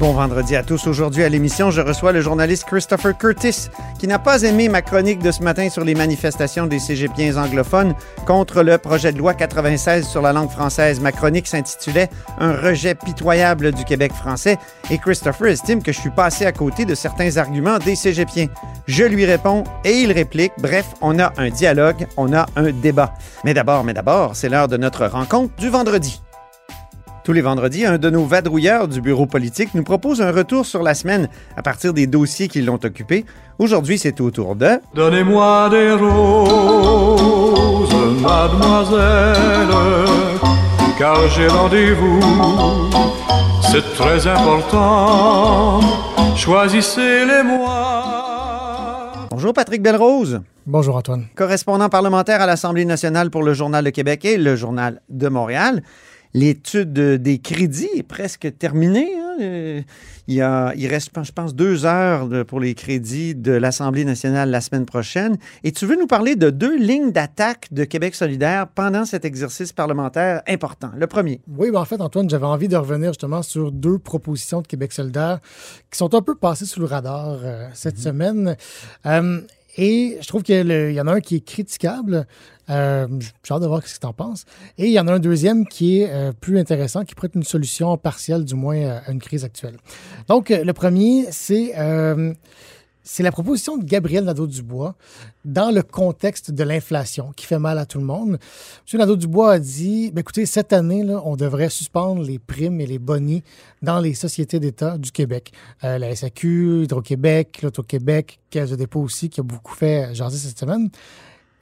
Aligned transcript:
Bon 0.00 0.12
vendredi 0.12 0.56
à 0.56 0.64
tous. 0.64 0.88
Aujourd'hui 0.88 1.22
à 1.22 1.28
l'émission, 1.28 1.70
je 1.70 1.80
reçois 1.80 2.10
le 2.10 2.20
journaliste 2.20 2.64
Christopher 2.64 3.16
Curtis, 3.16 3.68
qui 3.96 4.08
n'a 4.08 4.18
pas 4.18 4.42
aimé 4.42 4.68
ma 4.68 4.82
chronique 4.82 5.20
de 5.20 5.30
ce 5.30 5.40
matin 5.40 5.70
sur 5.70 5.84
les 5.84 5.94
manifestations 5.94 6.66
des 6.66 6.80
cégepiens 6.80 7.36
anglophones 7.36 7.94
contre 8.26 8.64
le 8.64 8.76
projet 8.76 9.12
de 9.12 9.18
loi 9.18 9.34
96 9.34 10.04
sur 10.04 10.20
la 10.20 10.32
langue 10.32 10.50
française. 10.50 10.98
Ma 10.98 11.12
chronique 11.12 11.46
s'intitulait 11.46 12.10
Un 12.40 12.56
rejet 12.56 12.96
pitoyable 12.96 13.70
du 13.70 13.84
Québec 13.84 14.12
français 14.12 14.58
et 14.90 14.98
Christopher 14.98 15.46
estime 15.46 15.80
que 15.80 15.92
je 15.92 16.00
suis 16.00 16.10
passé 16.10 16.44
à 16.44 16.50
côté 16.50 16.84
de 16.84 16.96
certains 16.96 17.36
arguments 17.36 17.78
des 17.78 17.94
cégepiens. 17.94 18.48
Je 18.88 19.04
lui 19.04 19.24
réponds 19.24 19.62
et 19.84 19.92
il 19.92 20.10
réplique. 20.10 20.52
Bref, 20.58 20.86
on 21.02 21.20
a 21.20 21.32
un 21.36 21.50
dialogue, 21.50 22.08
on 22.16 22.32
a 22.32 22.46
un 22.56 22.72
débat. 22.72 23.14
Mais 23.44 23.54
d'abord, 23.54 23.84
mais 23.84 23.94
d'abord, 23.94 24.34
c'est 24.34 24.48
l'heure 24.48 24.66
de 24.66 24.76
notre 24.76 25.06
rencontre 25.06 25.54
du 25.54 25.68
vendredi. 25.68 26.23
Tous 27.24 27.32
les 27.32 27.40
vendredis, 27.40 27.86
un 27.86 27.96
de 27.96 28.10
nos 28.10 28.26
vadrouilleurs 28.26 28.86
du 28.86 29.00
bureau 29.00 29.24
politique 29.24 29.70
nous 29.74 29.82
propose 29.82 30.20
un 30.20 30.30
retour 30.30 30.66
sur 30.66 30.82
la 30.82 30.92
semaine 30.92 31.28
à 31.56 31.62
partir 31.62 31.94
des 31.94 32.06
dossiers 32.06 32.48
qui 32.48 32.60
l'ont 32.60 32.78
occupé. 32.84 33.24
Aujourd'hui, 33.58 33.96
c'est 33.96 34.20
au 34.20 34.30
tour 34.30 34.54
de... 34.56 34.72
Donnez-moi 34.94 35.70
des 35.70 35.92
roses, 35.92 37.94
mademoiselle, 38.20 39.68
car 40.98 41.16
j'ai 41.30 41.46
rendez-vous. 41.46 42.20
C'est 43.72 43.94
très 43.94 44.26
important. 44.26 45.80
Choisissez-les-moi. 46.36 48.02
Bonjour 49.30 49.54
Patrick 49.54 49.82
Belrose, 49.82 50.42
Bonjour 50.66 50.96
Antoine. 50.96 51.24
correspondant 51.34 51.88
parlementaire 51.88 52.42
à 52.42 52.46
l'Assemblée 52.46 52.84
nationale 52.84 53.30
pour 53.30 53.42
le 53.42 53.54
Journal 53.54 53.82
de 53.82 53.90
Québec 53.90 54.26
et 54.26 54.36
le 54.36 54.56
Journal 54.56 55.00
de 55.08 55.28
Montréal. 55.28 55.82
L'étude 56.34 56.92
des 56.92 57.38
crédits 57.38 57.88
est 57.96 58.02
presque 58.02 58.48
terminée. 58.58 59.08
hein. 59.16 59.20
Euh, 59.40 59.80
Il, 60.26 60.34
y 60.36 60.40
a- 60.40 60.72
il 60.74 60.86
reste, 60.86 61.10
je 61.22 61.32
pense, 61.32 61.54
deux 61.54 61.84
heures 61.84 62.28
de- 62.28 62.42
pour 62.44 62.58
les 62.58 62.74
crédits 62.74 63.34
de 63.34 63.52
l'Assemblée 63.52 64.06
nationale 64.06 64.48
la 64.50 64.62
semaine 64.62 64.86
prochaine. 64.86 65.36
Et 65.64 65.70
tu 65.72 65.84
veux 65.84 65.96
nous 65.96 66.06
parler 66.06 66.34
de 66.34 66.48
deux 66.48 66.78
lignes 66.78 67.12
d'attaque 67.12 67.68
de 67.72 67.84
Québec 67.84 68.14
solidaire 68.14 68.66
pendant 68.68 69.04
cet 69.04 69.26
exercice 69.26 69.72
parlementaire 69.74 70.40
important. 70.48 70.90
Le 70.96 71.06
premier. 71.06 71.40
Oui, 71.58 71.70
ben 71.70 71.80
en 71.80 71.84
fait, 71.84 72.00
Antoine, 72.00 72.30
j'avais 72.30 72.46
envie 72.46 72.68
de 72.68 72.76
revenir 72.76 73.10
justement 73.10 73.42
sur 73.42 73.70
deux 73.70 73.98
propositions 73.98 74.62
de 74.62 74.66
Québec 74.66 74.92
solidaire 74.92 75.40
qui 75.90 75.98
sont 75.98 76.14
un 76.14 76.22
peu 76.22 76.36
passées 76.36 76.64
sous 76.64 76.80
le 76.80 76.86
radar 76.86 77.36
euh, 77.42 77.68
cette 77.74 77.98
semaine. 77.98 78.56
Euh, 79.04 79.40
et 79.76 80.18
je 80.20 80.28
trouve 80.28 80.42
qu'il 80.42 80.92
y 80.92 81.00
en 81.00 81.06
a 81.06 81.12
un 81.12 81.20
qui 81.20 81.36
est 81.36 81.44
critiquable. 81.44 82.26
Euh, 82.70 83.06
J'ai 83.42 83.54
hâte 83.54 83.62
de 83.62 83.66
voir 83.66 83.86
ce 83.86 83.94
que 83.94 84.00
tu 84.00 84.06
en 84.06 84.12
penses. 84.12 84.44
Et 84.78 84.86
il 84.86 84.92
y 84.92 85.00
en 85.00 85.08
a 85.08 85.12
un 85.12 85.18
deuxième 85.18 85.66
qui 85.66 86.00
est 86.00 86.10
euh, 86.10 86.32
plus 86.32 86.58
intéressant, 86.58 87.04
qui 87.04 87.14
prête 87.14 87.34
une 87.34 87.42
solution 87.42 87.96
partielle, 87.96 88.44
du 88.44 88.54
moins, 88.54 88.76
euh, 88.76 89.00
à 89.06 89.10
une 89.10 89.20
crise 89.20 89.44
actuelle. 89.44 89.76
Donc, 90.28 90.48
le 90.50 90.72
premier, 90.72 91.26
c'est 91.30 91.72
c'est 93.04 93.22
la 93.22 93.30
proposition 93.30 93.76
de 93.76 93.84
Gabriel 93.84 94.24
Nadeau-Dubois 94.24 94.96
dans 95.44 95.70
le 95.70 95.82
contexte 95.82 96.50
de 96.50 96.64
l'inflation 96.64 97.32
qui 97.36 97.46
fait 97.46 97.58
mal 97.58 97.78
à 97.78 97.84
tout 97.84 97.98
le 97.98 98.04
monde. 98.04 98.38
M. 98.92 98.98
Nadeau-Dubois 98.98 99.52
a 99.52 99.58
dit 99.58 100.10
ben, 100.10 100.22
écoutez, 100.22 100.46
cette 100.46 100.72
année, 100.72 101.04
là, 101.04 101.20
on 101.24 101.36
devrait 101.36 101.68
suspendre 101.68 102.22
les 102.22 102.38
primes 102.38 102.80
et 102.80 102.86
les 102.86 102.98
bonnies 102.98 103.44
dans 103.82 104.00
les 104.00 104.14
sociétés 104.14 104.58
d'État 104.58 104.96
du 104.96 105.12
Québec. 105.12 105.52
Euh, 105.84 105.98
la 105.98 106.16
SAQ, 106.16 106.84
Hydro-Québec, 106.84 107.60
l'Auto-Québec, 107.62 108.40
Caisse 108.48 108.70
de 108.70 108.76
dépôt 108.76 109.00
aussi, 109.00 109.28
qui 109.28 109.40
a 109.40 109.42
beaucoup 109.42 109.74
fait 109.74 110.14
jaser 110.14 110.38
cette 110.38 110.58
semaine. 110.58 110.88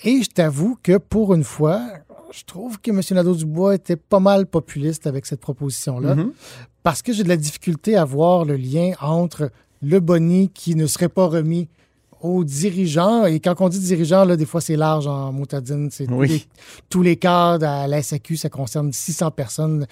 Et 0.05 0.23
je 0.23 0.31
t'avoue 0.31 0.79
que 0.81 0.97
pour 0.97 1.35
une 1.35 1.45
fois, 1.45 1.83
je 2.33 2.45
trouve 2.45 2.81
que 2.81 2.91
M. 2.91 3.01
Nadeau-Dubois 3.11 3.75
était 3.75 3.97
pas 3.97 4.21
mal 4.21 4.47
populiste 4.47 5.09
avec 5.09 5.27
cette 5.27 5.41
proposition-là 5.41 6.17
parce 6.83 7.03
que 7.03 7.13
j'ai 7.13 7.25
de 7.25 7.29
la 7.29 7.37
difficulté 7.37 7.97
à 7.97 8.05
voir 8.05 8.45
le 8.45 8.57
lien 8.57 8.93
entre 9.01 9.51
le 9.83 10.01
boni 10.01 10.49
qui 10.49 10.75
ne 10.75 10.87
serait 10.87 11.09
pas 11.09 11.27
remis 11.27 11.69
aux 12.23 12.45
dirigeants. 12.45 13.27
Et 13.27 13.41
quand 13.41 13.61
on 13.61 13.69
dit 13.69 13.79
dirigeants, 13.81 14.25
là, 14.25 14.37
des 14.37 14.47
fois, 14.47 14.61
c'est 14.61 14.77
large 14.77 15.07
en 15.07 15.33
motadine. 15.33 15.89
C'est 15.91 16.07
tous 16.07 16.23
les- 16.23 16.45
tous 16.89 17.03
les 17.03 17.17
cadres 17.17 17.67
à 17.67 17.87
la 17.87 18.01
SAQ, 18.03 18.37
ça 18.37 18.49
concerne 18.49 18.93
600 18.93 19.31
personnes. 19.33 19.87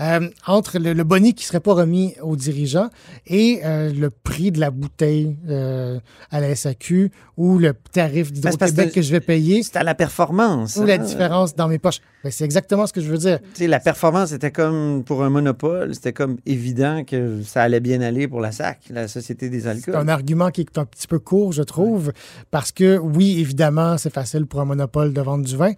Euh, 0.00 0.28
entre 0.46 0.78
le, 0.78 0.92
le 0.92 1.04
boni 1.04 1.34
qui 1.34 1.44
ne 1.44 1.46
serait 1.48 1.60
pas 1.60 1.74
remis 1.74 2.14
aux 2.22 2.36
dirigeants 2.36 2.88
et 3.26 3.60
euh, 3.64 3.92
le 3.92 4.10
prix 4.10 4.50
de 4.52 4.58
la 4.60 4.70
bouteille 4.70 5.36
euh, 5.48 5.98
à 6.30 6.40
la 6.40 6.54
SAQ 6.54 7.10
ou 7.36 7.58
le 7.58 7.74
tarif 7.92 8.32
Ben, 8.32 8.36
c'est 8.36 8.50
d'Hydro-Québec 8.50 8.92
que- 8.94 9.02
je 9.02 9.12
vais 9.12 9.20
payer 9.20 9.62
C'est 9.62 9.76
à 9.76 9.82
la 9.84 9.94
performance. 9.94 10.76
ou 10.76 10.84
la 10.84 10.94
hein. 10.94 10.98
différence 10.98 11.54
dans 11.54 11.68
mes 11.68 11.78
poches. 11.78 12.00
Ben, 12.24 12.30
c'est 12.32 12.44
exactement 12.44 12.86
ce 12.86 12.92
que 12.92 13.00
je 13.00 13.10
veux 13.10 13.18
dire. 13.18 13.38
Tu 13.54 13.60
sais, 13.62 13.66
la 13.66 13.78
performance 13.80 14.32
était 14.32 14.50
comme 14.50 15.04
pour 15.04 15.22
un 15.22 15.30
monopole, 15.30 15.94
c'était 15.94 16.12
comme 16.14 16.38
évident 16.46 17.04
que 17.04 17.42
ça 17.44 17.62
allait 17.62 17.80
bien 17.80 18.00
aller 18.00 18.26
pour 18.26 18.40
la 18.40 18.52
SAC, 18.52 18.80
la 18.90 19.06
Société 19.08 19.48
des 19.50 19.60
C'est 19.60 19.68
alcools. 19.68 19.94
un 19.96 20.08
argument 20.08 20.50
qui 20.50 20.62
est 20.62 20.78
un 20.78 20.84
petit 20.86 21.06
peu 21.06 21.18
court, 21.18 21.52
je 21.52 21.62
trouve, 21.66 22.12
parce 22.50 22.72
que 22.72 22.98
oui, 22.98 23.38
évidemment, 23.40 23.98
c'est 23.98 24.12
facile 24.12 24.46
pour 24.46 24.60
un 24.60 24.64
monopole 24.64 25.12
de 25.12 25.20
vendre 25.20 25.44
du 25.44 25.56
vin, 25.56 25.72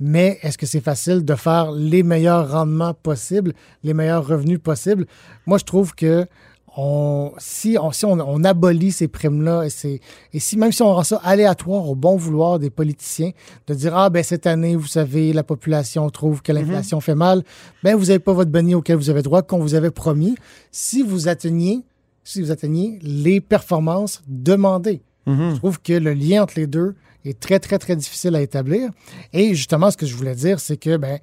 mais 0.00 0.38
est-ce 0.42 0.58
que 0.58 0.66
c'est 0.66 0.80
facile 0.80 1.24
de 1.24 1.34
faire 1.34 1.70
les 1.70 2.02
meilleurs 2.02 2.50
rendements 2.50 2.94
possibles, 2.94 3.52
les 3.84 3.94
meilleurs 3.94 4.26
revenus 4.26 4.58
possibles? 4.58 5.06
Moi, 5.46 5.58
je 5.58 5.64
trouve 5.64 5.94
que 5.94 6.26
on, 6.76 7.32
si, 7.38 7.76
on, 7.80 7.92
si 7.92 8.04
on, 8.04 8.18
on 8.18 8.42
abolit 8.42 8.90
ces 8.90 9.06
primes-là, 9.06 9.64
et, 9.66 10.00
et 10.32 10.40
si 10.40 10.56
même 10.56 10.72
si 10.72 10.82
on 10.82 10.92
rend 10.92 11.04
ça 11.04 11.20
aléatoire 11.22 11.88
au 11.88 11.94
bon 11.94 12.16
vouloir 12.16 12.58
des 12.58 12.70
politiciens, 12.70 13.30
de 13.68 13.74
dire, 13.74 13.96
ah 13.96 14.10
ben 14.10 14.24
cette 14.24 14.46
année, 14.46 14.74
vous 14.74 14.88
savez, 14.88 15.32
la 15.32 15.44
population 15.44 16.10
trouve 16.10 16.42
que 16.42 16.50
l'inflation 16.50 17.00
fait 17.00 17.14
mal, 17.14 17.44
ben 17.84 17.94
vous 17.94 18.06
n'avez 18.06 18.18
pas 18.18 18.32
votre 18.32 18.50
boni 18.50 18.74
auquel 18.74 18.96
vous 18.96 19.10
avez 19.10 19.22
droit, 19.22 19.42
qu'on 19.42 19.60
vous 19.60 19.76
avait 19.76 19.92
promis, 19.92 20.34
si 20.72 21.02
vous 21.02 21.28
atteignez 21.28 21.84
si 22.24 22.40
vous 22.40 22.50
atteignez 22.50 22.98
les 23.02 23.40
performances 23.40 24.22
demandées. 24.26 25.02
Je 25.26 25.56
trouve 25.56 25.80
que 25.80 25.92
le 25.94 26.12
lien 26.12 26.42
entre 26.42 26.54
les 26.56 26.66
deux 26.66 26.94
est 27.24 27.38
très, 27.40 27.58
très, 27.58 27.78
très 27.78 27.96
difficile 27.96 28.34
à 28.36 28.42
établir. 28.42 28.90
Et 29.32 29.54
justement, 29.54 29.90
ce 29.90 29.96
que 29.96 30.06
je 30.06 30.14
voulais 30.14 30.34
dire, 30.34 30.60
c'est 30.60 30.76
que 30.76 30.96
ben, 30.98 31.18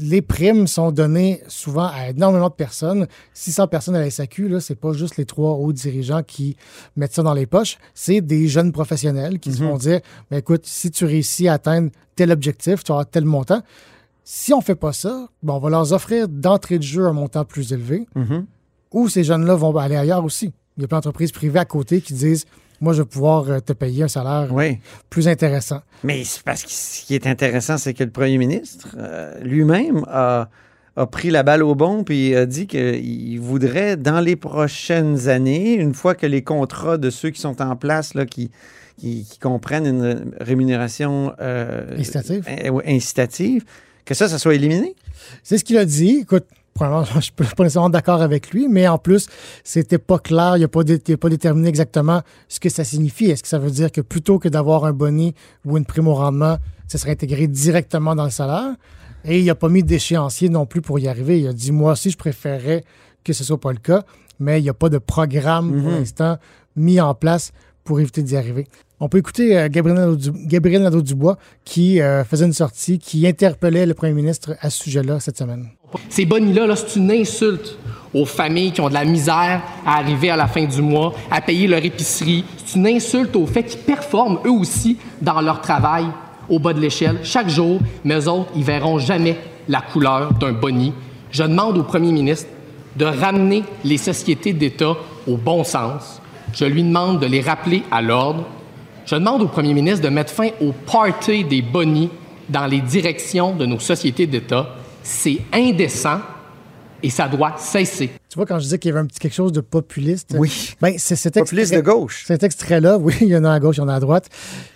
les 0.00 0.22
primes 0.22 0.66
sont 0.68 0.92
données 0.92 1.42
souvent 1.48 1.86
à 1.92 2.10
énormément 2.10 2.48
de 2.48 2.54
personnes. 2.54 3.08
600 3.34 3.66
personnes 3.66 3.96
à 3.96 4.00
la 4.00 4.10
SAQ, 4.10 4.48
là, 4.48 4.60
c'est 4.60 4.76
pas 4.76 4.92
juste 4.92 5.16
les 5.16 5.24
trois 5.24 5.52
hauts 5.54 5.72
dirigeants 5.72 6.22
qui 6.22 6.56
mettent 6.96 7.14
ça 7.14 7.22
dans 7.24 7.34
les 7.34 7.46
poches, 7.46 7.78
c'est 7.94 8.20
des 8.20 8.46
jeunes 8.46 8.70
professionnels 8.70 9.40
qui 9.40 9.52
se 9.52 9.60
vont 9.62 9.76
dire, 9.76 10.00
ben, 10.30 10.36
écoute, 10.36 10.66
si 10.66 10.90
tu 10.92 11.04
réussis 11.04 11.48
à 11.48 11.54
atteindre 11.54 11.90
tel 12.14 12.30
objectif, 12.30 12.84
tu 12.84 12.92
auras 12.92 13.06
tel 13.06 13.24
montant. 13.24 13.62
Si 14.22 14.52
on 14.52 14.60
fait 14.60 14.76
pas 14.76 14.92
ça, 14.92 15.28
ben, 15.42 15.54
on 15.54 15.58
va 15.58 15.70
leur 15.70 15.92
offrir 15.92 16.28
d'entrée 16.28 16.78
de 16.78 16.84
jeu 16.84 17.06
un 17.06 17.12
montant 17.12 17.44
plus 17.44 17.72
élevé 17.72 18.06
Mhm. 18.14 18.46
ou 18.92 19.08
ces 19.08 19.24
jeunes-là 19.24 19.54
vont 19.56 19.76
aller 19.78 19.96
ailleurs 19.96 20.24
aussi. 20.24 20.52
Il 20.78 20.82
y 20.82 20.84
a 20.84 20.88
plein 20.88 20.98
d'entreprises 20.98 21.32
privées 21.32 21.58
à 21.58 21.64
côté 21.64 22.00
qui 22.00 22.14
disent 22.14 22.46
Moi, 22.80 22.92
je 22.94 23.02
vais 23.02 23.08
pouvoir 23.08 23.50
euh, 23.50 23.58
te 23.60 23.72
payer 23.72 24.04
un 24.04 24.08
salaire 24.08 24.48
Oui. 24.52 24.78
plus 25.10 25.26
intéressant. 25.28 25.80
Mais 26.04 26.22
c'est 26.24 26.42
parce 26.44 26.62
que 26.62 26.70
ce 26.70 27.04
qui 27.04 27.14
est 27.16 27.26
intéressant, 27.26 27.76
c'est 27.78 27.92
que 27.94 28.04
le 28.04 28.10
premier 28.10 28.38
ministre 28.38 28.94
euh, 28.96 29.38
lui-même 29.42 30.04
a, 30.08 30.48
a 30.96 31.06
pris 31.06 31.30
la 31.30 31.42
balle 31.42 31.62
au 31.64 31.74
bon 31.74 32.04
puis 32.04 32.34
a 32.36 32.46
dit 32.46 32.66
qu'il 32.68 33.40
voudrait, 33.40 33.96
dans 33.96 34.20
les 34.20 34.36
prochaines 34.36 35.28
années, 35.28 35.74
une 35.74 35.94
fois 35.94 36.14
que 36.14 36.26
les 36.26 36.42
contrats 36.42 36.96
de 36.96 37.10
ceux 37.10 37.30
qui 37.30 37.40
sont 37.40 37.60
en 37.60 37.74
place, 37.74 38.14
là, 38.14 38.24
qui, 38.26 38.50
qui, 38.98 39.24
qui 39.28 39.38
comprennent 39.40 39.86
une 39.86 40.32
rémunération 40.40 41.32
euh, 41.40 41.96
Incitative. 41.98 42.44
incitative, 42.86 43.64
que 44.04 44.14
ça, 44.14 44.28
ça 44.28 44.38
soit 44.38 44.54
éliminé. 44.54 44.94
C'est 45.42 45.58
ce 45.58 45.64
qu'il 45.64 45.76
a 45.78 45.84
dit. 45.84 46.20
Écoute, 46.22 46.46
je 47.10 47.16
ne 47.16 47.20
suis 47.20 47.32
pas 47.32 47.44
nécessairement 47.64 47.90
d'accord 47.90 48.22
avec 48.22 48.50
lui, 48.50 48.68
mais 48.68 48.86
en 48.88 48.98
plus, 48.98 49.26
c'était 49.64 49.98
pas 49.98 50.18
clair. 50.18 50.56
Il 50.56 50.60
n'a 50.60 50.68
pas, 50.68 50.84
dé- 50.84 51.16
pas 51.16 51.28
déterminé 51.28 51.68
exactement 51.68 52.22
ce 52.48 52.60
que 52.60 52.68
ça 52.68 52.84
signifie. 52.84 53.26
Est-ce 53.30 53.42
que 53.42 53.48
ça 53.48 53.58
veut 53.58 53.70
dire 53.70 53.90
que 53.92 54.00
plutôt 54.00 54.38
que 54.38 54.48
d'avoir 54.48 54.84
un 54.84 54.92
boni 54.92 55.34
ou 55.64 55.76
une 55.76 55.84
prime 55.84 56.08
au 56.08 56.14
rendement, 56.14 56.58
ça 56.86 56.98
serait 56.98 57.12
intégré 57.12 57.46
directement 57.48 58.14
dans 58.14 58.24
le 58.24 58.30
salaire? 58.30 58.74
Et 59.24 59.40
il 59.40 59.46
n'a 59.46 59.54
pas 59.54 59.68
mis 59.68 59.82
d'échéancier 59.82 60.48
non 60.48 60.64
plus 60.66 60.80
pour 60.80 60.98
y 60.98 61.08
arriver. 61.08 61.40
Il 61.40 61.48
a 61.48 61.52
dit, 61.52 61.72
moi 61.72 61.92
aussi, 61.92 62.10
je 62.10 62.16
préférerais 62.16 62.84
que 63.24 63.32
ce 63.32 63.44
soit 63.44 63.60
pas 63.60 63.72
le 63.72 63.78
cas, 63.78 64.04
mais 64.38 64.60
il 64.60 64.62
n'y 64.62 64.70
a 64.70 64.74
pas 64.74 64.88
de 64.88 64.98
programme 64.98 65.82
pour 65.82 65.90
l'instant 65.90 66.38
mis 66.76 67.00
en 67.00 67.12
place 67.14 67.52
On 69.00 69.08
peut 69.08 69.18
écouter 69.18 69.56
euh, 69.56 69.68
Gabriel 69.70 70.82
Nadeau-Dubois 70.82 71.38
qui 71.64 72.00
euh, 72.00 72.24
faisait 72.24 72.46
une 72.46 72.52
sortie 72.52 72.98
qui 72.98 73.26
interpellait 73.26 73.86
le 73.86 73.94
premier 73.94 74.12
ministre 74.12 74.56
à 74.60 74.70
ce 74.70 74.82
sujet-là 74.84 75.20
cette 75.20 75.38
semaine. 75.38 75.68
Ces 76.08 76.26
bonnies-là, 76.26 76.66
là, 76.66 76.76
c'est 76.76 76.98
une 76.98 77.10
insulte 77.10 77.78
aux 78.12 78.26
familles 78.26 78.72
qui 78.72 78.80
ont 78.80 78.88
de 78.88 78.94
la 78.94 79.04
misère 79.04 79.62
à 79.86 79.98
arriver 79.98 80.30
à 80.30 80.36
la 80.36 80.46
fin 80.46 80.64
du 80.64 80.82
mois, 80.82 81.14
à 81.30 81.40
payer 81.40 81.66
leur 81.66 81.84
épicerie. 81.84 82.44
C'est 82.64 82.78
une 82.78 82.86
insulte 82.86 83.36
au 83.36 83.46
fait 83.46 83.62
qu'ils 83.62 83.80
performent 83.80 84.38
eux 84.44 84.50
aussi 84.50 84.98
dans 85.22 85.40
leur 85.40 85.60
travail 85.60 86.06
au 86.48 86.58
bas 86.58 86.72
de 86.72 86.80
l'échelle 86.80 87.18
chaque 87.22 87.48
jour, 87.48 87.80
mais 88.04 88.18
eux 88.18 88.28
autres, 88.28 88.50
ils 88.56 88.64
verront 88.64 88.98
jamais 88.98 89.36
la 89.68 89.80
couleur 89.80 90.32
d'un 90.34 90.52
boni. 90.52 90.92
Je 91.30 91.42
demande 91.42 91.78
au 91.78 91.82
premier 91.82 92.12
ministre 92.12 92.48
de 92.96 93.04
ramener 93.04 93.62
les 93.84 93.98
sociétés 93.98 94.52
d'État 94.52 94.94
au 95.26 95.36
bon 95.36 95.62
sens. 95.62 96.20
Je 96.52 96.64
lui 96.64 96.82
demande 96.82 97.20
de 97.20 97.26
les 97.26 97.40
rappeler 97.40 97.82
à 97.90 98.02
l'ordre. 98.02 98.44
Je 99.06 99.14
demande 99.14 99.42
au 99.42 99.48
premier 99.48 99.74
ministre 99.74 100.02
de 100.02 100.08
mettre 100.08 100.32
fin 100.32 100.48
au 100.60 100.72
party 100.72 101.44
des 101.44 101.62
bonis 101.62 102.10
dans 102.48 102.66
les 102.66 102.80
directions 102.80 103.54
de 103.54 103.66
nos 103.66 103.78
sociétés 103.78 104.26
d'État. 104.26 104.74
C'est 105.02 105.40
indécent 105.52 106.20
et 107.02 107.10
ça 107.10 107.28
doit 107.28 107.54
cesser. 107.56 108.10
Tu 108.30 108.36
vois, 108.36 108.44
quand 108.44 108.58
je 108.58 108.64
disais 108.64 108.78
qu'il 108.78 108.90
y 108.90 108.92
avait 108.92 109.00
un 109.00 109.06
petit 109.06 109.18
quelque 109.20 109.32
chose 109.34 109.52
de 109.52 109.60
populiste, 109.62 110.34
Oui. 110.38 110.74
ben, 110.82 110.94
c'est 110.98 111.16
cet 111.16 111.34
Populiste 111.34 111.72
extrait- 111.72 111.78
de 111.82 111.82
gauche. 111.98 112.24
Cet 112.26 112.42
extrait-là, 112.42 112.98
oui, 113.00 113.14
il 113.22 113.28
y 113.28 113.36
en 113.36 113.44
a 113.44 113.52
à 113.52 113.58
gauche, 113.58 113.76
il 113.76 113.80
y 113.80 113.82
en 113.82 113.88
a 113.88 113.94
à 113.94 114.00
droite. 114.00 114.28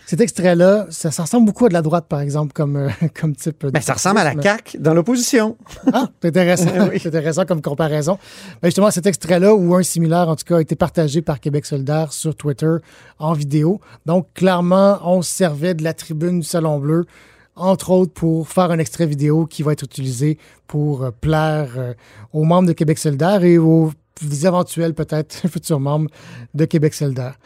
Cet 0.06 0.20
extrait-là, 0.22 0.86
ça, 0.90 1.10
ça 1.10 1.22
ressemble 1.24 1.46
beaucoup 1.46 1.66
à 1.66 1.68
de 1.68 1.74
la 1.74 1.82
droite, 1.82 2.06
par 2.08 2.20
exemple, 2.20 2.52
comme, 2.54 2.76
euh, 2.76 2.88
comme 3.20 3.36
type. 3.36 3.64
de 3.66 3.70
Ben, 3.70 3.82
ça 3.82 3.92
ressemble 3.92 4.18
à 4.20 4.24
la. 4.34 4.40
CAQ 4.42 4.78
dans 4.78 4.94
l'opposition. 4.94 5.56
Ah, 5.92 6.08
c'est 6.22 6.28
intéressant. 6.28 6.70
Oui. 6.90 6.98
C'est 6.98 7.08
intéressant 7.08 7.44
comme 7.44 7.60
comparaison. 7.60 8.18
Ben, 8.62 8.68
justement, 8.68 8.90
cet 8.90 9.06
extrait-là, 9.06 9.54
ou 9.54 9.74
un 9.74 9.82
similaire, 9.82 10.28
en 10.30 10.36
tout 10.36 10.44
cas, 10.46 10.56
a 10.56 10.60
été 10.62 10.74
partagé 10.74 11.20
par 11.20 11.38
Québec 11.38 11.66
solidaire 11.66 12.12
sur 12.14 12.34
Twitter 12.34 12.76
en 13.18 13.34
vidéo. 13.34 13.80
Donc, 14.06 14.28
clairement, 14.34 14.98
on 15.04 15.20
se 15.20 15.30
servait 15.30 15.74
de 15.74 15.84
la 15.84 15.92
tribune 15.92 16.40
du 16.40 16.46
Salon 16.46 16.78
Bleu, 16.78 17.04
entre 17.56 17.90
autres 17.90 18.12
pour 18.12 18.48
faire 18.48 18.70
un 18.70 18.78
extrait 18.78 19.06
vidéo 19.06 19.46
qui 19.46 19.62
va 19.62 19.72
être 19.72 19.82
utilisé 19.84 20.38
pour 20.66 21.02
euh, 21.04 21.10
plaire 21.10 21.70
euh, 21.76 21.94
aux 22.32 22.44
membres 22.44 22.68
de 22.68 22.72
Québec 22.72 22.98
solidaire 22.98 23.44
et 23.44 23.58
aux 23.58 23.90
éventuels, 24.44 24.94
peut-être, 24.94 25.34
futurs 25.48 25.80
membres 25.80 26.08
de 26.54 26.64
Québec 26.64 26.94
solidaire. 26.94 27.38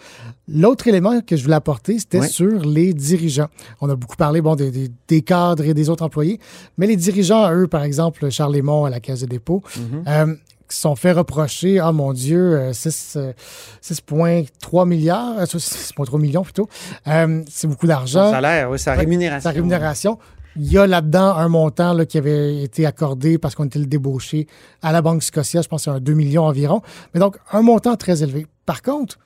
L'autre 0.49 0.87
élément 0.89 1.21
que 1.23 1.37
je 1.37 1.43
voulais 1.43 1.57
apporter, 1.57 1.99
c'était 1.99 2.21
sur 2.29 2.61
les 2.65 2.93
dirigeants. 2.95 3.49
On 3.81 3.89
a 3.89 3.97
beaucoup 3.97 4.17
parlé 4.17 4.41
bon, 4.41 4.55
des, 4.55 4.71
des- 4.71 4.91
des 5.09 5.23
cadres 5.23 5.65
et 5.65 5.75
des 5.75 5.89
autres 5.91 6.05
employés, 6.05 6.39
mais 6.77 6.87
les 6.87 6.97
dirigeants, 6.97 7.51
eux, 7.53 7.67
par 7.67 7.83
exemple, 7.83 8.31
Charles 8.31 8.53
Lémont 8.55 8.85
à 8.85 8.91
la 8.91 9.01
Caisse 9.01 9.21
de 9.23 9.27
dépôt, 9.27 9.63
euh, 10.07 10.35
qui 10.69 10.77
se 10.77 10.83
sont 10.83 10.97
fait 10.97 11.13
reprocher, 11.13 11.79
ah 11.79 11.93
mon 11.93 12.13
Dieu, 12.13 12.57
euh, 12.57 12.73
6, 12.73 13.15
euh, 13.17 13.33
6,3 13.81 14.87
milliards, 14.87 15.39
euh, 15.39 15.45
6,3 15.45 16.19
millions 16.19 16.43
plutôt, 16.43 16.69
Euh, 17.07 17.43
c'est 17.49 17.67
beaucoup 17.67 17.87
d'argent. 17.87 18.27
Son 18.27 18.33
salaire, 18.33 18.71
oui, 18.71 18.79
sa 18.79 18.95
rémunération. 18.95 19.51
Sa 19.51 19.55
rémunération. 19.55 20.19
Il 20.59 20.73
y 20.73 20.79
a 20.79 20.87
là-dedans 20.87 21.35
un 21.35 21.49
montant 21.49 21.93
là, 21.93 22.07
qui 22.07 22.17
avait 22.17 22.63
été 22.63 22.87
accordé 22.87 23.37
parce 23.37 23.55
qu'on 23.55 23.65
était 23.65 23.79
le 23.79 23.87
débauché 23.87 24.47
à 24.81 24.91
la 24.91 25.03
Banque 25.03 25.23
Scotia, 25.23 25.61
je 25.61 25.69
pense 25.69 25.83
que 25.85 25.91
c'est 25.91 25.97
un 25.97 26.01
2 26.01 26.15
millions 26.15 26.45
environ. 26.45 26.81
Mais 27.13 27.21
donc, 27.21 27.37
un 27.53 27.61
montant 27.61 27.95
très 27.97 28.23
élevé. 28.23 28.47
Par 28.65 28.81
contre, 28.83 29.19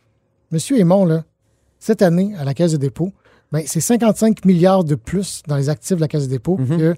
M. 0.53 0.59
Aymon, 0.77 1.05
là, 1.05 1.23
cette 1.79 2.03
année, 2.03 2.35
à 2.39 2.45
la 2.45 2.53
Caisse 2.53 2.73
de 2.73 2.77
dépôt, 2.79 3.13
c'est 3.67 3.81
55 3.81 4.45
milliards 4.45 4.85
de 4.85 4.95
plus 4.95 5.43
dans 5.49 5.57
les 5.57 5.69
actifs 5.69 5.97
de 5.97 6.01
la 6.01 6.09
Caisse 6.09 6.25
de 6.25 6.31
dépôt 6.31 6.57
que- 6.79 6.95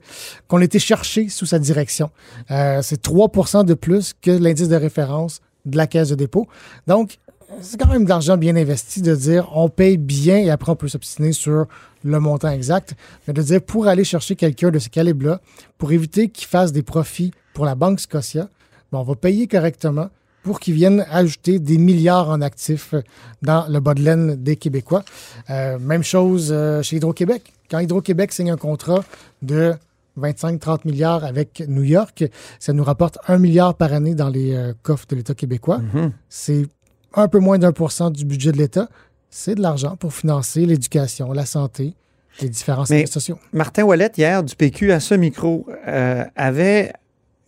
qu'on 0.49 0.59
a 0.61 0.65
été 0.65 0.79
chercher 0.79 1.29
sous 1.29 1.47
sa 1.47 1.59
direction. 1.59 2.11
Euh, 2.51 2.81
c'est 2.83 3.01
3% 3.01 3.65
de 3.65 3.75
plus 3.75 4.13
que 4.21 4.31
l'indice 4.31 4.69
de 4.69 4.77
référence 4.77 5.41
de 5.65 5.77
la 5.77 5.87
Caisse 5.87 6.11
de 6.11 6.15
dépôt. 6.15 6.47
Donc, 6.87 7.19
c'est 7.61 7.79
quand 7.79 7.89
même 7.89 8.05
de 8.05 8.09
l'argent 8.09 8.37
bien 8.37 8.57
investi 8.57 9.03
de 9.03 9.15
dire 9.15 9.51
on 9.55 9.69
paye 9.69 9.97
bien 9.99 10.39
et 10.39 10.51
après 10.51 10.73
on 10.73 10.77
peut 10.77 10.89
s'obstiner 10.89 11.33
sur 11.33 11.67
le 12.05 12.19
montant 12.19 12.51
exact, 12.51 12.95
mais 13.29 13.35
de 13.35 13.43
dire 13.43 13.61
pour 13.63 13.87
aller 13.87 14.05
chercher 14.05 14.37
quelqu'un 14.37 14.71
de 14.71 14.79
ce 14.79 14.89
calibre-là, 14.89 15.41
pour 15.79 15.93
éviter 15.93 16.29
qu'il 16.31 16.49
fasse 16.49 16.73
des 16.73 16.83
profits 16.83 17.31
pour 17.55 17.65
la 17.65 17.75
Banque 17.75 18.01
Scotia, 18.01 18.49
ben, 18.91 18.99
on 18.99 19.03
va 19.03 19.15
payer 19.15 19.47
correctement 19.47 20.09
pour 20.43 20.61
qu'ils 20.61 20.75
viennent 20.75 21.07
ajouter 21.11 21.59
des 21.59 21.79
milliards 21.79 22.29
en 22.29 22.41
actifs 22.41 22.95
dans 23.43 23.67
le 23.69 23.81
bas 23.81 23.95
de 23.95 24.03
laine 24.03 24.37
des 24.37 24.57
Québécois. 24.57 25.05
Euh, 25.51 25.79
même 25.79 26.03
chose 26.03 26.51
euh, 26.53 26.83
chez 26.83 26.97
Hydro-Québec. 26.97 27.53
Quand 27.71 27.79
Hydro-Québec 27.79 28.33
signe 28.33 28.51
un 28.51 28.57
contrat 28.57 29.05
de 29.41 29.75
25-30 30.19 30.81
milliards 30.85 31.25
avec 31.25 31.63
New 31.69 31.85
York, 31.85 32.25
ça 32.59 32.73
nous 32.73 32.85
rapporte 32.85 33.19
un 33.29 33.39
milliard 33.39 33.75
par 33.75 33.93
année 33.93 34.15
dans 34.15 34.29
les 34.29 34.55
euh, 34.55 34.73
coffres 34.83 35.07
de 35.09 35.17
l'État 35.17 35.35
québécois. 35.35 35.81
C'est 36.29 36.67
un 37.15 37.29
peu 37.29 37.39
moins 37.39 37.59
d'un 37.59 37.73
pour 37.73 37.93
cent 37.93 38.11
du 38.11 38.25
budget 38.25 38.53
de 38.53 38.59
l'État. 38.59 38.89
C'est 39.31 39.55
de 39.55 39.63
l'argent 39.63 39.97
pour 39.97 40.13
financer 40.13 40.67
l'éducation, 40.67 41.33
la 41.33 41.47
santé, 41.47 41.95
les 42.41 42.49
différents 42.49 42.85
services 42.85 43.11
sociaux. 43.11 43.39
Martin 43.53 43.85
Wallet, 43.85 44.13
hier, 44.17 44.43
du 44.43 44.55
PQ, 44.55 44.93
à 44.93 45.01
ce 45.01 45.15
micro, 45.15 45.67
euh, 45.87 46.25
avait 46.37 46.93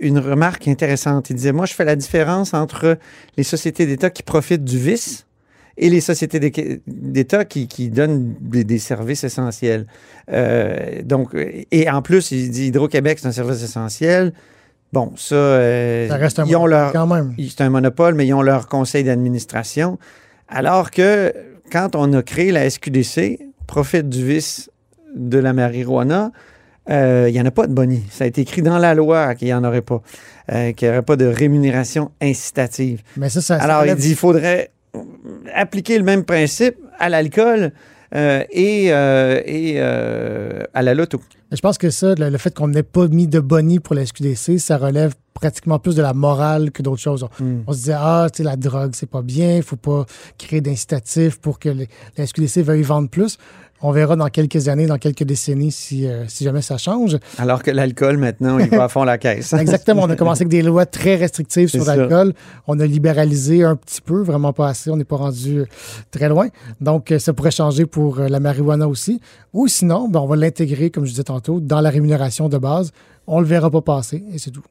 une 0.09 0.19
remarque 0.19 0.69
intéressante. 0.69 1.31
Il 1.31 1.37
disait, 1.37 1.53
moi, 1.53 1.67
je 1.67 1.75
fais 1.75 1.85
la 1.85 1.97
différence 1.97 2.55
entre 2.55 2.99
les 3.37 3.43
sociétés 3.45 3.87
d'État 3.87 4.11
qui 4.11 4.23
profitent 4.23 4.65
du 4.65 4.79
vice 4.79 5.27
et 5.77 5.91
les 5.91 6.01
sociétés 6.01 6.39
d'É- 6.41 6.81
d'État 6.87 7.45
qui, 7.45 7.67
qui 7.67 7.89
donnent 7.89 8.35
des, 8.41 8.62
des 8.65 8.79
services 8.79 9.25
essentiels. 9.25 9.87
Euh, 10.31 11.03
donc, 11.03 11.31
et 11.71 11.91
en 11.91 12.01
plus, 12.03 12.31
il 12.31 12.51
dit 12.51 12.67
Hydro-Québec, 12.69 13.19
c'est 13.21 13.29
un 13.29 13.33
service 13.33 13.62
essentiel. 13.62 14.33
Bon, 14.93 15.12
ça, 15.17 15.35
euh, 15.35 16.06
Ça 16.09 16.17
reste 16.17 16.39
un 16.39 16.45
ils 16.47 16.55
ont 16.55 16.67
leur, 16.67 16.93
quand 16.93 17.06
même. 17.09 17.35
c'est 17.49 17.62
un 17.62 17.71
monopole, 17.71 18.15
mais 18.15 18.27
ils 18.27 18.35
ont 18.35 18.43
leur 18.43 18.69
conseil 18.69 19.03
d'administration. 19.03 19.99
Alors 20.49 20.91
que 20.93 21.35
quand 21.73 21.97
on 21.97 22.12
a 22.12 22.23
créé 22.23 22.53
la 22.53 22.69
SQDC, 22.71 23.41
profite 23.67 24.09
du 24.09 24.25
vice 24.25 24.71
de 25.17 25.39
la 25.39 25.53
marijuana, 25.53 26.31
euh, 26.90 27.26
il 27.28 27.32
n'y 27.32 27.40
en 27.40 27.46
a 27.46 27.50
pas 27.50 27.66
de 27.66 27.72
boni. 27.72 28.02
Ça 28.10 28.25
a 28.25 28.26
été 28.26 28.42
écrit 28.42 28.62
dans 28.62 28.78
la 28.78 28.94
loi 28.94 29.34
qu'il 29.34 29.48
n'y 29.48 29.54
en 29.54 29.64
aurait 29.64 29.82
pas, 29.82 30.02
euh, 30.52 30.72
qu'il 30.72 30.86
n'y 30.88 30.92
aurait 30.94 31.02
pas 31.02 31.16
de 31.16 31.25
rémunération 31.26 32.10
incitative. 32.20 33.02
Mais 33.16 33.28
ça, 33.28 33.40
ça, 33.40 33.58
ça 33.58 33.64
Alors, 33.64 33.84
il 33.86 33.94
dit 33.94 34.08
qu'il 34.08 34.16
faudrait 34.16 34.70
appliquer 35.54 35.98
le 35.98 36.04
même 36.04 36.25
principe 36.25 36.76
à 36.98 37.08
l'alcool 37.08 37.72
euh, 38.14 38.44
et, 38.50 38.84
et 38.86 39.81
à 39.81 40.82
la 40.82 40.94
loto. 40.94 41.20
Je 41.52 41.60
pense 41.60 41.78
que 41.78 41.90
ça, 41.90 42.14
le, 42.16 42.31
le 42.31 42.38
fait 42.38 42.52
qu'on 42.54 42.69
n'ait 42.69 42.82
pas 42.82 43.06
mis 43.08 43.28
de 43.28 43.38
boni 43.40 43.78
pour 43.78 43.94
la 43.94 44.04
SQDC, 44.04 44.58
ça 44.58 44.76
relève 44.76 45.14
pratiquement 45.34 45.78
plus 45.78 45.94
de 45.94 46.02
la 46.02 46.12
morale 46.12 46.70
que 46.72 46.82
d'autres 46.82 47.00
choses. 47.02 47.22
On, 47.25 47.44
Hmm. 47.44 47.62
on 47.66 47.72
se 47.72 47.78
disait, 47.78 47.94
ah, 47.96 48.28
tu 48.32 48.38
sais, 48.38 48.42
la 48.42 48.56
drogue, 48.56 48.92
c'est 48.94 49.08
pas 49.08 49.22
bien, 49.22 49.56
il 49.56 49.62
faut 49.62 49.76
pas 49.76 50.04
créer 50.38 50.60
d'incitatifs 50.60 51.40
pour 51.40 51.58
que 51.58 51.69
les- 51.69 51.88
la 52.16 52.26
SQDC 52.26 52.62
veuille 52.62 52.82
vendre 52.82 53.08
plus. 53.08 53.38
On 53.86 53.92
verra 53.92 54.16
dans 54.16 54.28
quelques 54.28 54.69
années, 54.69 54.86
dans 54.86 54.96
quelques 54.96 55.25
décennies, 55.25 55.70
si, 55.70 56.06
euh, 56.06 56.25
si 56.26 56.42
jamais 56.42 56.62
ça 56.62 56.78
change. 56.78 57.19
Alors 57.36 57.62
que 57.62 57.70
l'alcool, 57.70 58.16
maintenant, 58.16 58.58
il 58.58 58.70
va 58.70 58.84
à 58.84 58.88
fond 58.88 59.04
la 59.04 59.19
caisse. 59.19 59.52
Exactement. 59.60 60.04
On 60.04 60.10
a 60.10 60.16
commencé 60.16 60.40
avec 60.40 60.48
des 60.48 60.62
lois 60.62 60.86
très 60.86 61.16
restrictives 61.16 61.69
sur 61.69 61.84
l'alcool. 61.84 62.32
On 62.66 62.81
a 62.81 62.86
libéralisé 62.86 63.62
un 63.62 63.76
petit 63.76 64.00
peu, 64.00 64.22
vraiment 64.22 64.54
pas 64.54 64.69
assez. 64.69 64.88
On 64.88 64.96
n'est 64.96 65.04
pas 65.04 65.16
rendu 65.16 65.58
euh, 65.58 65.66
très 66.10 66.31
loin. 66.31 66.48
Donc, 66.81 67.12
euh, 67.12 67.19
ça 67.19 67.34
pourrait 67.34 67.50
changer 67.50 67.84
pour 67.84 68.20
la 68.20 68.40
marijuana 68.40 68.88
aussi. 68.88 69.20
Ou 69.52 69.69
sinon, 69.69 70.08
ben, 70.08 70.20
on 70.20 70.26
va 70.26 70.36
l'intégrer, 70.36 70.88
comme 70.88 71.04
je 71.04 71.10
disais 71.10 71.25
tantôt, 71.25 71.60
dans 71.60 71.82
la 71.82 71.90
rémunération 71.90 72.48
de 72.48 72.56
base. 72.56 72.90
On 73.26 73.38
le 73.38 73.46
verra 73.46 73.70
pas 73.70 73.82
passer 73.82 74.24
et 74.32 74.38
c'est 74.38 74.50
tout. 74.50 74.62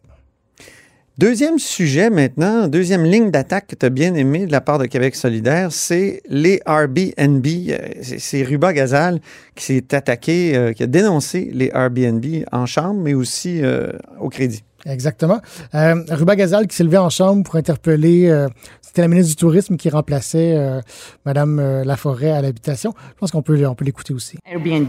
Deuxième 1.19 1.59
sujet 1.59 2.09
maintenant, 2.09 2.67
deuxième 2.67 3.03
ligne 3.03 3.29
d'attaque 3.29 3.67
que 3.67 3.75
tu 3.75 3.85
as 3.85 3.91
bien 3.91 4.15
aimé 4.15 4.47
de 4.47 4.51
la 4.51 4.61
part 4.61 4.79
de 4.79 4.85
Québec 4.87 5.15
solidaire, 5.15 5.71
c'est 5.71 6.23
les 6.27 6.59
Airbnb. 6.65 7.45
Euh, 7.45 7.77
C'est- 8.01 8.41
Ruba 8.43 8.73
Gazal 8.73 9.19
qui 9.55 9.63
s'est 9.63 9.93
attaqué, 9.93 10.55
euh, 10.55 10.73
qui 10.73 10.81
a 10.81 10.87
dénoncé 10.87 11.51
les 11.53 11.69
Airbnb 11.71 12.25
en 12.51 12.65
chambre, 12.65 12.99
mais 12.99 13.13
aussi 13.13 13.61
euh, 13.61 13.91
au 14.19 14.29
crédit. 14.29 14.63
Exactement. 14.87 15.39
Euh, 15.75 15.95
Ruba 16.09 16.35
Gazal 16.35 16.65
qui 16.67 16.75
s'est 16.75 16.83
levé 16.83 16.97
en 16.97 17.09
chambre 17.11 17.43
pour 17.43 17.55
interpeller, 17.57 18.27
euh, 18.27 18.49
c'était 18.81 19.01
la 19.01 19.07
ministre 19.07 19.29
du 19.29 19.35
Tourisme 19.37 19.77
qui 19.77 19.89
remplaçait 19.89 20.55
euh, 20.57 20.81
Mme 21.25 21.59
euh, 21.59 21.83
Laforêt 21.85 22.31
à 22.31 22.41
l'habitation. 22.41 22.93
Je 23.13 23.19
pense 23.19 23.31
qu'on 23.31 23.43
peut, 23.43 23.65
on 23.67 23.75
peut 23.75 23.85
l'écouter 23.85 24.13
aussi. 24.15 24.37
Airbnb. 24.51 24.87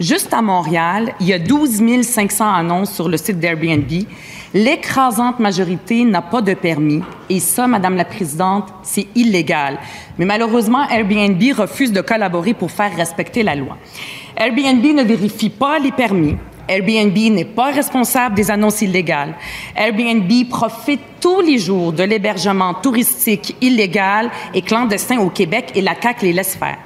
Juste 0.00 0.34
à 0.34 0.42
Montréal, 0.42 1.14
il 1.20 1.28
y 1.28 1.32
a 1.32 1.38
12 1.38 2.02
500 2.02 2.52
annonces 2.52 2.92
sur 2.92 3.08
le 3.08 3.16
site 3.16 3.38
d'Airbnb. 3.38 3.90
L'écrasante 4.54 5.38
majorité 5.38 6.04
n'a 6.04 6.20
pas 6.20 6.42
de 6.42 6.52
permis. 6.52 7.02
Et 7.30 7.40
ça, 7.40 7.66
Madame 7.66 7.96
la 7.96 8.04
Présidente, 8.04 8.68
c'est 8.82 9.06
illégal. 9.14 9.78
Mais 10.18 10.26
malheureusement, 10.26 10.86
Airbnb 10.90 11.40
refuse 11.56 11.90
de 11.90 12.02
collaborer 12.02 12.52
pour 12.52 12.70
faire 12.70 12.94
respecter 12.94 13.42
la 13.42 13.54
loi. 13.54 13.78
Airbnb 14.36 14.84
ne 14.84 15.02
vérifie 15.04 15.48
pas 15.48 15.78
les 15.78 15.92
permis. 15.92 16.36
Airbnb 16.68 17.16
n'est 17.16 17.44
pas 17.44 17.70
responsable 17.70 18.34
des 18.34 18.50
annonces 18.50 18.82
illégales. 18.82 19.34
Airbnb 19.76 20.30
profite 20.48 21.00
tous 21.20 21.40
les 21.40 21.58
jours 21.58 21.92
de 21.92 22.02
l'hébergement 22.02 22.74
touristique 22.74 23.56
illégal 23.60 24.30
et 24.54 24.62
clandestin 24.62 25.18
au 25.18 25.30
Québec 25.30 25.70
et 25.74 25.80
la 25.80 25.94
CAQ 26.00 26.26
les 26.26 26.32
laisse 26.32 26.56
faire. 26.56 26.78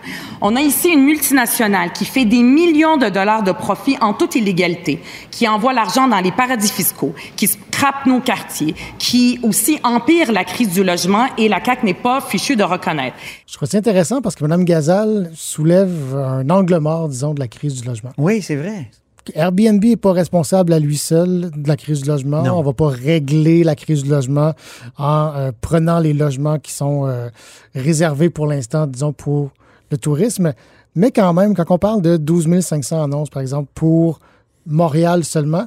On 0.42 0.54
a 0.56 0.61
ici 0.61 0.90
une 0.90 1.04
multinationale 1.04 1.92
qui 1.92 2.04
fait 2.04 2.26
des 2.26 2.42
millions 2.42 2.99
de 2.99 3.09
dollars 3.09 3.42
de 3.42 3.52
profit 3.52 3.97
en 4.02 4.12
toute 4.12 4.35
illégalité, 4.35 5.00
qui 5.30 5.49
envoie 5.49 5.73
l'argent 5.73 6.06
dans 6.06 6.21
les 6.21 6.33
paradis 6.33 6.71
fiscaux, 6.71 7.14
qui 7.37 7.47
scrape 7.47 8.04
nos 8.04 8.21
quartiers, 8.21 8.75
qui 8.99 9.40
aussi 9.42 9.78
empire 9.83 10.30
la 10.33 10.45
crise 10.45 10.75
du 10.75 10.85
logement 10.85 11.26
et 11.38 11.49
la 11.49 11.64
CAQ 11.64 11.87
n'est 11.87 11.95
pas 11.95 12.21
fichue 12.21 12.56
de 12.56 12.64
reconnaître. 12.64 13.16
Je 13.47 13.54
trouve 13.54 13.68
ça 13.68 13.78
intéressant 13.78 14.21
parce 14.21 14.35
que 14.35 14.45
Mme 14.45 14.64
Gazal 14.64 15.30
soulève 15.35 16.14
un 16.14 16.49
angle 16.50 16.76
mort, 16.78 17.09
disons, 17.09 17.33
de 17.33 17.40
la 17.40 17.49
crise 17.49 17.80
du 17.80 17.88
logement. 17.88 18.11
Oui, 18.18 18.42
c'est 18.42 18.56
vrai. 18.56 18.90
Airbnb 19.35 19.83
n'est 19.85 19.97
pas 19.97 20.12
responsable 20.12 20.73
à 20.73 20.78
lui 20.78 20.97
seul 20.97 21.50
de 21.54 21.68
la 21.68 21.76
crise 21.76 22.02
du 22.02 22.09
logement. 22.09 22.42
Non. 22.42 22.59
On 22.59 22.62
va 22.62 22.73
pas 22.73 22.88
régler 22.88 23.64
la 23.64 23.75
crise 23.75 24.02
du 24.04 24.11
logement 24.11 24.52
en 24.99 25.33
euh, 25.35 25.52
prenant 25.61 25.99
les 25.99 26.12
logements 26.12 26.59
qui 26.59 26.73
sont 26.73 27.06
euh, 27.06 27.28
réservés 27.75 28.30
pour 28.30 28.47
l'instant, 28.47 28.87
disons, 28.87 29.12
pour 29.12 29.50
le 29.90 29.97
tourisme. 29.99 30.52
Mais 30.95 31.11
quand 31.11 31.33
même, 31.33 31.54
quand 31.54 31.71
on 31.71 31.78
parle 31.78 32.02
de 32.02 32.16
12 32.16 32.61
500 32.61 33.02
annonces, 33.04 33.30
par 33.30 33.42
exemple, 33.42 33.71
pour 33.75 34.21
Montréal 34.66 35.25
seulement, 35.25 35.66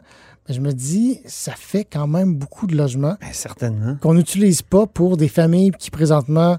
je 0.49 0.59
me 0.59 0.71
dis, 0.71 1.19
ça 1.25 1.53
fait 1.55 1.85
quand 1.85 2.07
même 2.07 2.33
beaucoup 2.35 2.65
de 2.65 2.75
logements 2.75 3.15
Ben, 3.21 3.27
certainement. 3.31 3.95
qu'on 4.01 4.15
n'utilise 4.15 4.61
pas 4.63 4.87
pour 4.87 5.15
des 5.15 5.27
familles 5.27 5.71
qui 5.77 5.91
présentement 5.91 6.57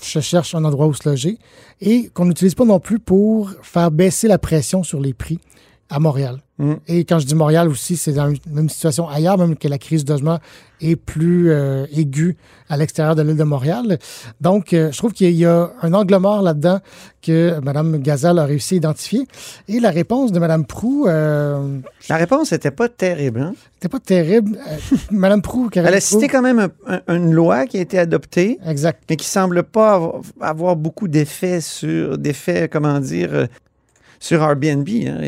se 0.00 0.20
cherchent 0.20 0.54
un 0.54 0.64
endroit 0.64 0.86
où 0.86 0.94
se 0.94 1.08
loger 1.08 1.38
et 1.80 2.08
qu'on 2.14 2.24
n'utilise 2.26 2.54
pas 2.54 2.64
non 2.64 2.80
plus 2.80 2.98
pour 2.98 3.50
faire 3.62 3.90
baisser 3.90 4.28
la 4.28 4.38
pression 4.38 4.82
sur 4.82 5.00
les 5.00 5.14
prix 5.14 5.38
à 5.90 5.98
Montréal. 6.00 6.38
Mm. 6.58 6.72
Et 6.88 7.04
quand 7.04 7.18
je 7.18 7.26
dis 7.26 7.34
Montréal 7.34 7.68
aussi, 7.68 7.96
c'est 7.96 8.12
dans 8.12 8.30
une 8.30 8.38
même 8.50 8.68
situation 8.68 9.08
ailleurs, 9.08 9.36
même 9.36 9.56
que 9.56 9.68
la 9.68 9.78
crise 9.78 10.04
de 10.04 10.12
logement 10.12 10.38
est 10.80 10.96
plus 10.96 11.50
euh, 11.50 11.84
aiguë 11.94 12.36
à 12.70 12.76
l'extérieur 12.78 13.14
de 13.14 13.22
l'île 13.22 13.36
de 13.36 13.44
Montréal. 13.44 13.98
Donc, 14.40 14.72
euh, 14.72 14.90
je 14.90 14.96
trouve 14.98 15.12
qu'il 15.12 15.30
y 15.32 15.44
a 15.44 15.70
un 15.82 15.92
angle 15.92 16.16
mort 16.16 16.40
là-dedans 16.40 16.80
que 17.20 17.60
Mme 17.60 17.98
Gazal 17.98 18.38
a 18.38 18.44
réussi 18.46 18.74
à 18.74 18.76
identifier. 18.78 19.26
Et 19.68 19.80
la 19.80 19.90
réponse 19.90 20.32
de 20.32 20.38
Mme 20.38 20.64
Prou, 20.64 21.06
euh, 21.08 21.78
La 22.08 22.16
réponse 22.16 22.52
n'était 22.52 22.70
pas 22.70 22.88
terrible. 22.88 23.40
Hein? 23.40 23.54
c'était 23.74 23.88
pas 23.90 24.00
terrible. 24.00 24.58
Mme 25.10 25.42
Prou, 25.42 25.68
Elle 25.74 25.86
a 25.86 26.00
cité 26.00 26.26
quand 26.28 26.42
même 26.42 26.58
un- 26.86 27.00
un- 27.06 27.16
une 27.16 27.32
loi 27.32 27.66
qui 27.66 27.76
a 27.76 27.80
été 27.80 27.98
adoptée, 27.98 28.58
Exact. 28.66 29.02
mais 29.10 29.16
qui 29.16 29.26
semble 29.26 29.62
pas 29.62 29.94
avoir, 29.94 30.20
avoir 30.40 30.76
beaucoup 30.76 31.08
d'effets 31.08 31.60
sur, 31.60 32.16
d'effets, 32.16 32.68
comment 32.70 32.98
dire, 33.00 33.48
sur 34.22 34.40
Airbnb. 34.40 34.88
hein. 34.88 35.20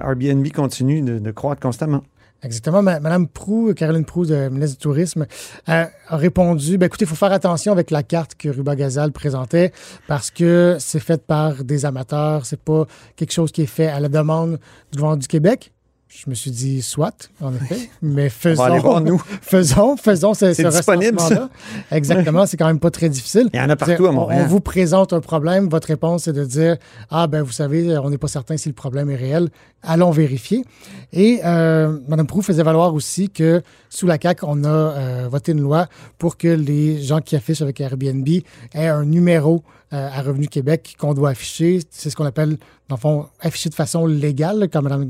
Airbnb 0.00 0.50
continue 0.52 1.02
de, 1.02 1.30
croître 1.30 1.60
constamment. 1.60 2.02
Exactement. 2.42 2.82
Ma- 2.82 2.98
Madame 3.00 3.28
Prou, 3.28 3.74
Caroline 3.74 4.06
Prou, 4.06 4.24
de 4.24 4.48
ministre 4.48 4.78
du 4.78 4.82
Tourisme, 4.82 5.26
euh, 5.68 5.84
a 6.08 6.16
répondu 6.16 6.78
ben, 6.78 6.86
écoutez, 6.86 7.04
il 7.04 7.08
faut 7.08 7.14
faire 7.14 7.32
attention 7.32 7.70
avec 7.70 7.90
la 7.90 8.02
carte 8.02 8.34
que 8.36 8.48
Ruba 8.48 8.76
Gazal 8.76 9.12
présentait 9.12 9.72
parce 10.08 10.30
que 10.30 10.76
c'est 10.80 11.00
fait 11.00 11.22
par 11.22 11.62
des 11.64 11.84
amateurs. 11.84 12.46
C'est 12.46 12.60
pas 12.60 12.86
quelque 13.14 13.32
chose 13.32 13.52
qui 13.52 13.60
est 13.62 13.66
fait 13.66 13.88
à 13.88 14.00
la 14.00 14.08
demande 14.08 14.52
du 14.90 14.96
gouvernement 14.96 15.18
du 15.18 15.28
Québec. 15.28 15.70
Je 16.12 16.28
me 16.28 16.34
suis 16.34 16.50
dit, 16.50 16.82
soit, 16.82 17.30
en 17.40 17.54
effet, 17.54 17.88
mais 18.02 18.26
On 18.26 18.30
faisons, 18.30 18.62
va 18.62 18.68
aller 18.72 18.80
voir, 18.80 19.00
nous. 19.00 19.22
faisons, 19.42 19.96
faisons 19.96 20.34
ce, 20.34 20.52
C'est 20.52 20.62
ce 20.64 20.66
recensement-là. 20.66 21.48
Exactement, 21.92 22.46
c'est 22.46 22.56
quand 22.56 22.66
même 22.66 22.80
pas 22.80 22.90
très 22.90 23.08
difficile. 23.08 23.48
Il 23.54 23.56
y 23.58 23.62
en 23.62 23.70
a 23.70 23.76
partout 23.76 24.06
à 24.06 24.10
on- 24.10 24.14
Montréal. 24.14 24.42
On, 24.44 24.48
vous 24.48 24.60
présente 24.60 25.12
un 25.12 25.20
problème, 25.20 25.68
votre 25.68 25.86
réponse 25.86 26.26
est 26.26 26.32
de 26.32 26.44
dire 26.44 26.76
Ah, 27.10 27.28
ben 27.28 27.42
vous 27.42 27.52
savez, 27.52 27.96
on 27.98 28.10
n'est 28.10 28.18
pas 28.18 28.26
certain 28.28 28.56
si 28.56 28.68
le 28.68 28.74
problème 28.74 29.08
est 29.08 29.14
réel, 29.16 29.50
allons 29.82 30.10
vérifier. 30.10 30.64
Et 31.12 31.40
euh, 31.44 31.98
Mme 32.08 32.26
Proux 32.26 32.42
faisait 32.42 32.62
valoir 32.62 32.94
aussi 32.94 33.30
que 33.30 33.62
sous 33.88 34.06
la 34.06 34.18
CAQ, 34.20 34.44
on 34.46 34.64
a 34.64 34.68
euh, 34.68 35.28
voté 35.30 35.52
une 35.52 35.60
loi 35.60 35.86
pour 36.18 36.36
que 36.36 36.48
les 36.48 37.02
gens 37.02 37.20
qui 37.20 37.36
affichent 37.36 37.62
avec 37.62 37.80
Airbnb 37.80 38.28
aient 38.74 38.88
un 38.88 39.04
numéro 39.04 39.62
euh, 39.92 40.08
à 40.08 40.22
Revenu 40.22 40.46
Québec 40.46 40.94
qu'on 40.98 41.14
doit 41.14 41.30
afficher. 41.30 41.80
C'est 41.90 42.10
ce 42.10 42.16
qu'on 42.16 42.26
appelle, 42.26 42.58
dans 42.88 42.96
le 42.96 43.00
fond, 43.00 43.26
afficher 43.40 43.70
de 43.70 43.74
façon 43.74 44.06
légale, 44.06 44.68
comme 44.72 44.84
Mme 44.84 45.08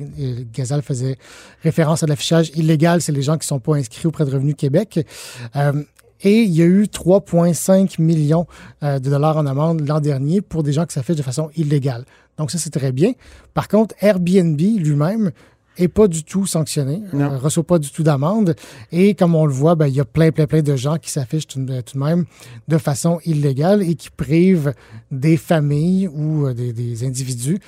Gazal 0.52 0.82
faisait 0.82 1.18
référence 1.62 2.02
à 2.02 2.06
l'affichage 2.06 2.50
illégal, 2.54 3.02
c'est 3.02 3.12
les 3.12 3.22
gens 3.22 3.34
qui 3.34 3.44
ne 3.44 3.48
sont 3.48 3.60
pas 3.60 3.74
inscrits 3.74 4.06
auprès 4.06 4.24
de 4.24 4.30
Revenu 4.30 4.54
Québec. 4.54 5.06
Euh, 6.24 6.28
et 6.28 6.42
il 6.42 6.50
y 6.50 6.62
a 6.62 6.66
eu 6.66 6.84
3,5 6.84 8.00
millions 8.00 8.46
euh, 8.82 8.98
de 8.98 9.10
dollars 9.10 9.36
en 9.36 9.46
amende 9.46 9.86
l'an 9.86 10.00
dernier 10.00 10.40
pour 10.40 10.62
des 10.62 10.72
gens 10.72 10.86
qui 10.86 10.94
s'affichent 10.94 11.16
de 11.16 11.22
façon 11.22 11.50
illégale. 11.56 12.04
Donc 12.38 12.50
ça, 12.50 12.58
c'est 12.58 12.70
très 12.70 12.92
bien. 12.92 13.12
Par 13.54 13.68
contre, 13.68 13.94
Airbnb 14.00 14.58
lui-même 14.60 15.30
n'est 15.78 15.88
pas 15.88 16.08
du 16.08 16.24
tout 16.24 16.46
sanctionné, 16.46 17.02
Non. 17.12 17.32
ne 17.32 17.36
reçoit 17.36 17.64
pas 17.64 17.78
du 17.78 17.90
tout 17.90 18.02
d'amende. 18.02 18.54
Et 18.92 19.14
comme 19.14 19.34
on 19.34 19.46
le 19.46 19.52
voit, 19.52 19.76
ben, 19.76 19.86
il 19.86 19.94
y 19.94 20.00
a 20.00 20.04
plein, 20.04 20.30
plein, 20.30 20.46
plein 20.46 20.62
de 20.62 20.76
gens 20.76 20.96
qui 20.98 21.10
s'affichent 21.10 21.46
tout, 21.46 21.58
tout 21.60 21.98
de 21.98 22.04
même 22.04 22.24
de 22.68 22.78
façon 22.78 23.18
illégale 23.24 23.82
et 23.82 23.94
qui 23.94 24.10
privent 24.10 24.74
des 25.10 25.36
familles 25.36 26.08
ou 26.08 26.46
euh, 26.46 26.54
des, 26.54 26.72
des 26.72 27.04
individus 27.04 27.58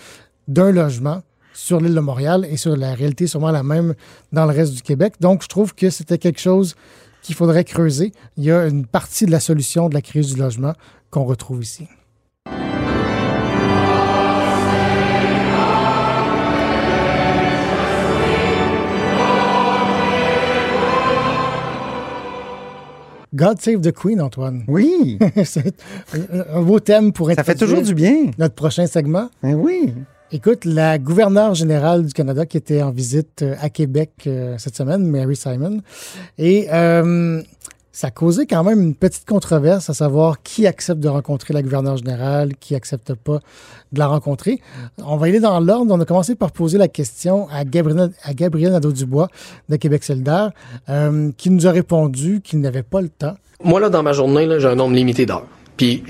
d'un 0.49 0.73
logement 0.73 1.23
sur 1.54 1.80
l'île 1.80 1.94
de 1.94 2.00
Montréal 2.00 2.47
et 2.50 2.56
sur 2.56 2.76
la 2.76 2.94
réalité 2.94 3.26
sûrement 3.26 3.50
la 3.50 3.62
même 3.62 3.94
dans 4.32 4.47
le 4.47 4.52
reste 4.52 4.75
du 4.75 4.82
Québec. 4.82 5.14
Donc, 5.21 5.42
je 5.42 5.49
trouve 5.49 5.75
que 5.75 5.90
c'était 5.90 6.18
quelque 6.18 6.40
chose 6.40 6.75
qu'il 7.23 7.35
faudrait 7.35 7.64
creuser. 7.64 8.12
Il 8.37 8.45
y 8.45 8.50
a 8.50 8.67
une 8.67 8.85
partie 8.87 9.25
de 9.26 9.31
la 9.31 9.41
solution 9.41 9.88
de 9.88 9.95
la 9.95 10.02
crise 10.02 10.35
du 10.35 10.41
logement 10.41 10.75
qu'on 11.11 11.25
retrouve 11.25 11.62
ici. 11.62 11.87
God 23.35 23.61
Save 23.62 23.81
the 23.81 23.93
Queen, 23.93 24.21
Antoine. 24.21 24.62
Oui, 24.69 25.19
C'est 25.45 25.75
un- 26.55 26.61
beau 26.62 26.81
thème 26.81 27.12
pour 27.12 27.31
ça 27.31 27.43
fait 27.43 27.52
introduire 27.52 27.79
toujours 27.79 27.83
du 27.87 27.95
bien. 27.95 28.31
notre 28.37 28.55
prochain 28.55 28.87
segment. 28.87 29.31
Ben 29.43 29.55
oui. 29.55 29.95
Écoute, 30.35 30.65
la 30.65 30.99
gouverneure 30.99 31.55
générale 31.55 32.07
du 32.07 32.15
Canada 32.15 32.47
qui 32.47 32.57
était 32.57 32.81
en 32.81 32.91
visite 32.91 33.43
euh, 33.43 33.55
à 33.61 33.69
Québec 33.69 34.12
euh, 34.27 34.55
cette 34.57 34.75
semaine, 34.75 35.07
Mary 35.07 35.37
Simon, 35.37 35.83
et 36.39 36.69
euh, 36.73 37.43
ça 37.93 38.07
a 38.07 38.11
causé 38.11 38.47
quand 38.47 38.65
même 38.65 38.81
une 38.81 38.95
petite 38.95 39.27
controverse 39.27 39.91
à 39.91 39.93
savoir 39.93 40.43
qui 40.43 40.67
accepte 40.67 41.01
de 41.01 41.09
rencontrer 41.11 41.53
la 41.53 41.61
gouverneure 41.61 41.99
générale, 41.99 42.57
qui 42.59 42.75
accepte 42.75 43.12
pas 43.12 43.41
de 43.93 43.99
la 43.99 44.07
rencontrer. 44.07 44.62
On 45.05 45.19
va 45.19 45.27
aller 45.27 45.39
dans 45.39 45.61
l'ordre. 45.61 45.95
On 45.95 46.01
a 46.01 46.07
commencé 46.07 46.35
par 46.35 46.51
poser 46.51 46.79
la 46.79 46.89
question 46.89 47.47
à 47.51 47.67
Gabriel, 47.67 48.73
Nadeau-Dubois 48.73 49.29
de 49.69 49.77
Québec 49.77 50.03
solidaire, 50.03 50.53
euh, 50.89 51.31
qui 51.37 51.51
nous 51.51 51.67
a 51.67 51.71
répondu 51.73 52.41
qu'il 52.43 52.61
n'avait 52.61 52.83
pas 52.83 53.03
le 53.03 53.11
temps. 53.11 53.35
Moi, 53.62 53.81
là, 53.81 53.91
dans 53.91 54.03
ma 54.03 54.15
journée, 54.15 54.49
j'ai 54.59 54.69
un 54.69 54.77
nombre 54.77 54.95
limité 54.95 55.27
d'heures. 55.27 55.47
Puis 55.77 56.03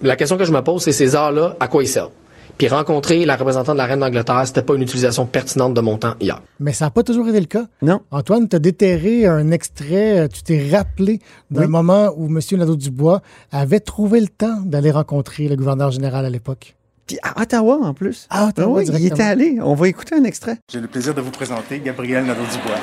la 0.00 0.14
question 0.14 0.36
que 0.36 0.44
je 0.44 0.52
me 0.52 0.62
pose, 0.62 0.82
c'est 0.82 0.92
ces 0.92 1.16
heures-là, 1.16 1.56
à 1.58 1.66
quoi 1.66 1.82
ils 1.82 1.88
servent? 1.88 2.12
Puis 2.58 2.66
rencontrer 2.66 3.24
la 3.24 3.36
représentante 3.36 3.74
de 3.76 3.78
la 3.78 3.86
reine 3.86 4.00
d'Angleterre, 4.00 4.42
c'était 4.44 4.62
pas 4.62 4.74
une 4.74 4.82
utilisation 4.82 5.26
pertinente 5.26 5.74
de 5.74 5.80
mon 5.80 5.96
temps 5.96 6.14
hier. 6.20 6.42
Mais 6.58 6.72
ça 6.72 6.86
n'a 6.86 6.90
pas 6.90 7.04
toujours 7.04 7.28
été 7.28 7.38
le 7.38 7.46
cas. 7.46 7.66
Non. 7.82 8.00
Antoine, 8.10 8.48
tu 8.48 8.56
as 8.56 8.58
déterré 8.58 9.26
un 9.26 9.52
extrait, 9.52 10.18
euh, 10.18 10.28
tu 10.28 10.42
t'es 10.42 10.68
rappelé 10.72 11.20
d'un 11.52 11.62
Oui. 11.62 11.68
moment 11.68 12.10
où 12.16 12.26
M. 12.26 12.40
Nadeau-Dubois 12.58 13.22
avait 13.52 13.78
trouvé 13.78 14.20
le 14.20 14.26
temps 14.26 14.60
d'aller 14.64 14.90
rencontrer 14.90 15.46
le 15.46 15.54
gouverneur 15.54 15.92
général 15.92 16.26
à 16.26 16.30
l'époque. 16.30 16.74
Puis 17.06 17.16
à 17.22 17.40
Ottawa, 17.40 17.78
en 17.80 17.94
plus. 17.94 18.26
À 18.28 18.48
Ottawa, 18.48 18.80
Ah 18.84 18.90
oui, 18.90 18.98
il 18.98 19.06
était 19.06 19.22
allé. 19.22 19.58
On 19.62 19.74
va 19.74 19.86
écouter 19.88 20.16
un 20.16 20.24
extrait. 20.24 20.58
J'ai 20.70 20.80
le 20.80 20.88
plaisir 20.88 21.14
de 21.14 21.20
vous 21.20 21.30
présenter 21.30 21.78
Gabriel 21.78 22.24
Nadeau-Dubois. 22.26 22.74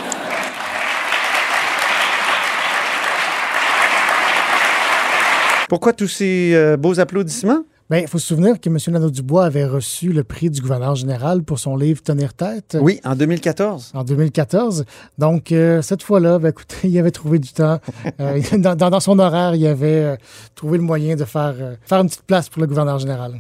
Pourquoi 5.67 5.94
tous 5.94 6.08
ces 6.08 6.51
euh, 6.53 6.77
beaux 6.77 7.00
applaudissements? 7.00 7.63
Bien, 7.87 7.99
il 7.99 8.07
faut 8.07 8.17
se 8.17 8.25
souvenir 8.25 8.59
que 8.59 8.67
M. 8.67 8.79
Nadeau-Dubois 8.87 9.45
avait 9.45 9.65
reçu 9.65 10.11
le 10.11 10.23
prix 10.23 10.49
du 10.49 10.59
gouverneur 10.59 10.95
général 10.95 11.43
pour 11.43 11.59
son 11.59 11.77
livre 11.77 12.01
Tenir 12.01 12.33
tête 12.33 12.75
Oui, 12.81 12.99
en 13.03 13.15
2014. 13.15 13.91
en 13.93 14.03
2014. 14.03 14.85
Donc, 15.19 15.51
euh, 15.51 15.83
cette 15.83 16.01
fois-là, 16.01 16.39
ben, 16.39 16.49
écoutez, 16.49 16.75
il 16.87 16.97
avait 16.97 17.11
trouvé 17.11 17.37
du 17.37 17.49
temps. 17.49 17.79
Euh, 18.19 18.41
dans, 18.57 18.99
son 18.99 19.19
horaire, 19.19 19.53
il 19.53 19.67
avait 19.67 20.03
euh, 20.03 20.15
trouvé 20.55 20.79
le 20.79 20.83
moyen 20.83 21.15
de 21.15 21.25
faire, 21.25 21.53
faire 21.85 21.99
une 21.99 22.07
petite 22.07 22.23
place 22.23 22.49
pour 22.49 22.59
le 22.59 22.67
gouverneur 22.67 22.97
général. 22.97 23.39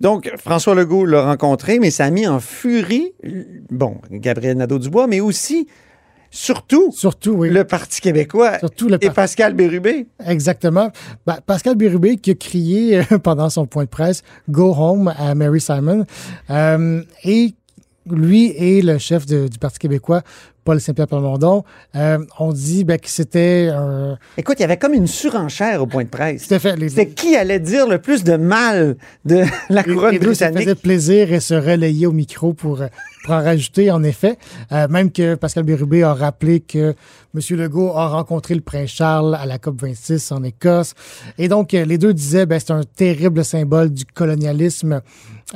Donc, 0.00 0.28
François 0.36 0.74
Legault 0.74 1.04
l'a 1.04 1.22
rencontré, 1.22 1.78
mais 1.78 1.92
ça 1.92 2.06
a 2.06 2.10
mis 2.10 2.26
en 2.26 2.40
furie, 2.40 3.12
bon, 3.70 3.98
Gabriel 4.10 4.56
Nadeau-Dubois, 4.56 5.06
mais 5.06 5.20
aussi, 5.20 5.68
surtout, 6.30 6.92
Surtout, 6.92 7.32
oui. 7.32 7.50
le 7.50 7.64
Parti 7.64 8.00
québécois 8.00 8.58
Surtout 8.60 8.88
le 8.88 9.02
et 9.04 9.10
Pascal 9.10 9.54
Bérubé. 9.54 10.06
Exactement. 10.26 10.90
Ben, 11.26 11.38
Pascal 11.44 11.74
Bérubé 11.74 12.16
qui 12.16 12.30
a 12.30 12.34
crié 12.34 12.98
euh, 12.98 13.18
pendant 13.22 13.50
son 13.50 13.66
point 13.66 13.84
de 13.84 13.88
presse 13.88 14.22
Go 14.48 14.74
home 14.76 15.12
à 15.18 15.34
Mary 15.34 15.60
Simon. 15.60 16.04
Euh, 16.50 17.02
et 17.24 17.54
lui 18.10 18.46
et 18.56 18.80
le 18.82 18.98
chef 18.98 19.26
de- 19.26 19.46
du 19.48 19.58
Parti 19.58 19.78
québécois, 19.78 20.22
Paul 20.64 20.80
Saint-Pierre 20.80 21.06
Plamondon, 21.08 21.64
euh, 21.96 22.18
ont 22.38 22.52
dit 22.52 22.84
ben, 22.84 22.98
que 22.98 23.08
c'était 23.08 23.70
un. 23.72 24.18
Écoute, 24.36 24.56
il 24.58 24.62
y 24.62 24.64
avait 24.64 24.76
comme 24.76 24.94
une 24.94 25.06
surenchère 25.06 25.82
au 25.82 25.86
point 25.86 26.04
de 26.04 26.08
presse. 26.08 26.42
C'était 26.42 26.58
fait. 26.58 26.76
Les, 26.76 26.88
C'est 26.88 27.08
qui 27.08 27.34
allait 27.36 27.60
dire 27.60 27.88
le 27.88 27.98
plus 27.98 28.24
de 28.24 28.36
mal 28.36 28.96
de 29.24 29.42
la 29.70 29.82
les- 29.82 29.94
couronne 29.94 30.10
les 30.12 30.18
se 30.20 30.24
britannique? 30.24 30.58
faisaient 30.60 30.74
plaisir 30.74 31.32
et 31.32 31.40
se 31.40 31.54
relayaient 31.54 32.06
au 32.06 32.12
micro 32.12 32.52
pour, 32.52 32.82
euh, 32.82 32.86
pour 33.24 33.34
en 33.34 33.42
rajouter, 33.42 33.90
en 33.90 34.02
effet. 34.02 34.36
Euh, 34.72 34.86
même 34.88 35.10
que 35.10 35.34
Pascal 35.34 35.64
Bérubé 35.64 36.02
a 36.02 36.14
rappelé 36.14 36.60
que 36.60 36.94
M. 37.34 37.40
Legault 37.58 37.92
a 37.96 38.08
rencontré 38.08 38.54
le 38.54 38.60
prince 38.60 38.90
Charles 38.90 39.34
à 39.34 39.46
la 39.46 39.58
COP26 39.58 40.32
en 40.34 40.42
Écosse. 40.42 40.94
Et 41.38 41.48
donc, 41.48 41.74
euh, 41.74 41.84
les 41.84 41.96
deux 41.98 42.12
disaient 42.14 42.46
ben, 42.46 42.58
c'est 42.58 42.72
un 42.72 42.82
terrible 42.84 43.44
symbole 43.44 43.90
du 43.90 44.04
colonialisme 44.04 45.00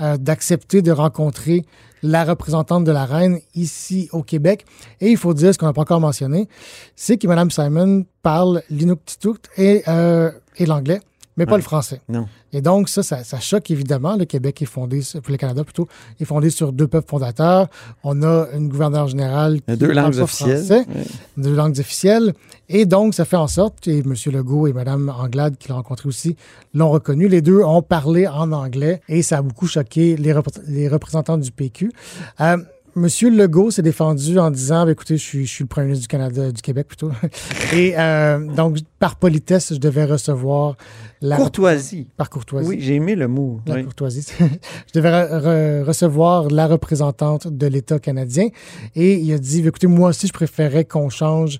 euh, 0.00 0.16
d'accepter 0.16 0.82
de 0.82 0.92
rencontrer 0.92 1.64
la 2.04 2.24
représentante 2.24 2.84
de 2.84 2.92
la 2.92 3.06
reine 3.06 3.40
ici 3.54 4.10
au 4.12 4.22
Québec. 4.22 4.66
Et 5.00 5.10
il 5.10 5.16
faut 5.16 5.32
dire, 5.32 5.54
ce 5.54 5.58
qu'on 5.58 5.64
n'a 5.64 5.72
pas 5.72 5.80
encore 5.80 6.00
mentionné, 6.00 6.48
c'est 6.94 7.16
que 7.16 7.26
Mme 7.26 7.50
Simon 7.50 8.04
parle 8.22 8.62
l'inuktitut 8.68 9.40
et, 9.56 9.82
euh, 9.88 10.30
et 10.58 10.66
l'anglais, 10.66 11.00
mais 11.36 11.46
pas 11.46 11.56
le 11.56 11.62
français. 11.62 12.00
Non. 12.08 12.26
Et 12.52 12.60
donc, 12.60 12.88
ça, 12.88 13.02
ça, 13.02 13.24
ça 13.24 13.40
choque 13.40 13.70
évidemment. 13.70 14.16
Le 14.16 14.24
Québec 14.24 14.62
est 14.62 14.66
fondé, 14.66 15.02
sur- 15.02 15.20
pour 15.20 15.32
le 15.32 15.36
Canada 15.36 15.64
plutôt, 15.64 15.88
est 16.20 16.24
fondé 16.24 16.50
sur 16.50 16.72
deux 16.72 16.86
peuples 16.86 17.08
fondateurs. 17.08 17.68
On 18.04 18.22
a 18.22 18.46
une 18.54 18.68
gouverneure 18.68 19.08
générale 19.08 19.60
qui 19.62 19.76
deux 19.76 19.92
langues 19.92 20.18
officielles. 20.18 20.58
français, 20.58 20.86
Ouais. 20.88 21.04
deux 21.36 21.54
langues 21.54 21.78
officielles. 21.80 22.32
Et 22.68 22.86
donc, 22.86 23.14
ça 23.14 23.24
fait 23.24 23.36
en 23.36 23.48
sorte, 23.48 23.88
et 23.88 23.98
M. 23.98 24.14
Legault 24.32 24.66
et 24.66 24.72
Mme 24.72 25.08
Anglade, 25.10 25.56
qui 25.58 25.68
l'ont 25.68 25.74
rencontré 25.76 26.08
aussi, 26.08 26.36
l'ont 26.72 26.90
reconnu. 26.90 27.28
Les 27.28 27.42
deux 27.42 27.62
ont 27.62 27.82
parlé 27.82 28.26
en 28.26 28.52
anglais 28.52 29.00
et 29.08 29.22
ça 29.22 29.38
a 29.38 29.42
beaucoup 29.42 29.66
choqué 29.66 30.16
les, 30.16 30.32
repré- 30.32 30.62
les 30.68 30.88
représentants 30.88 31.36
du 31.38 31.50
PQ. 31.52 31.92
Euh, 32.40 32.56
Monsieur 32.96 33.28
Legault 33.28 33.72
s'est 33.72 33.82
défendu 33.82 34.38
en 34.38 34.50
disant, 34.50 34.84
ben, 34.84 34.92
écoutez, 34.92 35.16
je 35.16 35.22
suis, 35.22 35.46
je 35.46 35.50
suis 35.50 35.64
le 35.64 35.68
premier 35.68 35.86
ministre 35.86 36.02
du 36.02 36.08
Canada, 36.08 36.52
du 36.52 36.62
Québec 36.62 36.86
plutôt. 36.86 37.10
Et 37.72 37.94
euh, 37.98 38.38
donc, 38.54 38.78
par 39.00 39.16
politesse, 39.16 39.74
je 39.74 39.78
devais 39.80 40.04
recevoir 40.04 40.76
la... 41.20 41.36
Courtoisie. 41.36 42.06
Par 42.16 42.30
courtoisie. 42.30 42.68
Oui, 42.68 42.76
j'ai 42.80 42.94
aimé 42.94 43.16
le 43.16 43.26
mot. 43.26 43.60
La 43.66 43.74
oui. 43.76 43.84
courtoisie. 43.84 44.24
je 44.38 44.92
devais 44.94 45.10
re- 45.10 45.42
re- 45.42 45.82
recevoir 45.82 46.48
la 46.50 46.68
représentante 46.68 47.48
de 47.48 47.66
l'État 47.66 47.98
canadien. 47.98 48.48
Et 48.94 49.14
il 49.14 49.32
a 49.32 49.38
dit, 49.38 49.66
écoutez, 49.66 49.88
moi 49.88 50.10
aussi, 50.10 50.28
je 50.28 50.32
préférais 50.32 50.84
qu'on 50.84 51.08
change 51.10 51.58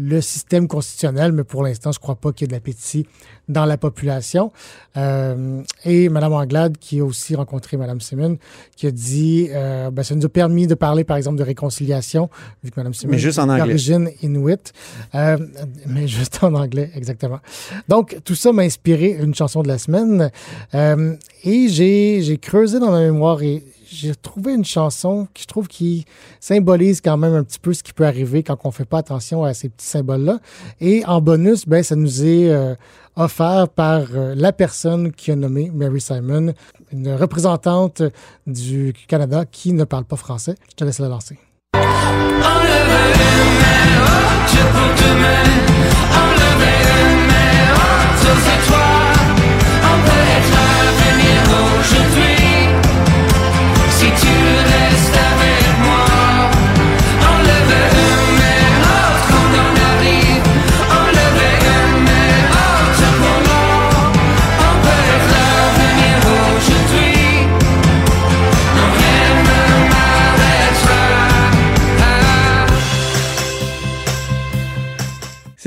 le 0.00 0.20
système 0.22 0.66
constitutionnel, 0.66 1.32
mais 1.32 1.44
pour 1.44 1.62
l'instant, 1.62 1.92
je 1.92 1.98
ne 1.98 2.02
crois 2.02 2.14
pas 2.14 2.32
qu'il 2.32 2.44
y 2.44 2.44
ait 2.46 2.48
de 2.48 2.52
l'appétit 2.54 3.06
dans 3.48 3.66
la 3.66 3.76
population. 3.76 4.50
Euh, 4.96 5.62
et 5.84 6.08
Mme 6.08 6.32
Anglade, 6.32 6.78
qui 6.78 7.00
a 7.00 7.04
aussi 7.04 7.34
rencontré 7.34 7.76
Mme 7.76 8.00
Simon, 8.00 8.38
qui 8.76 8.86
a 8.86 8.90
dit, 8.90 9.48
euh, 9.50 9.90
ben, 9.90 10.02
ça 10.02 10.14
nous 10.14 10.24
a 10.24 10.28
permis 10.28 10.66
de 10.66 10.74
parler, 10.74 11.04
par 11.04 11.18
exemple, 11.18 11.36
de 11.36 11.42
réconciliation, 11.42 12.30
vu 12.64 12.70
que 12.70 12.80
Mme 12.80 12.94
Simon 12.94 13.12
est 13.12 13.58
d'origine 13.58 14.10
inuit, 14.22 14.72
euh, 15.14 15.36
mais 15.86 16.08
juste 16.08 16.42
en 16.42 16.54
anglais, 16.54 16.90
exactement. 16.94 17.40
Donc, 17.88 18.16
tout 18.24 18.34
ça 18.34 18.52
m'a 18.52 18.62
inspiré 18.62 19.18
une 19.20 19.34
chanson 19.34 19.62
de 19.62 19.68
la 19.68 19.76
semaine. 19.76 20.30
Euh, 20.74 21.14
et 21.44 21.68
j'ai 21.68 22.22
j'ai 22.22 22.38
creusé 22.38 22.78
dans 22.78 22.90
ma 22.90 23.00
mémoire 23.00 23.42
et 23.42 23.64
j'ai 23.90 24.14
trouvé 24.14 24.54
une 24.54 24.64
chanson 24.64 25.26
qui 25.34 25.42
je 25.42 25.48
trouve 25.48 25.68
qui 25.68 26.04
symbolise 26.38 27.00
quand 27.00 27.16
même 27.16 27.34
un 27.34 27.42
petit 27.42 27.58
peu 27.58 27.72
ce 27.72 27.82
qui 27.82 27.92
peut 27.92 28.06
arriver 28.06 28.42
quand 28.42 28.56
on 28.64 28.68
ne 28.68 28.72
fait 28.72 28.84
pas 28.84 28.98
attention 28.98 29.44
à 29.44 29.52
ces 29.54 29.68
petits 29.68 29.86
symboles-là. 29.86 30.38
Et 30.80 31.04
en 31.06 31.20
bonus, 31.20 31.66
ben, 31.66 31.82
ça 31.82 31.96
nous 31.96 32.24
est 32.24 32.50
euh, 32.50 32.74
offert 33.16 33.68
par 33.68 34.02
euh, 34.14 34.34
la 34.36 34.52
personne 34.52 35.12
qui 35.12 35.32
a 35.32 35.36
nommé 35.36 35.70
Mary 35.74 36.00
Simon, 36.00 36.54
une 36.92 37.12
représentante 37.14 38.02
du 38.46 38.94
Canada 39.08 39.44
qui 39.44 39.72
ne 39.72 39.84
parle 39.84 40.04
pas 40.04 40.16
français. 40.16 40.54
Je 40.70 40.76
te 40.76 40.84
laisse 40.84 40.98
la 40.98 41.08
lancer. 41.08 41.38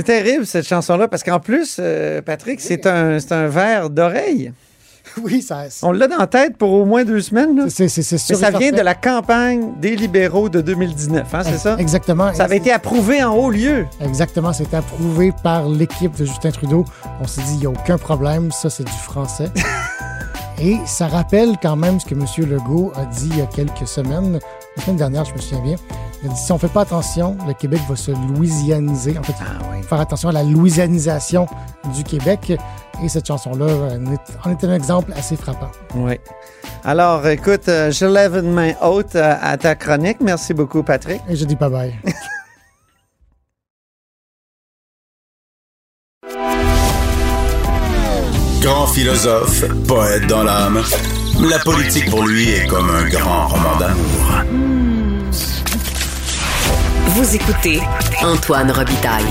C'est 0.05 0.21
terrible, 0.21 0.45
cette 0.45 0.67
chanson-là, 0.67 1.07
parce 1.07 1.23
qu'en 1.23 1.39
plus, 1.39 1.77
euh, 1.79 2.21
Patrick, 2.21 2.59
c'est 2.59 2.85
un, 2.87 3.17
un 3.31 3.47
verre 3.47 3.89
d'oreille. 3.89 4.51
Oui, 5.21 5.41
ça. 5.41 5.65
On 5.81 5.91
l'a 5.91 6.07
dans 6.07 6.17
la 6.17 6.27
tête 6.27 6.55
pour 6.57 6.71
au 6.71 6.85
moins 6.85 7.03
deux 7.03 7.19
semaines. 7.19 7.69
C'est 7.69 7.89
c'est 7.89 8.09
Mais 8.13 8.17
sûr. 8.17 8.37
ça 8.37 8.51
vient 8.51 8.71
de 8.71 8.79
la 8.81 8.95
campagne 8.95 9.73
des 9.81 9.97
libéraux 9.97 10.47
de 10.47 10.61
2019, 10.61 11.27
hein, 11.33 11.41
c'est 11.43 11.57
ça? 11.57 11.75
Exactement. 11.77 12.33
Ça 12.33 12.45
avait 12.45 12.55
été 12.57 12.71
approuvé 12.71 13.21
en 13.21 13.35
haut 13.35 13.51
lieu. 13.51 13.85
Exactement, 13.99 14.53
c'est 14.53 14.73
approuvé 14.73 15.33
par 15.43 15.67
l'équipe 15.67 16.15
de 16.17 16.23
Justin 16.23 16.51
Trudeau. 16.51 16.85
On 17.21 17.27
s'est 17.27 17.41
dit, 17.41 17.53
il 17.55 17.59
n'y 17.59 17.65
a 17.65 17.69
aucun 17.69 17.97
problème, 17.97 18.49
ça 18.53 18.69
c'est 18.69 18.85
du 18.85 18.91
français. 18.91 19.51
Et 20.61 20.77
ça 20.85 21.07
rappelle 21.07 21.57
quand 21.61 21.75
même 21.75 21.99
ce 21.99 22.05
que 22.05 22.13
M. 22.15 22.25
Legault 22.49 22.93
a 22.95 23.05
dit 23.05 23.27
il 23.29 23.37
y 23.39 23.41
a 23.41 23.45
quelques 23.47 23.85
semaines, 23.87 24.39
la 24.77 24.83
semaine 24.83 24.97
dernière, 24.97 25.25
je 25.25 25.33
me 25.33 25.39
souviens 25.39 25.63
bien. 25.63 25.75
Il 26.23 26.29
a 26.29 26.33
dit, 26.33 26.39
si 26.39 26.51
on 26.53 26.55
ne 26.55 26.59
fait 26.59 26.69
pas 26.69 26.81
attention, 26.81 27.37
le 27.45 27.53
Québec 27.53 27.81
va 27.89 27.97
se 27.97 28.11
louisianiser. 28.11 29.17
En 29.17 29.23
fait, 29.23 29.33
il 29.75 29.81
faut 29.83 29.89
faire 29.89 29.99
attention 29.99 30.29
à 30.29 30.31
la 30.31 30.43
louisianisation 30.43 31.47
du 31.93 32.03
Québec. 32.05 32.53
Et 33.03 33.09
cette 33.09 33.27
chanson-là 33.27 33.65
en 33.65 34.13
est, 34.13 34.21
en 34.45 34.51
est 34.51 34.63
un 34.63 34.73
exemple 34.73 35.11
assez 35.17 35.35
frappant. 35.35 35.71
Oui. 35.95 36.17
Alors, 36.85 37.27
écoute, 37.27 37.67
euh, 37.67 37.91
je 37.91 38.05
lève 38.05 38.35
une 38.35 38.53
main 38.53 38.71
haute 38.81 39.15
euh, 39.15 39.35
à 39.41 39.57
ta 39.57 39.75
chronique. 39.75 40.21
Merci 40.21 40.53
beaucoup, 40.53 40.81
Patrick. 40.81 41.21
Et 41.27 41.35
je 41.35 41.43
dis 41.43 41.55
bye 41.55 41.69
bye. 41.69 41.93
Grand 48.61 48.87
philosophe, 48.87 49.65
poète 49.89 50.25
dans 50.27 50.43
l'âme, 50.43 50.81
la 51.49 51.59
politique 51.59 52.09
pour 52.09 52.25
lui 52.25 52.49
est 52.49 52.65
comme 52.67 52.89
un 52.89 53.09
grand 53.09 53.49
roman 53.49 53.75
d'amour. 53.77 54.82
Vous 57.15 57.35
écoutez 57.35 57.79
Antoine 58.23 58.71
Robitaille, 58.71 59.23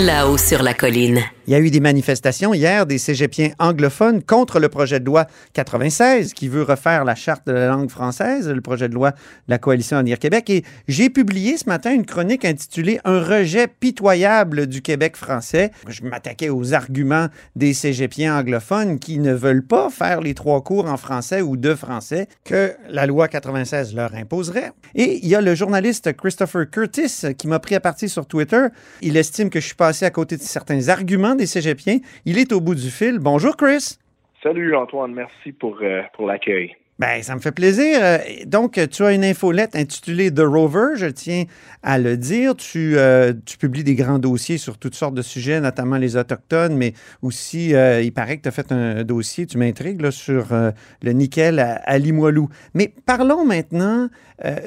là-haut 0.00 0.36
sur 0.36 0.64
la 0.64 0.74
colline. 0.74 1.22
Il 1.50 1.54
y 1.54 1.56
a 1.56 1.58
eu 1.58 1.70
des 1.72 1.80
manifestations 1.80 2.54
hier 2.54 2.86
des 2.86 2.98
cégepiens 2.98 3.50
anglophones 3.58 4.22
contre 4.22 4.60
le 4.60 4.68
projet 4.68 5.00
de 5.00 5.04
loi 5.04 5.26
96 5.54 6.32
qui 6.32 6.46
veut 6.46 6.62
refaire 6.62 7.04
la 7.04 7.16
charte 7.16 7.44
de 7.48 7.50
la 7.50 7.66
langue 7.66 7.90
française, 7.90 8.48
le 8.48 8.60
projet 8.60 8.88
de 8.88 8.94
loi 8.94 9.10
de 9.10 9.16
la 9.48 9.58
coalition 9.58 9.96
Avenir 9.96 10.20
Québec. 10.20 10.48
Et 10.48 10.62
j'ai 10.86 11.10
publié 11.10 11.56
ce 11.56 11.68
matin 11.68 11.92
une 11.92 12.06
chronique 12.06 12.44
intitulée 12.44 13.00
Un 13.04 13.20
rejet 13.20 13.66
pitoyable 13.66 14.68
du 14.68 14.80
Québec 14.80 15.16
français. 15.16 15.72
Je 15.88 16.04
m'attaquais 16.04 16.50
aux 16.50 16.72
arguments 16.72 17.26
des 17.56 17.74
cégepiens 17.74 18.38
anglophones 18.38 19.00
qui 19.00 19.18
ne 19.18 19.32
veulent 19.32 19.66
pas 19.66 19.90
faire 19.90 20.20
les 20.20 20.34
trois 20.34 20.62
cours 20.62 20.86
en 20.86 20.98
français 20.98 21.42
ou 21.42 21.56
de 21.56 21.74
français 21.74 22.28
que 22.44 22.76
la 22.88 23.06
loi 23.06 23.26
96 23.26 23.92
leur 23.96 24.14
imposerait. 24.14 24.70
Et 24.94 25.18
il 25.20 25.28
y 25.28 25.34
a 25.34 25.40
le 25.40 25.56
journaliste 25.56 26.12
Christopher 26.12 26.70
Curtis 26.70 27.34
qui 27.36 27.48
m'a 27.48 27.58
pris 27.58 27.74
à 27.74 27.80
partie 27.80 28.08
sur 28.08 28.26
Twitter. 28.26 28.68
Il 29.02 29.16
estime 29.16 29.50
que 29.50 29.58
je 29.58 29.66
suis 29.66 29.74
passé 29.74 30.04
à 30.04 30.10
côté 30.10 30.36
de 30.36 30.42
certains 30.42 30.88
arguments 30.88 31.34
des 31.40 31.46
cégepiens. 31.46 31.98
Il 32.26 32.38
est 32.38 32.52
au 32.52 32.60
bout 32.60 32.74
du 32.74 32.90
fil. 32.90 33.18
Bonjour, 33.18 33.56
Chris. 33.56 33.96
Salut 34.42 34.76
Antoine, 34.76 35.12
merci 35.12 35.52
pour, 35.52 35.78
euh, 35.82 36.02
pour 36.14 36.26
l'accueil. 36.26 36.74
Ben, 36.98 37.22
ça 37.22 37.34
me 37.34 37.40
fait 37.40 37.52
plaisir. 37.52 37.98
Euh, 38.02 38.18
Donc, 38.44 38.78
tu 38.90 39.04
as 39.04 39.12
une 39.12 39.24
infolette 39.24 39.74
intitulée 39.74 40.30
The 40.30 40.40
Rover, 40.40 40.96
je 40.96 41.06
tiens 41.06 41.44
à 41.82 41.98
le 41.98 42.18
dire. 42.18 42.54
Tu, 42.54 42.98
euh, 42.98 43.32
tu 43.46 43.56
publies 43.56 43.84
des 43.84 43.94
grands 43.94 44.18
dossiers 44.18 44.58
sur 44.58 44.76
toutes 44.76 44.94
sortes 44.94 45.14
de 45.14 45.22
sujets, 45.22 45.62
notamment 45.62 45.96
les 45.96 46.18
Autochtones, 46.18 46.76
mais 46.76 46.92
aussi, 47.22 47.74
euh, 47.74 48.02
il 48.02 48.12
paraît 48.12 48.36
que 48.36 48.42
tu 48.42 48.48
as 48.48 48.52
fait 48.52 48.70
un 48.70 49.02
dossier, 49.02 49.46
tu 49.46 49.56
m'intrigues, 49.56 50.10
sur 50.10 50.52
euh, 50.52 50.72
le 51.02 51.12
nickel 51.12 51.58
à, 51.58 51.76
à 51.76 51.96
Limoilou. 51.96 52.50
Mais 52.74 52.92
parlons 53.06 53.46
maintenant 53.46 54.08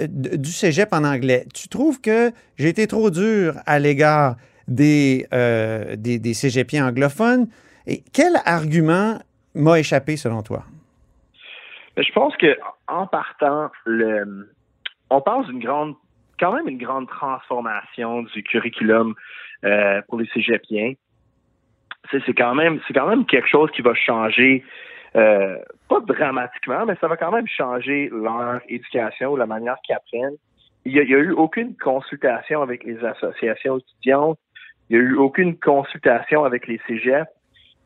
du 0.07 0.51
cégep 0.51 0.91
en 0.91 1.03
anglais. 1.03 1.45
Tu 1.53 1.67
trouves 1.67 1.99
que 1.99 2.31
j'ai 2.57 2.69
été 2.69 2.85
trop 2.85 3.09
dur 3.09 3.55
à 3.65 3.79
l'égard 3.79 4.37
des, 4.67 5.25
euh, 5.33 5.95
des, 5.97 6.33
cégepiens 6.33 6.87
anglophones? 6.87 7.47
Et 7.87 8.03
quel 8.13 8.33
argument 8.45 9.19
m'a 9.55 9.79
échappé 9.79 10.17
selon 10.17 10.41
toi? 10.41 10.63
Mais 11.97 12.03
je 12.03 12.11
pense 12.11 12.35
que 12.37 12.57
en 12.87 13.07
partant, 13.07 13.69
le, 13.85 14.47
on 15.09 15.21
parle 15.21 15.45
d'une 15.45 15.59
grande, 15.59 15.95
quand 16.39 16.53
même 16.53 16.67
une 16.67 16.77
grande 16.77 17.07
transformation 17.07 18.23
du 18.23 18.43
curriculum 18.43 19.13
euh, 19.63 20.01
pour 20.07 20.19
les 20.19 20.27
cégepiens. 20.33 20.93
C'est, 22.11 22.33
quand 22.33 22.53
même, 22.53 22.81
c'est 22.85 22.93
quand 22.93 23.07
même 23.07 23.25
quelque 23.25 23.47
chose 23.47 23.71
qui 23.71 23.81
va 23.81 23.93
changer, 23.93 24.63
euh, 25.15 25.57
pas 25.87 26.01
dramatiquement, 26.01 26.85
mais 26.85 26.95
ça 26.99 27.07
va 27.07 27.15
quand 27.15 27.31
même 27.31 27.47
changer 27.47 28.09
leur 28.11 28.59
éducation 28.67 29.31
ou 29.31 29.35
la 29.37 29.45
manière 29.45 29.77
qu'ils 29.85 29.95
apprennent. 29.95 30.35
Il 30.85 30.93
y 30.93 30.99
a, 30.99 31.03
il 31.03 31.09
y 31.09 31.15
a 31.15 31.19
eu 31.19 31.31
aucune 31.31 31.75
consultation 31.77 32.61
avec 32.61 32.83
les 32.83 33.03
associations 33.05 33.77
étudiantes. 33.77 34.37
Il 34.93 34.97
y 34.97 34.99
a 34.99 35.05
eu 35.05 35.15
aucune 35.15 35.57
consultation 35.57 36.45
avec 36.45 36.67
les 36.67 36.79
cégeps. 36.87 37.27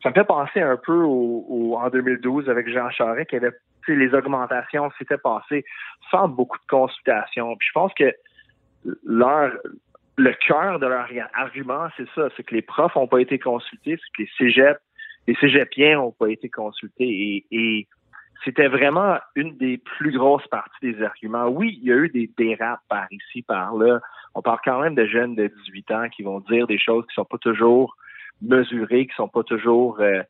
Ça 0.02 0.10
me 0.10 0.14
fait 0.14 0.26
penser 0.26 0.60
un 0.60 0.76
peu 0.76 1.04
en 1.04 1.88
2012 1.88 2.50
avec 2.50 2.68
Jean 2.68 2.90
Charest 2.90 3.30
qui 3.30 3.36
avait 3.36 3.52
les 3.88 4.12
augmentations 4.12 4.90
s'étaient 4.98 5.16
passées 5.16 5.64
sans 6.10 6.28
beaucoup 6.28 6.58
de 6.58 6.66
consultation. 6.68 7.56
Puis 7.56 7.68
je 7.68 7.72
pense 7.72 7.94
que 7.94 8.14
leur 9.06 9.52
le 10.18 10.34
cœur 10.46 10.78
de 10.80 10.86
leur 10.86 11.08
argument, 11.32 11.86
c'est 11.96 12.08
ça, 12.14 12.28
c'est 12.36 12.42
que 12.42 12.54
les 12.54 12.60
profs 12.60 12.94
n'ont 12.94 13.06
pas 13.06 13.22
été 13.22 13.38
consultés, 13.38 13.96
c'est 13.96 14.16
que 14.16 14.22
les 14.22 14.30
cégeps, 14.36 14.80
les 15.26 15.34
cégepiens 15.36 15.94
n'ont 15.94 16.12
pas 16.12 16.28
été 16.28 16.50
consultés 16.50 17.08
et, 17.08 17.46
et 17.50 17.88
c'était 18.44 18.68
vraiment 18.68 19.16
une 19.34 19.56
des 19.56 19.78
plus 19.78 20.12
grosses 20.12 20.46
parties 20.48 20.92
des 20.92 21.02
arguments. 21.02 21.46
Oui, 21.46 21.78
il 21.80 21.88
y 21.88 21.92
a 21.92 21.96
eu 21.96 22.10
des 22.10 22.30
dérapes 22.36 22.82
par 22.90 23.06
ici, 23.10 23.40
par 23.40 23.74
là. 23.76 24.00
On 24.38 24.42
parle 24.42 24.58
quand 24.64 24.80
même 24.80 24.94
de 24.94 25.04
jeunes 25.04 25.34
de 25.34 25.50
18 25.66 25.90
ans 25.90 26.04
qui 26.16 26.22
vont 26.22 26.38
dire 26.48 26.68
des 26.68 26.78
choses 26.78 27.04
qui 27.08 27.14
sont 27.16 27.24
pas 27.24 27.38
toujours 27.38 27.96
mesurées, 28.40 29.08
qui 29.08 29.14
sont 29.16 29.26
pas 29.26 29.42
toujours. 29.42 29.98
euh, 30.00 30.22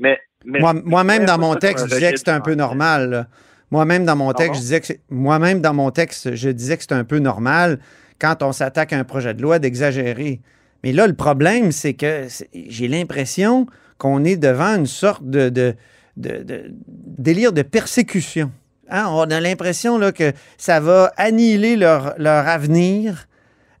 mais, 0.00 0.18
mais 0.44 0.58
Moi- 0.58 0.74
Moi-même, 0.84 1.24
dans 1.24 1.38
mon 1.38 1.54
texte, 1.54 1.86
je 1.88 1.94
disais 1.94 2.10
que 2.12 2.18
c'était 2.18 2.32
un 2.32 2.40
peu 2.40 2.54
normal. 2.54 3.28
Moi-même, 3.70 4.04
dans 4.04 4.16
mon 4.16 4.32
texte, 4.32 4.54
je 4.56 4.60
disais 4.60 4.80
que 4.80 4.86
c'est- 4.86 5.00
moi-même, 5.10 5.60
dans 5.60 5.74
mon 5.74 5.92
texte, 5.92 6.34
je 6.34 6.48
disais 6.50 6.76
que 6.76 6.82
c'était 6.82 6.96
un 6.96 7.04
peu 7.04 7.20
normal 7.20 7.78
quand 8.20 8.42
on 8.42 8.50
s'attaque 8.50 8.92
à 8.92 8.98
un 8.98 9.04
projet 9.04 9.32
de 9.32 9.40
loi 9.42 9.60
d'exagérer. 9.60 10.40
Mais 10.82 10.90
là, 10.92 11.06
le 11.06 11.14
problème, 11.14 11.70
c'est 11.70 11.94
que 11.94 12.26
j'ai 12.52 12.88
l'impression 12.88 13.66
qu'on 13.98 14.24
est 14.24 14.36
devant 14.36 14.74
une 14.76 14.86
sorte 14.86 15.22
de, 15.24 15.48
de- 15.50 15.74
de- 16.16 16.42
de 16.42 16.64
délire 16.68 17.52
de 17.52 17.62
persécution 17.62 18.50
Hein, 18.94 19.06
on 19.10 19.22
a 19.30 19.40
l'impression 19.40 19.96
là, 19.96 20.12
que 20.12 20.32
ça 20.58 20.78
va 20.80 21.12
annihiler 21.16 21.76
leur, 21.76 22.12
leur 22.18 22.46
avenir, 22.46 23.24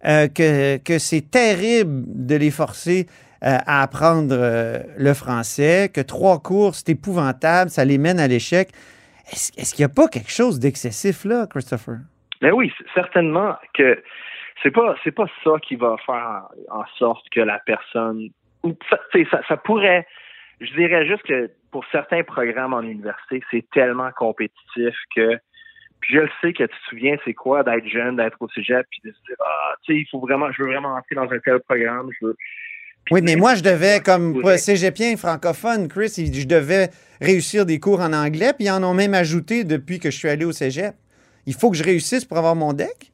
euh, 0.04 0.28
que, 0.28 0.98
c'est 0.98 1.30
terrible 1.30 2.04
de 2.06 2.34
les 2.34 2.50
forcer 2.50 3.06
euh, 3.44 3.58
à 3.66 3.82
apprendre 3.82 4.34
euh, 4.34 4.78
le 4.98 5.14
français, 5.14 5.90
que 5.94 6.00
trois 6.00 6.40
cours, 6.40 6.74
c'est 6.74 6.90
épouvantable, 6.90 7.70
ça 7.70 7.84
les 7.84 7.98
mène 7.98 8.18
à 8.18 8.26
l'échec. 8.26 8.70
Est-ce 9.30 9.74
qu'il 9.74 9.84
n'y 9.84 9.90
a 9.90 9.94
pas 9.94 10.08
quelque 10.08 10.30
chose 10.30 10.58
d'excessif 10.58 11.24
là, 11.24 11.46
Christopher? 11.48 11.98
Mais 12.40 12.50
oui, 12.50 12.72
certainement 12.94 13.54
que 13.74 14.02
c'est 14.62 14.72
pas 14.72 14.96
c'est 15.04 15.12
pas 15.12 15.26
ça 15.44 15.52
qui 15.62 15.76
va 15.76 15.96
faire 16.04 16.42
en, 16.70 16.84
sorte 16.98 17.24
que 17.30 17.40
la 17.40 17.60
personne 17.60 18.28
ou 18.64 18.76
ça 19.48 19.56
pourrait 19.56 20.06
je 20.60 20.72
dirais 20.74 21.06
juste 21.06 21.22
que 21.22 21.50
pour 21.70 21.84
certains 21.90 22.22
programmes 22.22 22.74
en 22.74 22.82
université, 22.82 23.42
c'est 23.50 23.64
tellement 23.72 24.10
compétitif 24.16 24.94
que 25.14 25.38
puis 26.02 26.14
je 26.14 26.20
le 26.20 26.30
sais 26.42 26.52
que 26.52 26.64
tu 26.64 26.68
te 26.68 26.84
souviens 26.90 27.16
c'est 27.24 27.32
quoi 27.32 27.62
d'être 27.62 27.86
jeune, 27.88 28.16
d'être 28.16 28.36
au 28.40 28.48
cégep 28.50 28.86
puis 28.90 29.00
de 29.04 29.10
se 29.10 29.18
dire 29.26 29.36
ah 29.40 29.74
tu 29.82 29.94
sais 29.94 30.00
il 30.00 30.06
faut 30.10 30.20
vraiment 30.20 30.52
je 30.52 30.62
veux 30.62 30.68
vraiment 30.68 30.94
entrer 30.94 31.14
dans 31.14 31.30
un 31.30 31.38
tel 31.38 31.60
programme, 31.60 32.10
je 32.20 32.26
veux 32.26 32.36
Oui, 33.10 33.20
mais 33.22 33.36
moi, 33.36 33.54
je 33.56 33.62
devais, 33.62 34.00
comme 34.00 34.42
cégepien 34.56 35.16
francophone, 35.16 35.88
Chris, 35.88 36.14
je 36.16 36.46
devais 36.46 36.90
réussir 37.20 37.66
des 37.66 37.80
cours 37.80 38.00
en 38.00 38.12
anglais, 38.12 38.52
puis 38.56 38.66
ils 38.66 38.70
en 38.70 38.82
ont 38.84 38.94
même 38.94 39.14
ajouté 39.14 39.64
depuis 39.64 39.98
que 39.98 40.10
je 40.10 40.16
suis 40.16 40.28
allé 40.28 40.44
au 40.44 40.52
cégep. 40.52 40.94
Il 41.46 41.54
faut 41.54 41.70
que 41.70 41.76
je 41.76 41.84
réussisse 41.84 42.24
pour 42.24 42.38
avoir 42.38 42.54
mon 42.54 42.72
deck? 42.72 43.10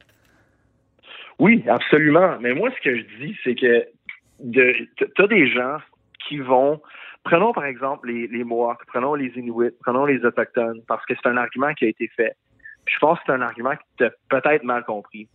Oui, 1.39 1.63
absolument. 1.67 2.37
Mais 2.41 2.53
moi, 2.53 2.69
ce 2.77 2.83
que 2.83 2.95
je 2.95 3.03
dis, 3.19 3.35
c'est 3.43 3.55
que 3.55 3.87
tu 4.51 5.23
as 5.23 5.27
des 5.27 5.47
gens 5.47 5.77
qui 6.27 6.37
vont. 6.37 6.81
Prenons 7.23 7.53
par 7.53 7.65
exemple 7.65 8.09
les, 8.09 8.27
les 8.27 8.43
Mohawks, 8.43 8.85
prenons 8.87 9.15
les 9.15 9.31
Inuits, 9.35 9.71
prenons 9.83 10.05
les 10.05 10.23
Autochtones, 10.23 10.81
parce 10.87 11.05
que 11.05 11.13
c'est 11.15 11.29
un 11.29 11.37
argument 11.37 11.73
qui 11.73 11.85
a 11.85 11.87
été 11.89 12.09
fait. 12.15 12.33
Je 12.89 12.97
pense 12.99 13.19
que 13.19 13.25
c'est 13.27 13.31
un 13.31 13.41
argument 13.41 13.73
tu 13.97 14.05
as 14.05 14.11
peut-être 14.29 14.63
mal 14.63 14.83
compris. 14.83 15.27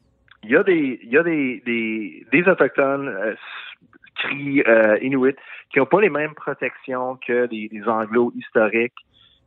Il 0.42 0.50
y 0.50 0.56
a 0.56 0.62
des, 0.62 1.00
il 1.02 1.08
y 1.08 1.16
a 1.16 1.22
des, 1.22 1.62
des, 1.64 2.26
des 2.30 2.48
Autochtones, 2.48 3.08
euh, 3.08 3.34
Cris, 4.16 4.62
euh, 4.66 4.98
Inuits, 5.00 5.36
qui 5.70 5.78
n'ont 5.78 5.86
pas 5.86 6.00
les 6.00 6.10
mêmes 6.10 6.34
protections 6.34 7.18
que 7.26 7.46
des, 7.46 7.68
des 7.68 7.88
Anglo 7.88 8.32
historiques. 8.36 8.94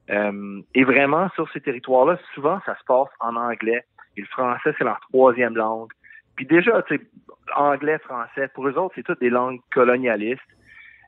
Euh, 0.10 0.62
et 0.74 0.84
vraiment, 0.84 1.30
sur 1.36 1.50
ces 1.52 1.62
territoires-là, 1.62 2.18
souvent, 2.34 2.60
ça 2.66 2.76
se 2.78 2.84
passe 2.86 3.10
en 3.20 3.36
anglais. 3.36 3.84
Et 4.16 4.22
le 4.22 4.28
français, 4.28 4.74
c'est 4.78 4.84
leur 4.84 5.00
troisième 5.02 5.56
langue. 5.56 5.92
Puis 6.36 6.46
déjà, 6.46 6.82
tu 6.84 6.98
sais, 6.98 7.02
anglais, 7.56 8.00
français, 8.00 8.48
pour 8.54 8.68
eux 8.68 8.78
autres, 8.78 8.96
c'est 8.96 9.04
toutes 9.04 9.20
des 9.20 9.30
langues 9.30 9.60
colonialistes. 9.72 10.42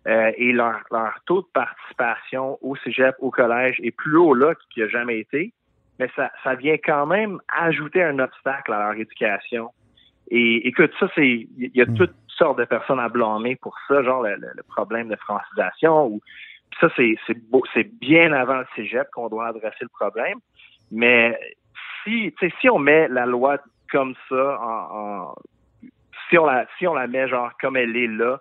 Euh, 0.07 0.31
et 0.37 0.53
leur, 0.53 0.81
leur 0.91 1.19
taux 1.25 1.41
de 1.41 1.47
participation 1.53 2.57
au 2.61 2.75
cégep, 2.77 3.15
au 3.19 3.31
collège 3.31 3.79
est 3.83 3.91
plus 3.91 4.17
haut 4.17 4.33
là 4.33 4.53
qu'il 4.73 4.83
n'a 4.83 4.89
jamais 4.89 5.19
été. 5.19 5.53
Mais 5.99 6.09
ça, 6.15 6.31
ça 6.43 6.55
vient 6.55 6.77
quand 6.77 7.05
même 7.05 7.39
ajouter 7.49 8.01
un 8.03 8.19
obstacle 8.19 8.73
à 8.73 8.79
leur 8.79 8.93
éducation. 8.93 9.71
Et 10.31 10.67
écoute, 10.67 10.91
ça, 10.99 11.07
c'est. 11.13 11.47
Il 11.57 11.71
y 11.73 11.81
a 11.81 11.85
toutes 11.85 12.15
sortes 12.29 12.57
de 12.57 12.65
personnes 12.65 12.99
à 12.99 13.09
blâmer 13.09 13.57
pour 13.57 13.75
ça, 13.87 14.01
genre 14.03 14.23
le, 14.23 14.63
problème 14.67 15.09
de 15.09 15.15
francisation 15.17 16.07
ou 16.07 16.21
ça, 16.79 16.87
c'est, 16.95 17.15
c'est 17.27 17.37
beau, 17.49 17.63
c'est 17.73 17.89
bien 17.99 18.31
avant 18.31 18.59
le 18.59 18.65
cégep 18.75 19.09
qu'on 19.11 19.27
doit 19.27 19.47
adresser 19.47 19.81
le 19.81 19.89
problème. 19.89 20.37
Mais 20.91 21.37
si, 22.03 22.33
tu 22.39 22.47
sais, 22.47 22.55
si 22.61 22.69
on 22.69 22.79
met 22.79 23.07
la 23.09 23.25
loi 23.25 23.57
comme 23.91 24.15
ça 24.29 24.59
en, 24.61 24.97
en- 24.97 25.35
si 26.29 26.37
on 26.37 26.45
la, 26.45 26.65
si 26.77 26.87
on 26.87 26.93
la 26.93 27.07
met 27.07 27.27
genre 27.27 27.51
comme 27.59 27.75
elle 27.75 27.97
est 27.97 28.07
là, 28.07 28.39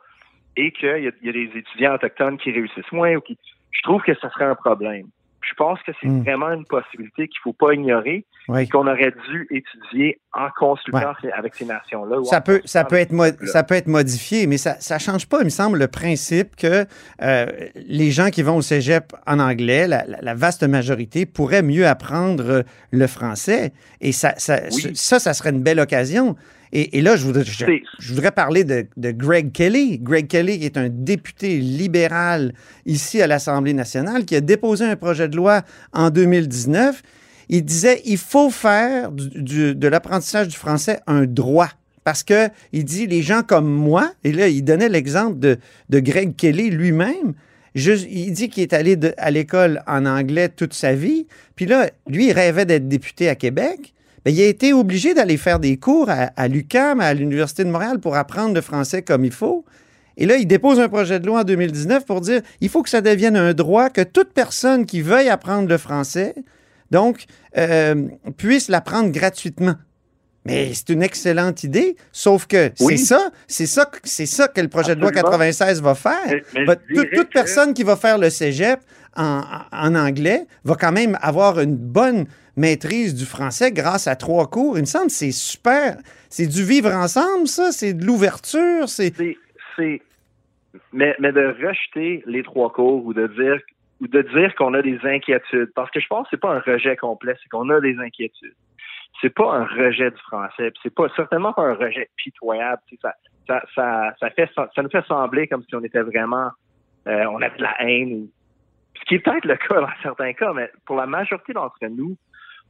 et 0.57 0.71
qu'il 0.73 0.99
y 0.99 1.27
y 1.27 1.29
a 1.29 1.33
des 1.33 1.51
étudiants 1.55 1.94
autochtones 1.94 2.38
qui 2.38 2.51
réussissent 2.53 2.92
moins 2.92 3.14
ou 3.16 3.21
qui, 3.21 3.38
je 3.71 3.83
trouve 3.83 4.03
que 4.03 4.14
ce 4.14 4.29
serait 4.29 4.44
un 4.44 4.55
problème. 4.55 5.07
Je 5.48 5.54
pense 5.54 5.78
que 5.82 5.92
c'est 6.00 6.08
Mm. 6.08 6.22
vraiment 6.22 6.50
une 6.50 6.64
possibilité 6.66 7.28
qu'il 7.28 7.38
faut 7.42 7.52
pas 7.52 7.72
ignorer 7.74 8.24
Oui. 8.48 8.62
et 8.62 8.68
qu'on 8.68 8.87
aurait 8.87 9.12
dû 9.30 9.46
étudier 9.50 10.20
en 10.34 10.48
consultant 10.58 11.12
avec 11.37 11.54
ces 11.54 11.64
nations-là. 11.64 12.22
Ça 12.24 12.40
peut, 12.40 12.61
ça, 12.64 12.84
peut 12.84 12.96
être 12.96 13.14
ça 13.46 13.62
peut 13.62 13.74
être 13.74 13.87
modifié, 13.87 14.46
mais 14.46 14.58
ça 14.58 14.76
ne 14.94 14.98
change 15.00 15.26
pas, 15.26 15.38
il 15.40 15.44
me 15.46 15.50
semble, 15.50 15.78
le 15.78 15.88
principe 15.88 16.54
que 16.56 16.84
euh, 17.22 17.46
les 17.74 18.11
gens 18.11 18.30
qui 18.30 18.42
vont 18.42 18.56
au 18.56 18.62
cégep 18.62 19.12
en 19.26 19.38
anglais, 19.38 19.87
la, 19.88 20.04
la- 20.06 20.20
la 20.20 20.34
vaste 20.34 20.62
majorité, 20.64 21.26
pourraient 21.26 21.62
mieux 21.62 21.87
apprendre 21.87 22.64
le 22.90 23.06
français. 23.06 23.72
Et 24.00 24.12
ça, 24.12 24.34
ça, 24.37 24.61
Oui. 24.72 24.90
ça, 24.94 25.18
ça 25.18 25.32
serait 25.34 25.50
une 25.50 25.62
belle 25.62 25.80
occasion. 25.80 26.37
Et, 26.72 26.98
et 26.98 27.00
là, 27.02 27.16
je 27.16 27.24
voudrais, 27.24 27.44
je, 27.44 27.50
C'est- 27.64 27.83
je 27.98 28.09
voudrais 28.12 28.31
parler 28.33 28.64
de, 28.64 28.87
de 28.96 29.11
Greg 29.11 29.52
Kelly. 29.52 29.98
Greg 29.98 30.26
Kelly, 30.26 30.59
qui 30.59 30.64
est 30.66 30.76
un 30.76 30.88
député 30.90 31.59
libéral 31.59 32.52
ici 32.87 33.22
à 33.22 33.26
l'Assemblée 33.26 33.72
nationale, 33.74 34.24
qui 34.24 34.37
a 34.37 34.40
déposé 34.40 34.85
un 34.85 34.96
projet 34.96 35.28
de 35.28 35.37
loi 35.37 35.62
en 35.92 36.11
2019. 36.11 37.02
Il 37.48 37.64
disait 37.64 38.02
il 38.04 38.18
faut 38.18 38.50
faire 38.50 39.11
du- 39.12 39.42
du- 39.42 39.74
de 39.74 39.88
l'apprentissage 39.88 40.48
du 40.48 40.57
français 40.57 41.00
un 41.07 41.24
droit. 41.24 41.70
Parce 42.04 42.22
que 42.22 42.48
il 42.72 42.85
dit 42.85 43.07
les 43.07 43.20
gens 43.22 43.42
comme 43.42 43.68
moi, 43.70 44.12
et 44.24 44.33
là, 44.33 44.48
il 44.48 44.62
donnait 44.62 44.88
l'exemple 44.88 45.38
de, 45.38 45.59
de 45.90 46.00
Greg 46.00 46.37
Kelly 46.37 46.70
lui-même. 46.70 47.35
Il 47.74 48.33
dit 48.33 48.48
qu'il 48.48 48.62
est 48.62 48.72
allé 48.72 48.96
de- 48.96 49.12
à 49.18 49.31
l'école 49.31 49.83
en 49.87 50.04
anglais 50.07 50.48
toute 50.48 50.72
sa 50.74 50.94
vie. 50.94 51.26
Puis 51.54 51.66
là, 51.66 51.90
lui, 52.09 52.28
il 52.28 52.33
rêvait 52.33 52.64
d'être 52.64 52.88
député 52.88 53.28
à 53.28 53.35
Québec. 53.35 53.92
Il 54.28 54.40
a 54.40 54.46
été 54.46 54.72
obligé 54.72 55.14
d'aller 55.14 55.36
faire 55.36 55.58
des 55.58 55.76
cours 55.76 56.10
à, 56.10 56.30
à 56.36 56.48
l'UQAM, 56.48 57.00
à 57.00 57.14
l'Université 57.14 57.64
de 57.64 57.70
Montréal, 57.70 57.98
pour 58.00 58.16
apprendre 58.16 58.54
le 58.54 58.60
français 58.60 59.02
comme 59.02 59.24
il 59.24 59.32
faut. 59.32 59.64
Et 60.16 60.26
là, 60.26 60.36
il 60.36 60.46
dépose 60.46 60.80
un 60.80 60.88
projet 60.88 61.20
de 61.20 61.26
loi 61.26 61.40
en 61.40 61.44
2019 61.44 62.04
pour 62.04 62.20
dire 62.20 62.42
il 62.60 62.68
faut 62.68 62.82
que 62.82 62.90
ça 62.90 63.00
devienne 63.00 63.36
un 63.36 63.52
droit 63.54 63.88
que 63.90 64.00
toute 64.02 64.32
personne 64.32 64.84
qui 64.86 65.00
veuille 65.00 65.28
apprendre 65.28 65.68
le 65.68 65.78
français, 65.78 66.34
donc, 66.90 67.24
euh, 67.56 68.08
puisse 68.36 68.68
l'apprendre 68.68 69.10
gratuitement. 69.10 69.74
Mais 70.44 70.70
c'est 70.72 70.88
une 70.88 71.02
excellente 71.02 71.62
idée, 71.62 71.94
sauf 72.10 72.46
que 72.46 72.70
c'est 72.74 72.96
ça, 72.96 73.30
c'est 73.46 73.66
ça, 73.66 73.84
que- 73.84 73.98
c'est 74.04 74.24
ça 74.24 74.48
que 74.48 74.60
le 74.62 74.68
projet 74.68 74.94
de 74.96 75.00
loi 75.00 75.10
Absolument. 75.10 75.30
96 75.32 75.82
va 75.82 75.94
faire. 75.94 76.14
Mais- 76.26 76.64
mais 76.66 76.76
toute, 76.76 76.86
dirais 76.90 77.08
toute 77.14 77.28
que- 77.28 77.32
personne 77.34 77.74
qui 77.74 77.82
va 77.82 77.96
faire 77.96 78.16
le 78.18 78.30
cégep 78.30 78.80
en, 79.18 79.94
anglais 79.94 80.46
va 80.64 80.74
quand 80.76 80.92
même 80.92 81.18
avoir 81.20 81.59
une 81.61 81.76
bonne 81.76 82.26
maîtrise 82.57 83.14
du 83.14 83.24
français 83.24 83.72
grâce 83.72 84.07
à 84.07 84.16
trois 84.16 84.48
cours. 84.48 84.78
Il 84.78 84.83
me 84.83 84.87
semble 84.87 85.07
que 85.07 85.12
c'est 85.12 85.33
super. 85.33 85.96
C'est 86.28 86.46
du 86.46 86.64
vivre 86.64 86.90
ensemble, 86.92 87.46
ça? 87.46 87.72
C'est 87.72 87.94
de 87.94 88.04
l'ouverture? 88.04 88.88
C'est. 88.88 89.12
mais, 90.92 91.14
de 91.20 91.66
rejeter 91.66 92.22
les 92.26 92.42
trois 92.42 92.72
cours 92.72 93.04
ou 93.04 93.14
de 93.14 93.26
dire, 93.28 93.61
ou 94.00 94.07
qu'on 94.57 94.74
a 94.74 94.83
des 94.83 94.98
inquiétudes, 95.02 95.72
parce 95.74 95.90
que 95.90 96.00
je 96.00 96.07
pense 96.07 96.24
que 96.24 96.28
c'est 96.33 96.40
pas 96.40 96.54
un 96.54 96.61
rejet 96.61 96.96
complet, 96.96 97.35
c'est 97.42 97.48
qu'on 97.48 97.68
a 97.70 97.81
des 97.81 97.96
inquiétudes. 97.98 98.54
C'est 99.20 99.35
pas 99.35 99.52
un 99.52 99.64
rejet 99.64 100.11
du 100.12 100.18
français, 100.18 100.72
c'est 100.83 100.94
pas 100.94 101.09
certainement 101.16 101.52
pas 101.52 101.62
un 101.62 101.74
rejet 101.74 102.09
pitoyable. 102.16 102.81
Ça, 103.00 103.14
ça, 103.74 104.14
ça, 104.20 104.31
fait, 104.31 104.48
ça 104.54 104.83
nous 104.83 104.90
fait 104.90 105.04
sembler 105.07 105.48
comme 105.48 105.64
si 105.64 105.74
on 105.74 105.83
était 105.83 106.02
vraiment, 106.02 106.50
euh, 107.09 107.24
on 107.33 107.42
avait 107.42 107.57
de 107.57 107.62
la 107.62 107.74
haine. 107.83 108.28
Ce 108.98 109.04
qui 109.06 109.14
est 109.16 109.18
peut-être 109.20 109.44
le 109.44 109.56
cas 109.56 109.80
dans 109.80 109.88
certains 110.02 110.32
cas, 110.32 110.52
mais 110.52 110.70
pour 110.87 110.96
la 110.96 111.06
majorité 111.06 111.52
d'entre 111.52 111.78
nous, 111.88 112.16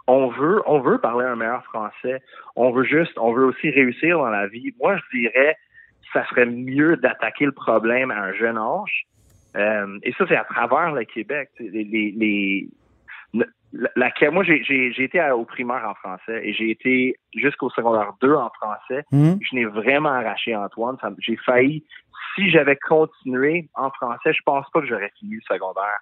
on 0.07 0.29
veut, 0.29 0.63
on 0.67 0.81
veut 0.81 0.99
parler 0.99 1.27
un 1.27 1.37
meilleur 1.37 1.65
français. 1.65 2.23
On 2.57 2.71
veut 2.71 2.85
juste, 2.85 3.13
on 3.19 3.33
veut 3.33 3.45
aussi 3.45 3.71
réussir 3.71 4.19
dans 4.19 4.31
la 4.31 4.47
vie. 4.47 4.73
Moi, 4.81 4.97
je 5.13 5.19
dirais, 5.19 5.57
ça 6.13 6.27
serait 6.29 6.47
mieux 6.47 6.97
d'attaquer 6.97 7.45
le 7.45 7.53
problème 7.53 8.11
à 8.11 8.21
un 8.23 8.33
jeune 8.33 8.57
âge. 8.57 9.05
Euh, 9.57 9.99
et 10.03 10.13
ça, 10.13 10.25
c'est 10.29 10.37
à 10.37 10.45
travers 10.45 10.93
le 10.93 11.05
Québec. 11.05 11.51
Tu 11.57 11.65
sais, 11.65 11.71
Les, 11.71 11.85
les, 11.85 12.11
les- 12.17 12.69
la, 13.35 13.45
la- 13.97 14.31
moi, 14.31 14.45
j'ai, 14.45 15.03
été 15.03 15.21
à- 15.21 15.37
au 15.37 15.45
primaire 15.45 15.87
en 15.87 15.95
français 15.95 16.41
et 16.43 16.55
j'ai 16.55 16.71
été 16.71 17.17
jusqu'au 17.35 17.69
secondaire 17.71 18.13
2 18.23 18.33
en 18.35 18.49
français. 18.51 19.05
Mhm. 19.13 19.39
Je 19.43 19.55
n'ai 19.57 19.65
vraiment 19.67 20.09
arraché 20.11 20.57
Antoine. 20.57 20.97
J'ai 21.19 21.37
failli, 21.37 21.85
si 22.35 22.51
j'avais 22.51 22.77
continué 22.77 23.69
en 23.75 23.91
français, 23.91 24.33
je 24.33 24.41
pense 24.45 24.67
pas 24.71 24.81
que 24.81 24.87
j'aurais 24.87 25.13
fini 25.19 25.35
le 25.35 25.41
secondaire. 25.55 25.99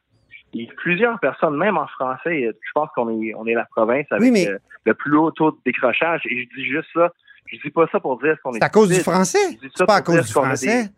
Il 0.57 0.65
y 0.67 0.71
a 0.71 0.73
plusieurs 0.75 1.19
personnes, 1.21 1.57
même 1.57 1.77
en 1.77 1.87
français, 1.87 2.51
je 2.53 2.71
pense 2.75 2.89
qu'on 2.95 3.09
est, 3.23 3.35
on 3.35 3.47
est 3.47 3.55
la 3.55 3.65
province 3.67 4.07
avec 4.11 4.23
Oui, 4.23 4.31
mais- 4.31 4.49
euh, 4.49 4.59
le 4.85 4.95
plus 4.95 5.17
haut 5.17 5.31
taux 5.31 5.51
de 5.51 5.57
décrochage. 5.65 6.23
Et 6.27 6.43
je 6.45 6.57
dis 6.57 6.65
juste 6.67 6.89
ça. 6.95 7.13
Je 7.47 7.59
dis 7.63 7.71
pas 7.71 7.87
ça 7.93 8.01
pour 8.01 8.19
dire 8.21 8.37
qu'on 8.43 8.53
est. 8.53 8.59
C'est 8.59 8.65
à 8.65 8.69
cause 8.71 8.89
du 8.89 9.01
français. 9.01 9.59
C'est 9.75 9.87
pas 9.87 9.97
à 9.97 10.03
cause 10.03 10.25
du 10.27 10.33
français. 10.33 10.91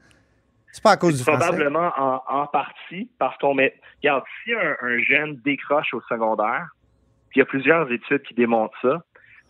C'est 0.72 0.82
pas 0.82 0.92
à 0.92 0.96
cause 0.96 1.16
du 1.18 1.22
français. 1.24 1.38
Probablement 1.46 1.90
en, 1.96 2.22
en 2.28 2.46
partie 2.46 3.10
parce 3.18 3.36
qu'on 3.38 3.54
met. 3.54 3.74
Regarde, 4.02 4.24
si 4.44 4.52
un, 4.52 4.76
un 4.82 4.98
jeune 5.02 5.36
décroche 5.44 5.92
au 5.94 6.00
secondaire, 6.02 6.68
puis 7.30 7.36
il 7.36 7.38
y 7.40 7.42
a 7.42 7.46
plusieurs 7.46 7.90
études 7.90 8.22
qui 8.22 8.34
démontrent 8.34 8.76
ça, 8.82 9.02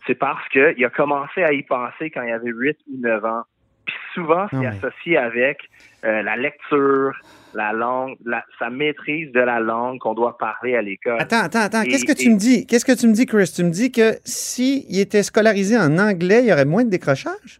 c'est 0.07 0.15
parce 0.15 0.47
qu'il 0.49 0.83
a 0.85 0.89
commencé 0.89 1.43
à 1.43 1.51
y 1.53 1.63
penser 1.63 2.09
quand 2.09 2.21
il 2.23 2.31
avait 2.31 2.49
8 2.51 2.77
ou 2.91 2.97
9 3.01 3.23
ans. 3.25 3.43
Puis 3.89 4.13
souvent, 4.13 4.47
c'est 4.49 4.55
Non, 4.55 4.61
mais- 4.63 4.67
associé 4.67 5.17
avec 5.17 5.59
euh, 6.05 6.21
la 6.21 6.35
lecture, 6.37 7.11
la 7.53 7.73
langue, 7.73 8.15
la- 8.25 8.45
sa 8.57 8.69
maîtrise 8.69 9.31
de 9.31 9.39
la 9.39 9.59
langue 9.59 9.99
qu'on 9.99 10.13
doit 10.13 10.37
parler 10.37 10.75
à 10.75 10.81
l'école. 10.81 11.17
Attends, 11.19 11.41
attends, 11.43 11.59
attends. 11.61 11.83
Qu'est-ce 11.83 12.05
que 12.05 12.13
tu 12.13 12.29
me 12.29 12.37
dis? 12.37 12.65
Qu'est-ce 12.67 12.85
que 12.85 12.97
tu 12.97 13.07
me 13.07 13.13
dis, 13.13 13.25
Chris? 13.25 13.51
Tu 13.55 13.63
me 13.63 13.71
dis 13.71 13.91
que 13.91 14.13
s'il 14.23 14.97
était 14.99 15.23
scolarisé 15.23 15.77
en 15.77 15.97
anglais, 15.97 16.41
il 16.43 16.49
y 16.49 16.53
aurait 16.53 16.65
moins 16.65 16.83
de 16.85 16.89
décrochage? 16.89 17.59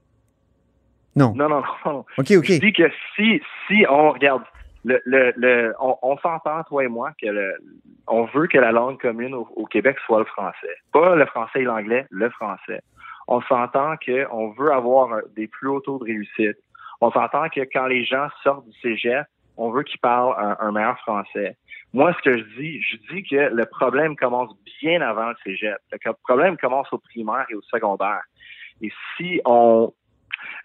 Non. 1.16 1.34
Non, 1.36 1.50
non, 1.50 1.62
non. 1.86 2.06
OK, 2.18 2.32
OK. 2.38 2.46
Je 2.46 2.60
dis 2.60 2.74
que 2.74 2.90
si, 3.16 3.42
si 3.68 3.86
on 3.90 4.12
regarde, 4.12 4.44
le, 4.86 5.02
le, 5.06 5.34
le 5.36 5.74
on, 5.82 5.98
on 6.02 6.18
s'entend, 6.20 6.64
toi 6.64 6.84
et 6.84 6.88
moi, 6.88 7.12
que 7.22 7.28
le, 7.28 7.54
on 8.08 8.26
veut 8.26 8.48
que 8.48 8.58
la 8.58 8.72
langue 8.72 9.00
commune 9.02 9.34
au, 9.34 9.48
au 9.56 9.66
Québec 9.66 9.98
soit 10.06 10.20
le 10.20 10.26
français. 10.26 10.76
Pas 10.94 11.16
le 11.16 11.26
français 11.26 11.62
et 11.62 11.64
l'anglais, 11.64 12.06
le 12.12 12.30
français. 12.30 12.82
On 13.32 13.42
s'entend 13.42 13.94
qu'on 14.04 14.50
veut 14.54 14.72
avoir 14.72 15.22
des 15.36 15.48
plus 15.48 15.68
hauts 15.68 15.82
taux 15.82 16.00
de 16.00 16.06
réussite. 16.06 16.58
On 17.00 17.12
s'entend 17.12 17.48
que 17.48 17.62
quand 17.62 17.86
les 17.86 18.04
gens 18.04 18.28
sortent 18.44 18.66
du 18.66 18.74
cégep, 18.80 19.24
on 19.56 19.70
veut 19.70 19.84
qu'ils 19.84 20.00
parlent 20.00 20.36
un, 20.60 20.72
meilleur 20.72 20.98
français. 21.02 21.56
Moi, 21.94 22.12
ce 22.14 22.24
que 22.24 22.38
je 22.40 22.44
dis, 22.60 22.82
je 22.82 22.98
dis 23.12 23.22
que 23.22 23.54
le 23.54 23.66
problème 23.68 24.16
commence 24.16 24.52
bien 24.82 25.02
avant 25.02 25.30
le 25.30 25.36
cégep. 25.44 25.78
Le 25.92 26.14
problème 26.28 26.58
commence 26.58 26.92
au 26.92 26.98
primaire 26.98 27.46
et 27.52 27.56
au 27.56 27.62
secondaire. 27.62 28.24
Et 28.82 28.92
si 29.16 29.40
on 29.46 29.94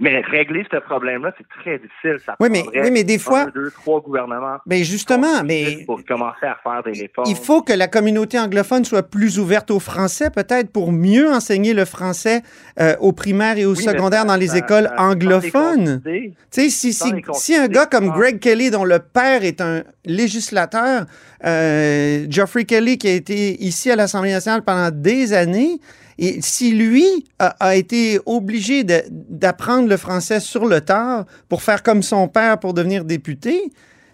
mais 0.01 0.21
régler 0.21 0.65
ce 0.71 0.79
problème-là, 0.79 1.33
c'est 1.39 1.47
très 1.61 1.79
difficile. 1.79 2.17
Ça 2.25 2.37
oui, 2.41 2.49
mais, 2.51 2.65
oui, 2.75 2.91
mais 2.91 3.05
des 3.05 3.19
fois. 3.19 3.43
Un, 3.43 3.47
deux, 3.55 3.71
trois 3.71 4.01
gouvernements. 4.01 4.57
Mais 4.67 4.85
justement, 4.85 5.43
mais. 5.45 5.85
Pour 5.87 6.05
commencer 6.05 6.47
à 6.47 6.57
faire 6.63 6.83
des 6.85 7.01
réformes. 7.01 7.29
Il 7.29 7.37
faut 7.37 7.63
que 7.63 7.73
la 7.73 7.89
communauté 7.89 8.39
anglophone 8.39 8.85
soit 8.85 9.03
plus 9.09 9.39
ouverte 9.39 9.71
au 9.71 9.79
français, 9.81 10.31
peut-être 10.31 10.71
pour 10.71 10.93
mieux 10.93 11.31
enseigner 11.31 11.75
le 11.75 11.85
français 11.85 12.43
euh, 12.81 12.95
au 13.01 13.13
primaire 13.13 13.59
et 13.59 13.65
au 13.67 13.75
Oui, 13.75 13.83
secondaire 13.85 14.23
mais 14.23 14.29
dans 14.29 14.37
les 14.37 14.49
ça- 14.49 14.59
écoles 14.59 14.91
anglophones. 14.99 16.03
Tu 16.51 16.71
sais, 16.71 16.93
si, 17.35 17.55
un 17.57 17.69
gars 17.69 17.87
comme 17.87 18.11
Greg 18.11 18.41
Kelly, 18.41 18.71
dont 18.71 18.85
le 18.85 18.99
père 18.99 19.45
est 19.45 19.61
un 19.61 19.83
législateur, 20.05 21.07
euh, 21.45 22.27
Geoffrey 22.29 22.65
Kelly, 22.65 22.99
qui 22.99 23.09
a 23.09 23.13
été 23.13 23.63
ici 23.63 23.91
à 23.91 23.97
l'Assemblée 23.97 24.33
nationale 24.33 24.63
pendant 24.63 24.91
des 24.91 25.33
années, 25.33 25.79
et 26.19 26.41
si 26.43 26.73
lui 26.73 27.05
a, 27.39 27.49
a 27.61 27.75
été 27.77 28.19
obligé 28.27 28.85
d'apprendre 28.85 29.89
le 29.89 29.97
français 29.97 30.41
sur 30.41 30.67
le 30.67 30.81
tard 30.81 31.25
pour 31.49 31.63
faire 31.63 31.83
comme 31.83 32.03
son 32.03 32.29
père 32.29 32.59
pour 32.59 32.75
devenir 32.75 33.05
député, 33.05 33.61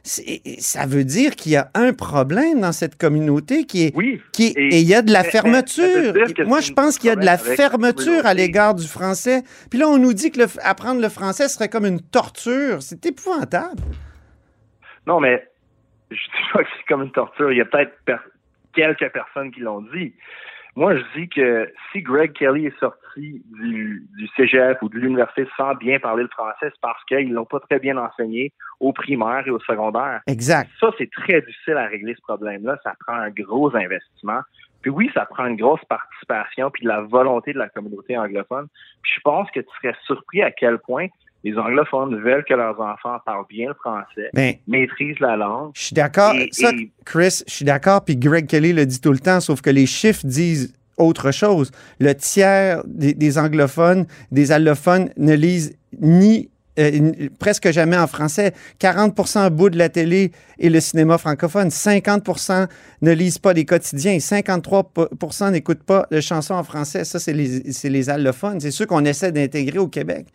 ça 0.03 0.87
veut 0.87 1.05
dire 1.05 1.37
qu'il 1.37 1.53
y 1.53 1.57
a 1.57 1.71
un 1.75 1.93
problème 1.93 2.61
dans 2.61 2.73
cette 2.73 2.97
communauté 2.97 3.65
qui 3.65 3.85
est, 3.85 3.93
Oui. 3.95 4.19
qui 4.33 4.47
est- 4.47 4.55
Et- 4.57 4.77
et 4.77 4.81
il 4.81 4.87
y 4.89 4.95
a 4.95 5.03
de 5.03 5.13
la 5.13 5.23
fermeture. 5.25 6.15
Moi, 6.47 6.61
je 6.61 6.73
pense 6.73 6.97
qu'il 6.97 7.09
y 7.09 7.13
a 7.13 7.17
de 7.17 7.25
la 7.25 7.37
fermeture 7.37 8.25
à 8.25 8.33
l'égard 8.33 8.75
du 8.75 8.87
français. 8.87 9.43
Puis 9.69 9.79
là, 9.79 9.89
on 9.89 9.99
nous 9.99 10.15
dit 10.15 10.31
que 10.31 10.39
le 10.41 10.47
apprendre 10.63 11.03
le 11.03 11.09
français 11.11 11.49
serait 11.49 11.69
comme 11.69 11.85
une 11.85 12.01
torture. 12.01 12.81
C'est 12.83 13.05
épouvantable. 13.05 13.83
Non, 15.07 15.21
mais 15.21 15.47
je 16.11 16.17
dis 16.17 16.49
pas 16.53 16.63
que 16.65 16.69
c'est 16.79 16.87
comme 16.89 17.03
une 17.03 17.13
torture. 17.13 17.53
Il 17.53 17.59
y 17.59 17.61
a 17.61 17.67
peut-être 17.67 17.93
per- 18.07 18.17
quelques 18.75 19.13
personnes 19.13 19.51
qui 19.51 19.61
l'ont 19.61 19.83
dit. 19.95 20.15
Moi, 20.77 20.97
je 20.97 21.03
dis 21.17 21.29
que 21.29 21.73
si 21.91 22.01
Greg 22.01 22.33
Kelly 22.33 22.67
est 22.67 22.79
sorti 22.79 23.43
du, 23.61 24.07
du 24.17 24.29
cégep 24.37 24.81
ou 24.83 24.89
de 24.89 24.99
l'université 24.99 25.47
sans 25.57 25.75
bien 25.75 25.99
parler 25.99 26.23
le 26.23 26.29
français, 26.29 26.55
c'est 26.63 26.81
parce 26.81 27.03
qu'ils 27.05 27.33
l'ont 27.33 27.45
pas 27.45 27.61
très 27.61 27.79
bien 27.79 27.97
enseigné 27.97 28.53
au 28.79 28.93
primaire 28.93 29.43
et 29.47 29.51
au 29.51 29.59
secondaire. 29.61 30.21
Exact. 30.27 30.71
Ça, 30.79 30.91
c'est 30.97 31.11
très 31.11 31.41
difficile 31.43 31.75
à 31.75 31.87
régler 31.87 32.15
ce 32.15 32.23
problème-là. 32.23 32.79
Ça 32.85 32.95
prend 33.01 33.15
un 33.15 33.31
gros 33.31 33.75
investissement. 33.75 34.41
Puis 34.83 34.91
oui, 34.91 35.11
ça 35.13 35.27
prend 35.27 35.47
une 35.47 35.57
grosse 35.57 35.85
participation 35.87 36.71
puis 36.71 36.85
de 36.85 36.89
la 36.89 37.03
volonté 37.03 37.53
de 37.53 37.59
la 37.59 37.69
communauté 37.69 38.17
anglophone. 38.17 38.67
Puis 39.03 39.13
je 39.17 39.21
pense 39.21 39.51
que 39.51 39.61
tu 39.61 39.69
serais 39.83 39.95
surpris 40.05 40.43
à 40.43 40.51
quel 40.51 40.79
point 40.79 41.09
les 41.45 41.57
anglophones 41.57 42.17
veulent 42.23 42.45
que 42.49 42.55
leurs 42.55 42.79
enfants 42.81 43.19
parlent 43.25 43.47
bien 43.49 43.69
le 43.69 43.75
français, 43.75 44.29
Ben, 44.35 44.55
maîtrisent 44.69 45.19
la 45.21 45.37
langue. 45.37 45.71
je 45.75 45.85
suis 45.85 45.95
d'accord. 45.95 46.35
Et- 46.35 46.49
Ça, 46.53 46.71
et- 46.71 46.91
Chris, 47.05 47.43
je 47.47 47.53
suis 47.55 47.65
d'accord. 47.65 48.05
Puis 48.05 48.17
Greg 48.17 48.47
Kelly 48.47 48.73
le 48.73 48.85
dit 48.87 49.01
tout 49.01 49.13
le 49.13 49.19
temps, 49.19 49.41
sauf 49.41 49.61
que 49.63 49.71
les 49.71 49.87
chiffres 49.87 50.27
disent 50.27 50.73
autre 50.99 51.31
chose. 51.31 51.71
Le 51.99 52.15
tiers 52.15 52.83
des, 52.87 53.15
des 53.15 53.39
anglophones, 53.39 54.07
des 54.31 54.53
allophones 54.53 55.09
ne 55.17 55.35
lisent 55.35 55.75
ni 55.99 56.51
euh, 56.79 57.29
presque 57.39 57.71
jamais 57.73 57.97
en 57.99 58.07
français. 58.07 58.53
40 58.79 59.19
au 59.47 59.51
bout 59.51 59.71
de 59.71 59.77
la 59.79 59.89
télé 59.89 60.31
et 60.59 60.71
le 60.71 60.79
cinéma 60.81 61.19
francophone. 61.19 61.69
50% 61.69 62.69
ne 63.03 63.13
lisent 63.13 63.39
pas 63.39 63.53
les 63.53 63.65
quotidiens. 63.65 64.19
53% 64.19 65.51
n'écoutent 65.53 65.83
pas 65.83 66.07
de 66.11 66.21
chansons 66.21 66.55
en 66.55 66.65
français. 66.65 67.05
Ça, 67.05 67.19
c'est 67.19 67.33
les, 67.33 67.73
c'est 67.73 67.89
les 67.91 68.09
allophones. 68.11 68.61
C'est 68.61 68.71
ceux 68.71 68.87
qu'on 68.87 69.05
essaie 69.05 69.33
d'intégrer 69.33 69.79
au 69.79 69.89
Québec. 69.89 70.27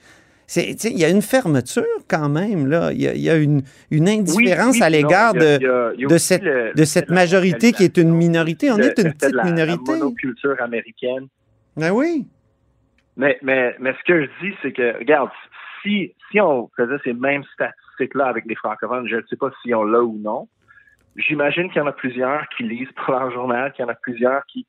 Il 0.56 1.00
y 1.00 1.04
a 1.06 1.10
une 1.10 1.22
fermeture 1.24 1.84
quand 2.08 2.30
même, 2.30 2.68
là. 2.68 2.92
Il 2.92 3.02
y 3.02 3.08
a, 3.08 3.14
il 3.14 3.22
y 3.22 3.30
a 3.30 3.36
une, 3.36 3.64
une 3.90 4.08
indifférence 4.08 4.74
Oui, 4.76 4.80
oui, 4.80 4.84
à 4.84 4.90
l'égard 4.90 5.34
de, 5.34 6.18
cette, 6.18 6.44
le- 6.44 6.72
de 6.76 6.84
cette 6.84 7.10
la 7.10 7.16
majorité 7.16 7.72
qui 7.72 7.84
est 7.84 7.98
une 7.98 8.12
minorité. 8.14 8.72
On 8.72 8.78
le- 8.78 8.86
est 8.86 8.98
une 9.00 9.04
fait 9.06 9.10
de 9.10 9.14
petite 9.14 9.36
la- 9.36 9.44
minorité. 9.44 9.92
La 9.94 9.98
monoculture 9.98 10.56
américaine. 10.62 11.28
Ben 11.76 11.92
oui. 11.92 12.28
Mais, 13.18 13.40
mais, 13.42 13.76
mais 13.80 13.94
ce 13.94 14.04
que 14.06 14.24
je 14.26 14.30
dis, 14.46 14.54
c'est 14.62 14.72
que, 14.72 14.98
regarde, 15.00 15.30
si, 15.82 16.14
si 16.32 16.40
on 16.40 16.70
faisait 16.78 16.98
ces 17.04 17.14
mêmes 17.14 17.44
statistiques-là 17.54 18.26
avec 18.28 18.46
les 18.46 18.56
francophones, 18.56 19.08
je 19.08 19.16
ne 19.16 19.22
sais 19.30 19.38
pas 19.38 19.52
si 19.64 19.74
on 19.74 19.84
l'a 19.84 20.02
ou 20.04 20.20
non, 20.22 20.48
j'imagine 21.16 21.70
qu'il 21.70 21.78
y 21.78 21.82
en 21.82 21.88
a 21.88 21.92
plusieurs 21.94 22.48
qui 22.56 22.64
lisent 22.64 22.92
pour 22.96 23.14
leur 23.16 23.32
journal, 23.32 23.72
qu'il 23.74 23.84
y 23.84 23.88
en 23.88 23.92
a 23.92 23.96
plusieurs 23.96 24.46
qui... 24.46 24.66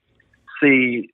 C'est... 0.61 1.11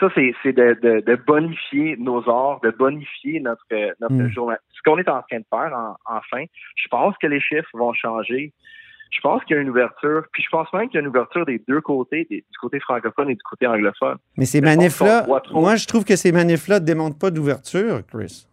Ça, 0.00 0.08
c'est, 0.14 0.34
c'est 0.42 0.52
de, 0.52 0.74
de, 0.82 1.00
de 1.00 1.14
bonifier 1.16 1.96
nos 1.98 2.28
arts, 2.28 2.60
de 2.62 2.70
bonifier 2.70 3.40
notre, 3.40 3.64
notre 4.00 4.14
Mm. 4.14 4.28
journal. 4.30 4.58
Ce 4.72 4.80
qu'on 4.84 4.98
est 4.98 5.08
en 5.08 5.22
train 5.22 5.38
de 5.38 5.44
faire, 5.48 5.72
en, 5.74 5.96
enfin, 6.04 6.44
je 6.74 6.88
pense 6.88 7.14
que 7.18 7.26
les 7.26 7.40
chiffres 7.40 7.68
vont 7.74 7.92
changer. 7.94 8.52
Je 9.10 9.20
pense 9.20 9.42
qu'il 9.44 9.56
y 9.56 9.58
a 9.58 9.62
une 9.62 9.70
ouverture, 9.70 10.24
puis 10.32 10.42
je 10.42 10.48
pense 10.50 10.70
même 10.72 10.88
qu'il 10.88 10.96
y 10.96 10.98
a 10.98 11.00
une 11.00 11.08
ouverture 11.08 11.46
des 11.46 11.62
deux 11.68 11.80
côtés, 11.80 12.26
des- 12.28 12.40
du 12.40 12.58
côté 12.60 12.80
francophone 12.80 13.30
et 13.30 13.34
du 13.34 13.42
côté 13.48 13.66
anglophone. 13.66 14.18
Mais 14.36 14.44
ces 14.44 14.60
manifs-là, 14.60 15.24
moi, 15.52 15.76
je 15.76 15.86
trouve 15.86 16.04
que 16.04 16.16
ces 16.16 16.32
manifs-là 16.32 16.80
ne 16.80 16.84
démontrent 16.84 17.18
pas 17.18 17.30
d'ouverture, 17.30 18.00
Chris. 18.12 18.46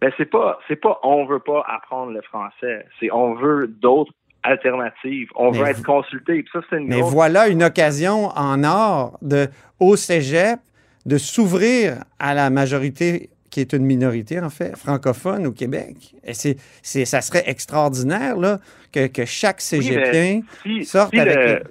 Ben 0.00 0.12
c'est 0.18 0.26
pas 0.30 0.58
c'est 0.68 0.76
pas 0.76 1.00
on 1.02 1.24
veut 1.24 1.38
pas 1.40 1.64
apprendre 1.66 2.12
le 2.12 2.20
français, 2.22 2.86
c'est 3.00 3.10
on 3.10 3.34
veut 3.34 3.66
d'autres 3.66 4.12
alternatives, 4.46 5.28
on 5.36 5.50
Mais 5.50 5.58
veut 5.58 5.66
être 5.66 5.82
consulté. 5.84 6.44
Ça 6.52 6.60
c'est 6.70 6.78
une 6.78 6.88
Mais 6.88 7.00
grosse- 7.00 7.12
voilà 7.12 7.48
une 7.48 7.62
occasion 7.62 8.26
en 8.36 8.62
or 8.64 9.18
de, 9.22 9.48
au 9.80 9.96
cégep 9.96 10.58
de 11.04 11.18
s'ouvrir 11.18 12.02
à 12.18 12.34
la 12.34 12.50
majorité 12.50 13.30
qui 13.50 13.60
est 13.60 13.72
une 13.72 13.84
minorité, 13.86 14.38
en 14.40 14.50
fait, 14.50 14.76
francophone 14.76 15.46
au 15.46 15.52
Québec. 15.52 16.14
Et 16.24 16.34
c'est, 16.34 16.56
c'est, 16.82 17.04
ça 17.06 17.20
serait 17.22 17.44
extraordinaire 17.46 18.36
là, 18.36 18.58
que, 18.92 19.06
que 19.06 19.24
chaque 19.24 19.60
cégepien 19.60 20.40
si- 20.62 20.84
sorte 20.84 21.14
si 21.14 21.20
avec... 21.20 21.36
le- 21.36 21.62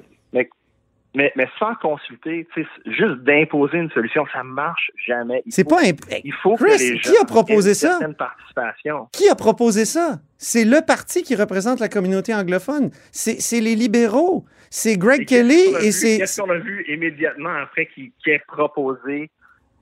mais, 1.16 1.32
mais 1.36 1.48
sans 1.58 1.74
consulter, 1.76 2.48
juste 2.86 3.18
d'imposer 3.24 3.78
une 3.78 3.90
solution, 3.92 4.26
ça 4.34 4.44
marche 4.44 4.92
jamais. 5.08 5.42
Il 5.46 5.52
C'est 5.52 5.64
faut- 5.64 5.70
pas... 5.76 5.82
imp- 5.84 6.06
il 6.24 6.34
faut 6.34 6.56
Chris, 6.56 6.66
que 6.78 6.94
les 6.94 7.00
qui 7.00 7.18
a 7.20 7.26
proposé 7.26 7.74
ça? 7.74 7.90
certaine 7.92 8.14
participation. 8.16 9.08
Qui 9.12 9.28
a 9.30 9.36
proposé 9.36 9.86
ça? 9.86 10.20
C'est 10.38 10.66
le 10.66 10.82
parti 10.86 11.24
qui 11.24 11.36
représente 11.36 11.80
la 11.80 11.90
communauté 11.90 12.34
anglophone. 12.34 12.92
C'est, 13.12 13.60
les 13.62 13.76
libéraux. 13.76 14.46
C'est 14.70 14.98
Greg 14.98 15.26
Kelly 15.26 15.74
et 15.82 15.92
c'est... 15.92 16.18
Qu'est-ce 16.18 16.42
qu'on 16.42 16.50
a 16.50 16.58
vu 16.58 16.86
immédiatement 16.90 17.54
après 17.64 17.86
qu'il 17.88 18.12
ait 18.28 18.42
proposé 18.48 19.30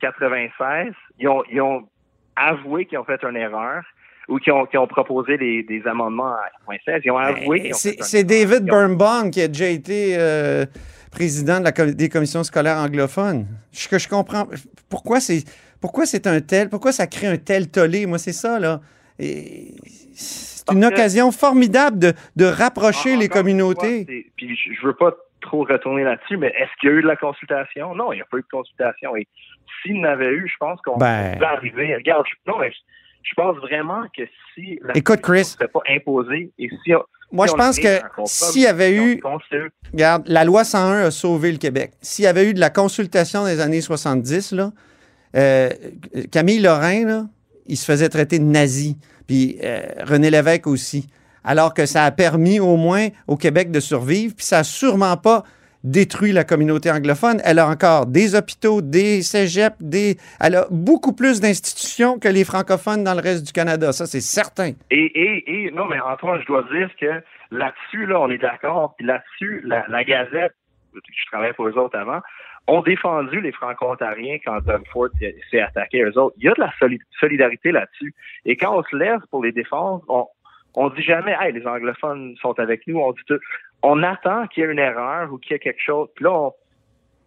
96? 0.02 0.94
Ils 1.20 1.28
ont, 1.28 1.44
ils 1.52 1.62
ont 1.62 1.88
avoué 2.36 2.86
qu'ils 2.86 2.98
ont 3.00 3.04
fait 3.04 3.22
une 3.24 3.38
erreur 3.38 3.84
ou 4.28 4.38
qu'ils 4.38 4.54
ont, 4.54 4.68
ont 4.76 4.88
proposé 4.88 5.38
des, 5.38 5.64
des 5.64 5.86
amendements 5.88 6.34
à 6.34 6.50
96. 6.68 7.02
Ils 7.06 7.12
ont 7.12 7.18
avoué 7.18 7.60
Ben, 7.62 7.74
C'est 7.74 7.96
une 7.98 8.04
c'est. 8.04 8.24
David 8.24 8.64
Birnbaum 8.66 9.32
qui 9.32 9.42
a 9.42 9.48
déjà 9.48 9.68
été 9.68 10.16
euh, 10.18 10.66
président 11.14 11.60
de 11.60 11.64
la 11.64 11.72
com- 11.72 11.92
des 11.92 12.10
commissions 12.10 12.44
scolaires 12.44 12.78
anglophones. 12.78 13.46
Je, 13.72 13.88
que 13.88 13.98
je 14.00 14.08
comprends 14.10 14.48
pourquoi 14.90 15.20
c'est 15.20 15.44
pourquoi 15.80 16.06
c'est 16.06 16.28
un 16.28 16.40
tel, 16.42 16.70
pourquoi 16.70 16.92
ça 16.92 17.08
crée 17.08 17.28
un 17.28 17.38
tel 17.38 17.70
tollé? 17.70 18.06
Moi, 18.06 18.18
c'est 18.18 18.34
ça, 18.34 18.60
là. 18.60 18.82
C'est 19.20 20.72
une 20.72 20.82
que- 20.82 20.88
occasion 20.88 21.32
formidable 21.32 22.00
de, 22.00 22.14
de 22.36 22.46
rapprocher 22.46 23.16
En- 23.16 23.20
les 23.20 23.30
communautés. 23.30 24.06
fois, 24.06 24.16
Puis 24.38 24.56
je, 24.56 24.74
je 24.80 24.86
veux 24.88 24.96
pas 24.96 25.12
trop 25.42 25.64
retourner 25.66 26.04
là-dessus, 26.04 26.38
mais 26.38 26.48
est-ce 26.58 26.72
qu'il 26.80 26.90
y 26.90 26.94
a 26.94 26.96
eu 26.96 27.02
de 27.02 27.08
la 27.08 27.18
consultation? 27.18 27.94
Non, 27.96 28.14
il 28.14 28.18
n'y 28.18 28.22
a 28.22 28.26
pas 28.26 28.38
eu 28.38 28.42
de 28.42 28.48
consultation. 28.52 29.16
Et 29.18 29.28
s'il 29.82 30.00
n'avait 30.02 30.32
eu, 30.32 30.48
je 30.48 30.56
pense 30.58 30.80
qu'on 30.82 30.98
Ben. 30.98 31.38
peut 31.38 31.46
arriver. 31.46 31.96
Regarde, 31.96 32.26
je, 32.30 32.36
non, 32.50 32.58
mais 32.60 32.72
je, 32.72 32.78
je 33.24 33.34
pense 33.36 33.58
vraiment 33.58 34.04
que 34.18 34.24
si 34.54 34.80
la 34.84 34.96
Écoute, 34.98 35.20
Chris. 35.22 35.56
ne 35.60 35.66
pas 35.68 35.82
imposée 35.90 36.52
et 36.58 36.70
si 36.86 36.96
on- 36.96 37.04
Moi, 37.34 37.48
je 37.48 37.54
pense 37.54 37.78
que 37.80 38.00
s'il 38.26 38.62
y 38.62 38.68
avait 38.68 38.94
eu, 38.94 39.20
regarde, 39.92 40.24
la 40.28 40.46
loi 40.46 40.64
101 40.64 41.06
a 41.06 41.12
sauvé 41.12 41.52
le 41.52 41.58
Québec. 41.58 41.94
S'il 42.00 42.26
y 42.26 42.28
avait 42.28 42.48
eu 42.48 42.54
de 42.54 42.60
la 42.60 42.70
consultation 42.70 43.46
des 43.46 43.60
années 43.60 43.82
70, 43.82 44.52
là, 44.52 44.72
euh, 45.36 45.70
Camille 46.32 46.60
Lorrain, 46.60 47.06
là, 47.06 47.26
il 47.66 47.76
se 47.76 47.86
faisait 47.86 48.10
traiter 48.10 48.38
de 48.38 48.44
nazi. 48.44 48.98
Puis 49.26 49.58
euh, 49.64 49.82
René 50.06 50.30
Lévesque 50.30 50.68
aussi. 50.68 51.08
Alors 51.44 51.74
que 51.74 51.88
ça 51.88 52.06
a 52.06 52.12
permis 52.12 52.60
au 52.60 52.78
moins 52.78 53.08
au 53.28 53.36
Québec 53.36 53.72
de 53.72 53.80
survivre. 53.80 54.36
Puis 54.36 54.46
ça 54.46 54.58
n'a 54.58 54.64
sûrement 54.64 55.18
pas 55.18 55.44
détruit 55.84 56.32
la 56.32 56.44
communauté 56.44 56.90
anglophone. 56.92 57.42
Elle 57.44 57.60
a 57.60 57.68
encore 57.68 58.06
des 58.06 58.36
hôpitaux, 58.36 58.82
des 58.82 59.22
cégeps, 59.22 59.76
des... 59.82 60.18
elle 60.40 60.56
a 60.56 60.66
beaucoup 60.72 61.14
plus 61.14 61.42
d'institutions 61.42 62.20
que 62.20 62.28
les 62.28 62.44
francophones 62.44 63.04
dans 63.04 63.14
le 63.14 63.22
reste 63.22 63.46
du 63.46 63.52
Canada. 63.54 63.92
Ça, 63.92 64.06
c'est 64.06 64.22
certain. 64.22 64.72
Et, 64.92 65.06
et, 65.06 65.66
et, 65.66 65.72
non, 65.72 65.86
mais 65.86 66.00
Antoine, 66.00 66.40
je 66.42 66.46
dois 66.48 66.64
dire 66.72 66.90
que 67.00 67.22
là-dessus, 67.52 68.06
là, 68.06 68.20
on 68.22 68.30
est 68.30 68.38
d'accord. 68.38 68.96
Là-dessus, 69.00 69.62
la, 69.66 69.86
la 69.90 70.04
Gazette, 70.04 70.54
je 70.94 71.26
travaillais 71.32 71.54
pour 71.54 71.68
eux 71.68 71.78
autres 71.78 71.98
avant, 71.98 72.22
ont 72.68 72.82
défendu 72.82 73.42
les 73.42 73.52
Franco-Ontariens 73.52 74.38
quand 74.46 74.62
Doug 74.66 74.84
Ford 74.94 75.10
s'est- 75.20 75.60
attaqué 75.60 76.04
à 76.04 76.06
eux 76.08 76.18
autres. 76.18 76.36
Il 76.40 76.46
y 76.46 76.48
a 76.48 76.54
de 76.54 76.62
la 76.62 76.72
soli- 76.80 77.00
solidarité 77.20 77.72
là-dessus. 77.72 78.14
Et 78.46 78.56
quand 78.56 78.78
on 78.78 78.84
se 78.84 78.96
lève 78.96 79.20
pour 79.30 79.44
les 79.44 79.52
défendre, 79.52 80.02
on, 80.08 80.28
On 80.76 80.90
dit 80.90 81.04
jamais, 81.04 81.36
hey, 81.40 81.54
les 81.54 81.68
anglophones 81.68 82.36
sont 82.42 82.58
avec 82.58 82.88
nous. 82.88 82.98
On 83.00 83.12
dit 83.12 83.22
tout. 83.28 83.38
On 83.84 84.02
attend 84.02 84.48
qu'il 84.48 84.64
y 84.64 84.66
ait 84.66 84.72
une 84.72 84.80
erreur 84.80 85.32
ou 85.32 85.38
qu'il 85.38 85.52
y 85.52 85.56
ait 85.56 85.60
quelque 85.60 85.82
chose. 85.82 86.08
Puis 86.16 86.24
là, 86.24 86.32
on 86.32 86.54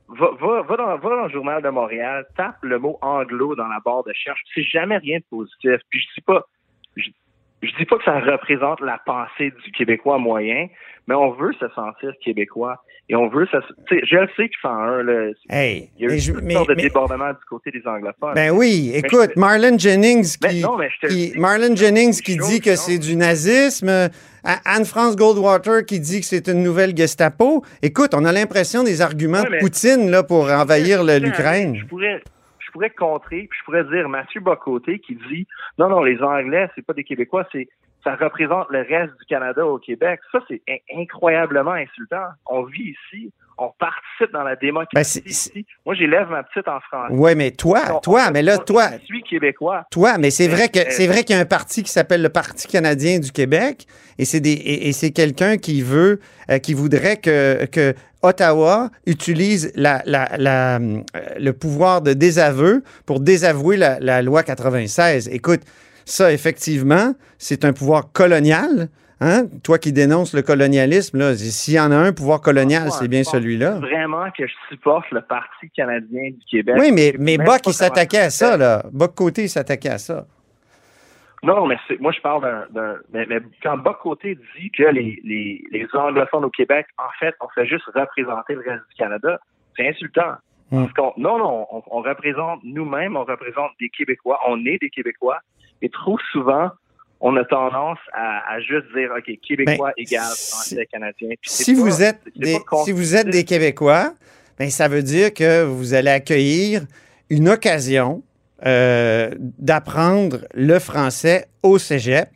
va, 0.09 0.31
va, 0.41 0.63
va, 0.63 0.77
dans, 0.77 0.97
va 0.97 1.09
dans 1.17 1.25
le 1.25 1.29
journal 1.29 1.63
de 1.63 1.69
Montréal, 1.69 2.27
tape 2.37 2.57
le 2.63 2.79
mot 2.79 2.99
anglo 3.03 3.55
dans 3.55 3.69
la 3.69 3.79
barre 3.85 4.05
de 4.05 4.09
recherche. 4.11 4.41
C'est 4.55 4.63
jamais 4.63 4.97
rien 4.97 5.19
de 5.19 5.25
positif. 5.31 5.81
Puis 5.91 6.01
je 6.01 6.15
dis 6.15 6.21
pas, 6.23 6.47
je 7.67 7.77
dis 7.77 7.85
pas 7.85 7.97
que 7.99 8.05
ça 8.05 8.19
représente 8.21 8.81
la 8.81 8.99
pensée 9.05 9.53
du 9.65 9.73
Québécois 9.73 10.19
moyen, 10.19 10.67
mais 11.09 11.15
on 11.15 11.31
veut 11.33 11.53
se 11.61 11.69
sentir 11.75 12.13
québécois 12.25 12.83
et 13.09 13.15
on 13.15 13.29
veut 13.29 13.47
sais, 13.89 14.01
Je 14.05 14.17
le 14.17 14.27
sais 14.37 14.49
qu'il 14.49 14.59
fait 14.61 14.67
un. 14.69 15.03
Là, 15.05 15.31
Hey, 15.49 15.91
il 15.99 16.09
y 16.09 16.11
a 16.11 16.15
eu 16.15 16.19
je- 16.19 16.33
mais- 16.33 16.55
sortes 16.55 16.71
de 16.71 16.75
mais- 16.75 16.83
débordements 16.83 17.31
du 17.31 17.45
côté 17.49 17.71
des 17.71 17.83
anglophones. 17.87 18.35
Ben 18.35 18.51
oui, 18.51 18.91
écoute, 18.95 19.31
je- 19.37 19.41
Marlon 19.41 19.79
Jennings 19.79 20.37
qui, 20.39 20.61
non, 20.63 20.77
dis. 21.09 21.33
Marlon 21.37 21.77
Jennings 21.77 22.21
qui 22.21 22.37
dit 22.37 22.61
que 22.61 22.75
c'est 22.75 22.99
du 22.99 23.15
nazisme, 23.15 24.09
Anne-France 24.65 25.17
Goldwater 25.17 25.85
qui 25.85 26.01
dit 26.01 26.21
que 26.21 26.27
c'est 26.27 26.49
une 26.49 26.63
nouvelle 26.63 26.97
Gestapo. 26.97 27.65
Écoute, 27.83 28.11
on 28.15 28.25
a 28.25 28.33
l'impression 28.33 28.83
des 28.83 29.01
arguments 29.03 29.43
Ouais, 29.43 29.57
de 29.59 29.61
Poutine 29.61 30.11
là, 30.11 30.23
pour 30.25 30.51
envahir 30.51 31.05
l'Ukraine. 31.05 31.77
Je 31.77 31.85
pourrais, 31.85 32.21
pourrais 32.77 32.91
contrer, 32.91 33.47
puis 33.49 33.59
je 33.59 33.65
pourrais 33.65 33.85
dire 33.85 34.07
Mathieu 34.09 34.41
Bocoté 34.43 34.99
qui 34.99 35.15
dit 35.15 35.47
non, 35.79 35.89
non, 35.89 36.03
les 36.03 36.21
Anglais, 36.23 36.69
c'est 36.75 36.85
pas 36.85 36.93
des 36.93 37.05
Québécois, 37.05 37.47
c'est 37.51 37.69
ça 38.05 38.15
représente 38.17 38.69
le 38.71 38.81
reste 38.83 39.19
du 39.19 39.25
Canada 39.27 39.67
au 39.67 39.79
Québec. 39.79 40.21
Ça, 40.31 40.41
c'est 40.47 40.61
in- 40.69 41.01
incroyablement 41.01 41.73
insultant. 41.73 42.27
On 42.47 42.63
vit 42.65 42.95
ici, 42.95 43.33
on 43.59 43.71
participe 43.79 44.33
dans 44.33 44.43
la 44.43 44.55
démocratie 44.57 45.21
Ben, 45.25 45.31
ici. 45.31 45.67
Moi, 45.85 45.95
j'élève 45.95 46.29
ma 46.29 46.43
petite 46.43 46.69
en 46.69 46.79
français. 46.81 47.15
Ouais, 47.15 47.35
mais 47.35 47.51
toi, 47.53 47.81
On- 47.95 48.01
toi, 48.01 48.27
on- 48.29 48.33
mais 48.33 48.43
là, 48.43 48.59
toi, 48.59 48.89
Je 49.01 49.05
suis 49.07 49.23
québécois. 49.23 49.85
Toi, 49.91 50.19
mais 50.19 50.31
c'est 50.31 50.49
vrai 50.49 50.69
que 50.69 50.79
c'est 50.91 51.07
vrai 51.07 51.25
qu'il 51.25 51.35
y 51.37 51.39
a 51.39 51.43
un 51.43 51.47
parti 51.47 51.83
qui 51.83 51.91
s'appelle 51.91 52.23
le 52.23 52.29
Parti 52.29 52.69
canadien 52.69 53.19
du 53.19 53.33
Québec 53.33 53.87
et 54.19 54.25
c'est 54.25 54.41
des 54.41 54.53
et, 54.53 54.89
et 54.89 54.93
c'est 54.93 55.11
quelqu'un 55.11 55.57
qui 55.57 55.81
veut 55.83 56.21
euh, 56.51 56.59
qui 56.59 56.75
voudrait 56.75 57.17
que, 57.17 57.65
que 57.67 57.95
Ottawa 58.23 58.91
utilise 59.07 59.73
la, 59.77 60.03
la- 60.05 60.29
la, 60.37 60.77
euh, 60.77 61.01
le 61.39 61.53
pouvoir 61.53 62.03
de 62.03 62.13
désaveu 62.13 62.83
pour 63.07 63.21
désavouer 63.21 63.77
la 63.79 64.21
loi 64.23 64.43
96. 64.43 65.29
Écoute, 65.33 65.61
ça 66.05 66.33
effectivement, 66.33 67.15
c'est 67.39 67.65
un 67.65 67.73
pouvoir 67.73 68.13
colonial. 68.13 68.89
Hein? 69.21 69.47
Toi 69.65 69.79
qui 69.79 69.93
dénonces 69.93 70.35
le 70.35 70.43
colonialisme, 70.43 71.35
s'il 71.35 71.75
y 71.75 71.81
en 71.81 71.91
a 71.91 71.97
un 71.97 72.13
pouvoir 72.13 72.43
colonial, 72.43 72.85
Ouais, 72.85 72.91
c'est 72.91 73.09
bien 73.09 73.25
celui-là. 73.25 73.79
Vraiment 73.79 74.31
que 74.37 74.47
je 74.47 74.53
supporte 74.69 75.11
le 75.11 75.23
Parti 75.23 75.71
canadien 75.75 76.31
du 76.31 76.45
Québec. 76.51 76.77
Oui, 76.79 76.93
mais, 76.93 77.15
mais 77.19 77.39
pas 77.39 77.57
il 77.67 77.73
s'attaquait 77.73 78.19
à 78.19 78.31
ça, 78.31 78.57
là. 78.57 78.83
Côté, 79.15 79.45
il 79.45 79.49
s'attaquait 79.49 79.89
à 79.89 79.99
ça. 79.99 80.27
Non, 81.43 81.67
mais 81.67 81.77
moi, 82.01 82.13
je 82.13 82.21
parle 82.21 82.67
d'un. 82.71 82.97
mais, 83.13 83.25
mais 83.27 83.41
quand 83.63 83.79
Boc 83.79 83.99
Côté 84.03 84.37
dit 84.59 84.71
que 84.71 84.83
les, 84.83 85.21
les, 85.25 85.63
les 85.71 85.87
anglophones 85.95 86.45
au 86.45 86.51
Québec, 86.51 86.87
en 86.99 87.11
fait, 87.19 87.35
on 87.41 87.49
fait 87.49 87.67
juste 87.67 87.85
représenter 87.95 88.55
le 88.55 88.61
reste 88.61 88.85
du 88.91 88.97
Canada, 88.99 89.39
c'est 89.77 89.89
insultant. 89.89 90.35
Hmm. 90.71 90.83
Parce 90.83 90.93
qu'on, 90.95 91.13
non, 91.17 91.39
non, 91.39 91.67
on, 91.71 91.83
on 91.91 92.03
représente 92.03 92.61
nous-mêmes, 92.65 93.17
on 93.17 93.25
représente 93.25 93.71
des 93.81 93.89
Québécois, 93.89 94.41
on 94.49 94.65
est 94.67 94.79
des 94.81 94.91
Québécois, 94.91 95.39
et 95.83 95.89
trop 95.89 96.19
souvent, 96.33 96.71
on 97.21 97.37
a 97.37 97.45
tendance 97.45 97.99
à, 98.13 98.55
à 98.55 98.61
juste 98.61 98.87
dire, 98.97 99.11
OK, 99.17 99.31
Québécois 99.47 99.93
Ben, 99.97 100.03
égale 100.03 100.23
si- 100.35 100.51
français, 100.53 100.87
canadien. 100.91 101.29
Puis 101.41 101.51
c'est 101.51 101.65
si 101.65 101.75
pas- 101.75 101.81
vous 101.81 102.03
êtes 102.03 102.21
c'est 102.25 102.39
des, 102.39 102.59
pas 102.71 102.85
si 102.85 102.93
vous 102.93 103.17
êtes 103.17 103.29
des 103.29 103.45
Québécois, 103.45 104.13
ben 104.59 104.71
ça 104.71 104.89
veut 104.89 105.03
dire 105.03 105.33
que 105.35 105.65
vous 105.65 105.95
allez 105.95 106.11
accueillir 106.11 106.83
une 107.31 107.49
occasion 107.49 108.23
euh, 108.65 109.31
d'apprendre 109.59 110.47
le 110.55 110.79
français 110.79 111.47
au 111.63 111.79
cégep. 111.79 112.29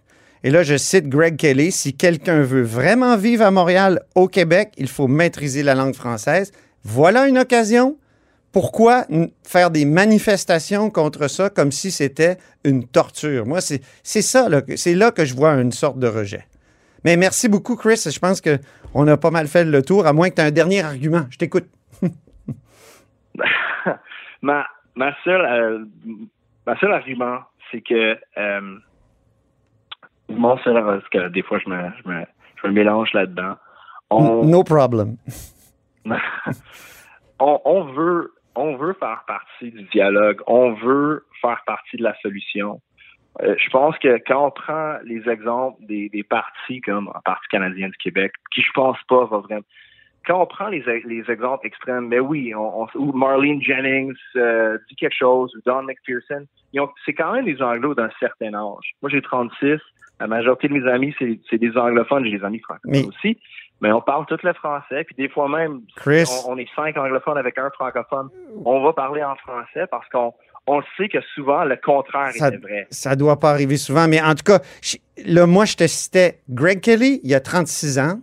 Et 0.43 0.51
là, 0.51 0.63
je 0.63 0.77
cite 0.77 1.09
Greg 1.09 1.37
Kelly, 1.37 1.71
si 1.73 1.95
quelqu'un 1.95 2.41
veut 2.43 2.63
vraiment 2.63 3.17
vivre 3.17 3.45
à 3.45 3.51
Montréal, 3.51 4.01
au 4.15 4.27
Québec, 4.29 4.71
il 4.79 4.89
faut 4.89 5.07
maîtriser 5.07 5.63
la 5.63 5.75
langue 5.75 5.95
française. 5.95 6.51
Voilà 6.85 7.27
une 7.27 7.39
occasion. 7.39 7.97
Pourquoi 8.53 9.05
faire 9.45 9.71
des 9.71 9.85
manifestations 9.85 10.91
contre 10.91 11.29
ça 11.29 11.51
comme 11.51 11.71
si 11.71 11.91
c'était 11.91 12.39
une 12.65 12.87
torture? 12.87 13.47
Moi, 13.47 13.61
c'est 13.61 13.83
ça, 14.03 14.49
c'est 14.77 14.95
là 14.95 15.13
que 15.13 15.25
je 15.25 15.35
vois 15.35 15.53
une 15.53 15.73
sorte 15.73 15.99
de 15.99 16.09
rejet. 16.09 16.45
Mais 17.05 17.17
merci 17.17 17.49
beaucoup, 17.49 17.77
Chris. 17.77 18.03
Je 18.13 18.19
pense 18.19 18.41
qu'on 18.41 19.07
a 19.07 19.17
pas 19.17 19.31
mal 19.31 19.47
fait 19.47 19.65
le 19.65 19.83
tour, 19.83 20.07
à 20.07 20.13
moins 20.13 20.31
que 20.31 20.35
tu 20.35 20.41
aies 20.41 20.47
un 20.47 20.51
dernier 20.51 20.83
argument. 20.83 21.27
Je 21.31 21.39
t'écoute. 21.39 21.67
ma, 24.43 24.67
ma 24.97 25.15
seule, 25.25 25.41
euh, 25.41 25.85
ma 26.67 26.77
seul 26.79 26.93
argument, 26.93 27.39
c'est 27.71 27.81
que 27.81 28.19
euh, 28.37 28.77
mon 30.29 30.59
seul, 30.59 30.75
parce 30.75 31.09
que 31.09 31.29
des 31.29 31.43
fois 31.43 31.59
je 31.65 31.71
me, 31.71 31.91
je 32.03 32.09
me, 32.09 32.25
je 32.61 32.67
me 32.67 32.73
mélange 32.73 33.13
là-dedans. 33.13 33.57
On, 34.11 34.45
No 34.45 34.65
problem. 34.65 35.17
on, 37.39 37.61
on 37.65 37.85
veut, 37.93 38.33
on 38.55 38.77
veut 38.77 38.95
faire 38.95 39.25
partie 39.27 39.71
du 39.71 39.83
dialogue. 39.85 40.41
On 40.47 40.73
veut 40.73 41.25
faire 41.41 41.63
partie 41.67 41.97
de 41.97 42.03
la 42.03 42.15
solution. 42.21 42.81
Euh, 43.43 43.55
je 43.59 43.71
pense 43.71 43.97
que 43.99 44.19
quand 44.27 44.47
on 44.47 44.51
prend 44.51 44.97
les 45.05 45.29
exemples 45.29 45.79
des, 45.87 46.09
des 46.09 46.25
partis 46.25 46.81
comme 46.81 47.11
le 47.15 47.21
Parti 47.25 47.47
canadien 47.51 47.89
du 47.89 47.97
Québec, 47.97 48.33
qui 48.53 48.61
je 48.63 48.73
pense 48.75 48.99
pas 49.09 49.25
va 49.27 49.39
vraiment. 49.39 49.63
Quand 50.27 50.43
on 50.43 50.47
prend 50.47 50.69
les, 50.69 50.83
les 51.07 51.31
exemples 51.31 51.67
extrêmes, 51.67 52.09
mais 52.09 52.19
oui, 52.21 52.55
on, 52.55 52.83
on- 52.83 52.89
ou 52.97 53.13
Marlene 53.13 53.63
Jennings 53.63 54.13
euh, 54.37 54.77
dit 54.89 54.97
quelque 54.97 55.17
chose, 55.17 55.55
ou 55.57 55.61
Don 55.65 55.83
McPherson, 55.85 56.45
ils 56.75 56.81
ont- 56.81 56.91
c'est 57.07 57.15
quand 57.15 57.33
même 57.33 57.47
des 57.47 57.63
anglos 57.63 57.95
d'un 57.95 58.11
certain 58.21 58.53
âge. 58.53 58.93
Moi, 59.01 59.11
j'ai 59.11 59.23
36. 59.23 59.79
La 60.19 60.27
majorité 60.27 60.69
de 60.69 60.75
mes 60.75 60.87
amis, 60.91 61.15
c'est 61.19 61.41
c'est 61.49 61.57
des 61.57 61.75
anglophones. 61.79 62.25
J'ai 62.27 62.37
des 62.39 62.45
amis 62.45 62.61
francophones 62.61 62.91
Mais- 62.93 63.07
aussi. 63.07 63.39
Mais 63.81 63.91
on 63.93 64.01
parle 64.01 64.27
tout 64.27 64.37
le 64.43 64.53
français. 64.53 65.05
Puis 65.05 65.15
des 65.17 65.29
fois 65.29 65.49
même, 65.49 65.81
Chris. 65.97 66.25
on, 66.47 66.53
on 66.53 66.59
est 66.59 66.69
cinq 66.77 66.97
anglophones 66.97 67.39
avec 67.39 67.57
un 67.59 67.71
francophone. 67.71 68.29
On 68.65 68.83
va 68.83 68.93
parler 68.93 69.23
en 69.23 69.35
français 69.37 69.87
parce 69.91 70.09
qu'on 70.11 70.33
on 70.67 70.83
sait 70.97 71.09
que 71.09 71.19
souvent 71.35 71.65
le 71.65 71.77
contraire 71.77 72.33
Ça- 72.35 72.49
était 72.49 72.59
vrai. 72.59 72.87
Ça 72.91 73.17
doit 73.17 73.39
pas 73.41 73.51
arriver 73.51 73.77
souvent, 73.79 74.07
mais 74.07 74.21
en 74.21 74.35
tout 74.35 74.45
cas, 74.45 74.61
je- 74.83 74.97
là, 75.25 75.47
moi, 75.47 75.65
je 75.65 75.77
te 75.77 75.87
citais 75.87 76.41
Greg 76.51 76.81
Kelly, 76.81 77.21
il 77.25 77.31
y 77.31 77.35
a 77.35 77.41
36 77.41 77.99
ans. 77.99 78.21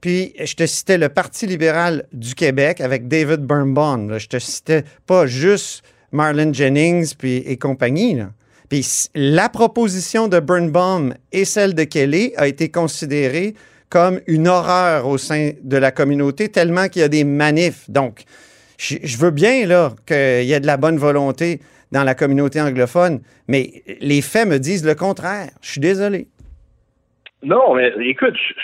Puis, 0.00 0.32
je 0.42 0.54
te 0.54 0.64
citais 0.64 0.96
le 0.96 1.10
Parti 1.10 1.46
libéral 1.46 2.06
du 2.12 2.34
Québec 2.34 2.80
avec 2.80 3.06
David 3.06 3.40
Birnbaum. 3.40 4.08
là. 4.08 4.16
Je 4.18 4.28
te 4.28 4.38
citais 4.38 4.84
pas 5.06 5.26
juste 5.26 5.84
Marlon 6.10 6.54
Jennings 6.54 7.14
puis, 7.16 7.36
et 7.38 7.58
compagnie. 7.58 8.14
là. 8.14 8.30
Puis, 8.70 8.86
la 9.14 9.50
proposition 9.50 10.26
de 10.26 10.40
Birnbaum 10.40 11.12
et 11.32 11.44
celle 11.44 11.74
de 11.74 11.84
Kelly 11.84 12.32
a 12.38 12.46
été 12.48 12.70
considérée 12.70 13.54
comme 13.90 14.20
une 14.26 14.48
horreur 14.48 15.06
au 15.06 15.18
sein 15.18 15.50
de 15.62 15.76
la 15.76 15.90
communauté, 15.90 16.48
tellement 16.48 16.88
qu'il 16.88 17.02
y 17.02 17.04
a 17.04 17.08
des 17.08 17.24
manifs. 17.24 17.90
Donc, 17.90 18.22
je, 18.78 18.96
je 19.02 19.18
veux 19.18 19.30
bien 19.32 19.66
là 19.66 19.92
qu'il 20.06 20.44
y 20.44 20.52
ait 20.52 20.60
de 20.60 20.66
la 20.66 20.76
bonne 20.76 20.96
volonté 20.96 21.60
dans 21.92 22.04
la 22.04 22.14
communauté 22.14 22.60
anglophone, 22.60 23.20
mais 23.48 23.82
les 24.00 24.22
faits 24.22 24.46
me 24.46 24.58
disent 24.58 24.86
le 24.86 24.94
contraire. 24.94 25.50
Je 25.60 25.72
suis 25.72 25.80
désolé. 25.80 26.28
Non, 27.42 27.74
mais 27.74 27.92
écoute, 28.00 28.34
je, 28.36 28.54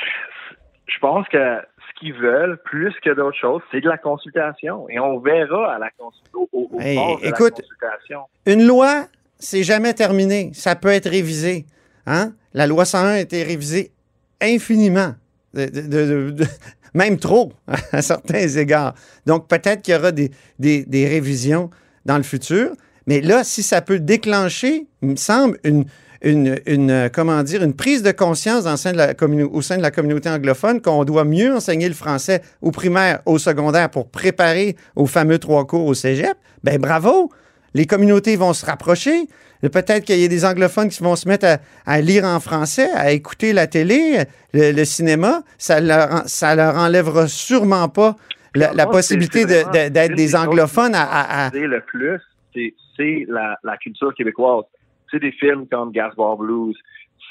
je 0.86 0.98
pense 1.00 1.26
que 1.28 1.38
ce 1.38 2.00
qu'ils 2.00 2.14
veulent, 2.14 2.58
plus 2.64 2.94
que 3.02 3.10
d'autres 3.10 3.36
choses, 3.38 3.62
c'est 3.72 3.80
de 3.80 3.88
la 3.88 3.98
consultation. 3.98 4.88
Et 4.88 5.00
on 5.00 5.18
verra 5.18 5.74
à 5.74 5.78
la 5.78 5.90
consultation. 5.98 6.48
Au, 6.52 6.68
au 6.72 6.80
Hey, 6.80 6.94
bord 6.96 7.18
de 7.18 7.22
la 7.24 7.28
écoute, 7.30 7.54
consultation. 7.54 8.20
Une 8.46 8.66
loi, 8.66 9.06
c'est 9.38 9.64
jamais 9.64 9.92
terminé. 9.92 10.50
Ça 10.54 10.76
peut 10.76 10.88
être 10.90 11.08
révisé. 11.10 11.66
Hein? 12.06 12.32
La 12.54 12.66
loi 12.68 12.84
101 12.84 13.08
a 13.08 13.18
été 13.18 13.42
révisée 13.42 13.90
infiniment. 14.40 15.14
Même 16.94 17.18
trop, 17.18 17.52
à 17.92 18.02
certains 18.02 18.48
égards. 18.48 18.94
Donc, 19.26 19.48
peut-être 19.48 19.82
qu'il 19.82 19.94
y 19.94 19.96
aura 19.96 20.12
des, 20.12 20.30
des- 20.58 21.08
révisions 21.08 21.70
dans 22.04 22.16
le 22.16 22.22
futur. 22.22 22.70
Mais 23.06 23.20
là, 23.20 23.44
si 23.44 23.62
ça 23.62 23.82
peut 23.82 24.00
déclencher, 24.00 24.86
il 25.02 25.08
me 25.10 25.16
semble, 25.16 25.58
une, 25.62 25.84
une, 26.22 26.90
euh, 26.90 27.42
dire, 27.44 27.62
une 27.62 27.74
prise 27.74 28.02
de 28.02 28.12
conscience 28.12 28.64
au 28.66 28.76
sein 28.76 28.92
de 28.92 29.82
la 29.82 29.90
communauté 29.90 30.28
anglophone 30.28 30.80
qu'on 30.80 31.04
doit 31.04 31.24
mieux 31.24 31.54
enseigner 31.54 31.88
le 31.88 31.94
français 31.94 32.42
au 32.62 32.70
primaire, 32.70 33.20
au 33.26 33.38
secondaire 33.38 33.90
pour 33.90 34.08
préparer 34.08 34.76
aux 34.96 35.06
fameux 35.06 35.38
trois 35.38 35.66
cours 35.66 35.86
au 35.86 35.94
cégep, 35.94 36.36
ben 36.64 36.78
bravo! 36.78 37.30
Les 37.76 37.86
communautés 37.86 38.36
vont 38.36 38.52
se 38.54 38.64
rapprocher. 38.66 39.26
Peut-être 39.60 40.04
qu'il 40.04 40.18
y 40.18 40.24
a 40.24 40.28
des 40.28 40.44
anglophones 40.44 40.88
qui 40.88 41.02
vont 41.02 41.16
se 41.16 41.28
mettre 41.28 41.46
à, 41.46 41.56
à 41.86 42.00
lire 42.00 42.24
en 42.24 42.40
français, 42.40 42.88
à 42.94 43.10
écouter 43.12 43.52
la 43.52 43.66
télé, 43.66 44.24
le, 44.54 44.72
le 44.72 44.84
cinéma. 44.84 45.42
Ça 45.58 45.80
leur, 45.80 46.22
ça 46.26 46.54
leur 46.54 46.74
enlèvera 46.76 47.26
sûrement 47.28 47.88
pas 47.88 48.16
la, 48.54 48.86
possibilité 48.86 49.44
de- 49.44 49.64
de- 49.72 49.88
d'être 49.90 50.14
des 50.14 50.34
anglophones 50.34 50.94
à- 50.94 51.02
à- 51.02 51.46
à, 51.48 51.50
le 51.50 51.80
plus, 51.80 52.18
c'est- 52.54 53.26
la, 53.28 53.58
la 53.62 53.76
culture 53.76 54.14
québécoise. 54.14 54.64
C'est 55.10 55.20
des 55.20 55.32
films 55.32 55.66
comme 55.70 55.92
Gasbar 55.92 56.36
Blues. 56.36 56.76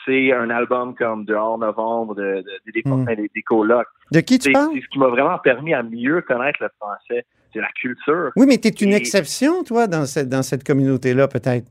C'est 0.05 0.31
un 0.31 0.51
album 0.51 0.93
comme 0.95 1.25
Dehors 1.25 1.57
Novembre 1.57 2.13
de, 2.15 2.43
de- 2.65 2.71
des, 2.71 2.83
Hmm. 2.85 3.05
des, 3.05 3.29
des 3.33 3.41
colocs. 3.41 3.87
De 4.11 4.19
qui 4.19 4.37
tu 4.37 4.51
parles? 4.51 4.69
c'est 4.75 4.81
ce 4.81 4.87
qui 4.89 4.99
m'a 4.99 5.07
vraiment 5.07 5.39
permis 5.39 5.73
à 5.73 5.81
mieux 5.81 6.21
connaître 6.21 6.59
le 6.61 6.69
français. 6.79 7.25
C'est 7.55 7.61
la 7.61 7.71
culture. 7.79 8.31
Oui, 8.35 8.45
mais 8.47 8.57
tu 8.57 8.67
es 8.67 8.71
une 8.71 8.91
Et- 8.91 8.97
exception, 8.97 9.63
toi, 9.63 9.87
dans 9.87 10.05
cette, 10.05 10.27
dans 10.29 10.43
cette 10.43 10.63
communauté-là, 10.65 11.27
peut-être. 11.29 11.65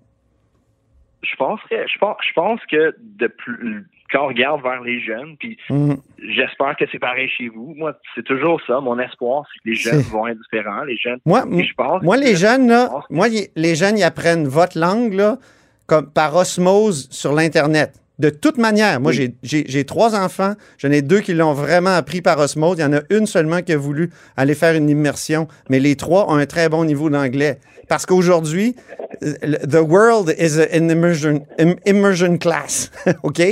je 1.22 1.36
pense 1.36 1.60
que 1.70 1.76
je 1.76 1.98
pense, 1.98 2.16
je 2.26 2.32
pense 2.34 2.60
que 2.70 2.94
de 3.00 3.26
plus 3.28 3.86
quand 4.12 4.24
on 4.24 4.28
regarde 4.28 4.62
vers 4.62 4.80
les 4.82 5.00
jeunes, 5.00 5.36
puis 5.38 5.58
Mhm. 5.70 5.96
j'espère 6.36 6.76
que 6.76 6.84
c'est 6.92 6.98
pareil 6.98 7.28
chez 7.28 7.48
vous. 7.48 7.74
Moi, 7.76 7.98
c'est 8.14 8.22
toujours 8.24 8.60
ça. 8.66 8.78
Mon 8.80 8.98
espoir, 8.98 9.44
c'est 9.52 9.58
que 9.64 9.68
les 9.70 9.74
jeunes 9.74 10.00
vont 10.12 10.26
être 10.28 10.38
différents. 10.38 10.84
Les 10.84 10.96
jeunes. 10.96 11.18
Moi, 11.26 11.44
Et 11.52 11.64
je 11.64 11.74
pense 11.74 12.02
moi 12.02 12.16
les 12.16 12.36
jeunes, 12.36 12.68
là, 12.68 12.90
moi, 13.10 13.28
y- 13.28 13.48
les 13.56 13.74
jeunes, 13.74 13.98
ils 13.98 14.04
apprennent 14.04 14.46
votre 14.46 14.78
langue, 14.78 15.14
là, 15.14 15.38
comme 15.86 16.10
par 16.12 16.34
osmose 16.36 17.08
sur 17.10 17.32
l'Internet. 17.32 17.92
De 18.20 18.30
toute 18.30 18.58
manière, 18.58 19.00
moi, 19.00 19.10
Oui. 19.10 19.34
j'ai- 19.42 19.84
trois 19.84 20.14
enfants. 20.14 20.54
J'en 20.78 20.90
ai 20.92 21.02
deux 21.02 21.20
qui 21.20 21.34
l'ont 21.34 21.52
vraiment 21.52 21.94
appris 21.96 22.22
par 22.22 22.38
osmose. 22.38 22.76
Il 22.78 22.82
y 22.82 22.84
en 22.84 22.92
a 22.92 23.00
une 23.10 23.26
seulement 23.26 23.60
qui 23.60 23.72
a 23.72 23.76
voulu 23.76 24.10
aller 24.36 24.54
faire 24.54 24.74
une 24.76 24.88
immersion. 24.88 25.48
Mais 25.68 25.80
les 25.80 25.96
trois 25.96 26.30
ont 26.30 26.36
un 26.36 26.46
très 26.46 26.68
bon 26.68 26.84
niveau 26.84 27.10
d'anglais. 27.10 27.58
Parce 27.88 28.06
qu'aujourd'hui, 28.06 28.76
the 29.20 29.80
world 29.80 30.34
is 30.38 30.58
an 30.58 30.88
immersion, 30.88 31.44
im- 31.58 31.74
immersion 31.86 32.38
class. 32.38 32.90
OK? 33.24 33.42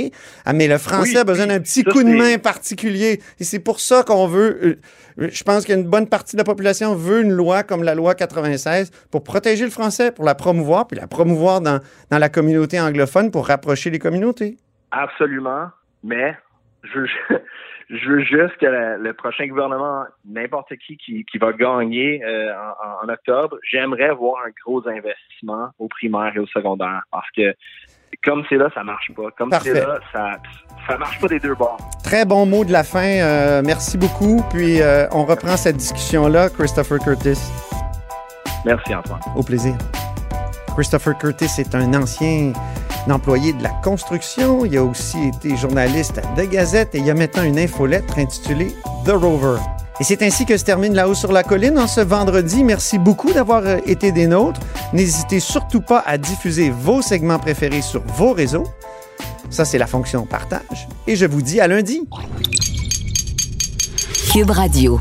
Ah, 0.45 0.53
mais 0.53 0.67
le 0.67 0.77
français 0.77 1.11
Oui, 1.11 1.17
a 1.17 1.23
besoin 1.23 1.47
d'un 1.47 1.59
petit 1.59 1.83
ça, 1.83 1.91
coup 1.91 2.01
de 2.03 2.09
main 2.09 2.37
particulier. 2.37 3.21
Et 3.39 3.43
c'est 3.43 3.59
pour 3.59 3.79
ça 3.79 4.03
qu'on 4.03 4.27
veut. 4.27 4.59
euh, 5.19 5.27
Je 5.29 5.43
pense 5.43 5.65
qu'une 5.65 5.83
bonne 5.83 6.07
partie 6.07 6.35
de 6.35 6.39
la 6.41 6.43
population 6.45 6.95
veut 6.95 7.21
une 7.21 7.31
loi 7.33 7.61
comme 7.61 7.83
la 7.83 7.93
loi 7.93 8.15
96 8.15 8.89
pour 9.11 9.23
protéger 9.23 9.63
le 9.65 9.69
français, 9.69 10.11
pour 10.11 10.25
la 10.25 10.33
promouvoir, 10.33 10.87
puis 10.87 10.97
la 10.97 11.05
promouvoir 11.05 11.61
dans, 11.61 11.79
dans 12.09 12.17
la 12.17 12.29
communauté 12.29 12.79
anglophone 12.79 13.29
pour 13.29 13.45
rapprocher 13.45 13.91
les 13.91 13.99
communautés. 13.99 14.57
Absolument, 14.95 15.67
mais 16.03 16.37
je 16.83 16.99
veux, 16.99 17.07
je 17.89 18.09
veux 18.09 18.23
juste 18.23 18.55
que 18.57 18.65
la- 18.67 18.97
le 18.97 19.13
prochain 19.13 19.47
gouvernement, 19.47 20.03
n'importe 20.25 20.75
qui, 20.77 20.97
qui 20.97 21.25
qui 21.25 21.37
va 21.39 21.51
gagner 21.51 22.23
euh, 22.23 22.53
en, 22.53 23.05
en 23.05 23.09
octobre, 23.11 23.57
j'aimerais 23.69 24.11
voir 24.13 24.43
un 24.45 24.51
gros 24.63 24.87
investissement 24.87 25.69
au 25.79 25.87
primaire 25.87 26.31
et 26.35 26.39
au 26.39 26.47
secondaire 26.47 27.01
parce 27.11 27.29
que 27.35 27.53
comme 28.23 28.43
c'est 28.47 28.57
là, 28.57 28.69
ça 28.75 28.83
marche 28.83 29.11
pas. 29.15 29.31
Comme 29.37 29.49
c'est 29.51 29.73
là, 29.73 29.99
ça 30.11 30.33
ça 30.87 30.97
marche 30.99 31.19
pas 31.19 31.27
des 31.27 31.39
deux 31.39 31.55
bords. 31.55 31.79
Très 32.03 32.25
bon 32.25 32.45
mot 32.45 32.63
de 32.63 32.71
la 32.71 32.83
fin. 32.83 32.99
euh, 33.21 33.61
merci 33.65 33.97
beaucoup. 33.97 34.43
Puis 34.51 34.81
euh, 34.81 35.07
on 35.11 35.25
reprend 35.25 35.57
cette 35.57 35.77
discussion-là. 35.77 36.49
Christopher 36.49 36.99
Curtis, 36.99 37.39
Merci 38.65 38.93
Antoine. 38.93 39.19
au 39.35 39.41
plaisir. 39.43 39.73
Christopher 40.73 41.17
Curtis 41.17 41.49
est 41.57 41.75
un 41.75 41.93
ancien 41.93 42.53
employé 43.09 43.53
de 43.53 43.63
la 43.63 43.69
construction. 43.83 44.65
Il 44.65 44.77
a 44.77 44.83
aussi 44.83 45.17
été 45.27 45.55
journaliste 45.55 46.17
à 46.17 46.21
The 46.41 46.49
Gazette 46.49 46.95
et 46.95 46.99
il 46.99 47.05
y 47.05 47.11
a 47.11 47.13
maintenant 47.13 47.43
une 47.43 47.59
infolettre 47.59 48.17
intitulée 48.17 48.75
The 49.05 49.11
Rover. 49.11 49.59
Et 49.99 50.03
c'est 50.03 50.23
ainsi 50.23 50.45
que 50.45 50.57
se 50.57 50.63
termine 50.63 50.93
La 50.95 51.07
Haut 51.07 51.13
sur 51.13 51.31
la 51.31 51.43
Colline 51.43 51.77
en 51.77 51.87
ce 51.87 52.01
vendredi. 52.01 52.63
Merci 52.63 52.97
beaucoup 52.97 53.31
d'avoir 53.31 53.61
euh, 53.65 53.77
été 53.85 54.11
des 54.11 54.25
nôtres. 54.25 54.59
N'hésitez 54.91 55.39
surtout 55.39 55.81
pas 55.81 56.03
à 56.05 56.17
diffuser 56.17 56.71
vos 56.71 57.01
segments 57.01 57.39
préférés 57.39 57.83
sur 57.83 58.01
vos 58.17 58.33
réseaux. 58.33 58.65
Ça, 59.49 59.65
c'est 59.65 59.77
la 59.77 59.87
fonction 59.87 60.25
partage. 60.25 60.87
Et 61.05 61.15
je 61.15 61.27
vous 61.27 61.43
dis 61.43 61.61
à 61.61 61.67
lundi. 61.67 62.07
Cube 64.31 64.49
Radio. 64.49 64.99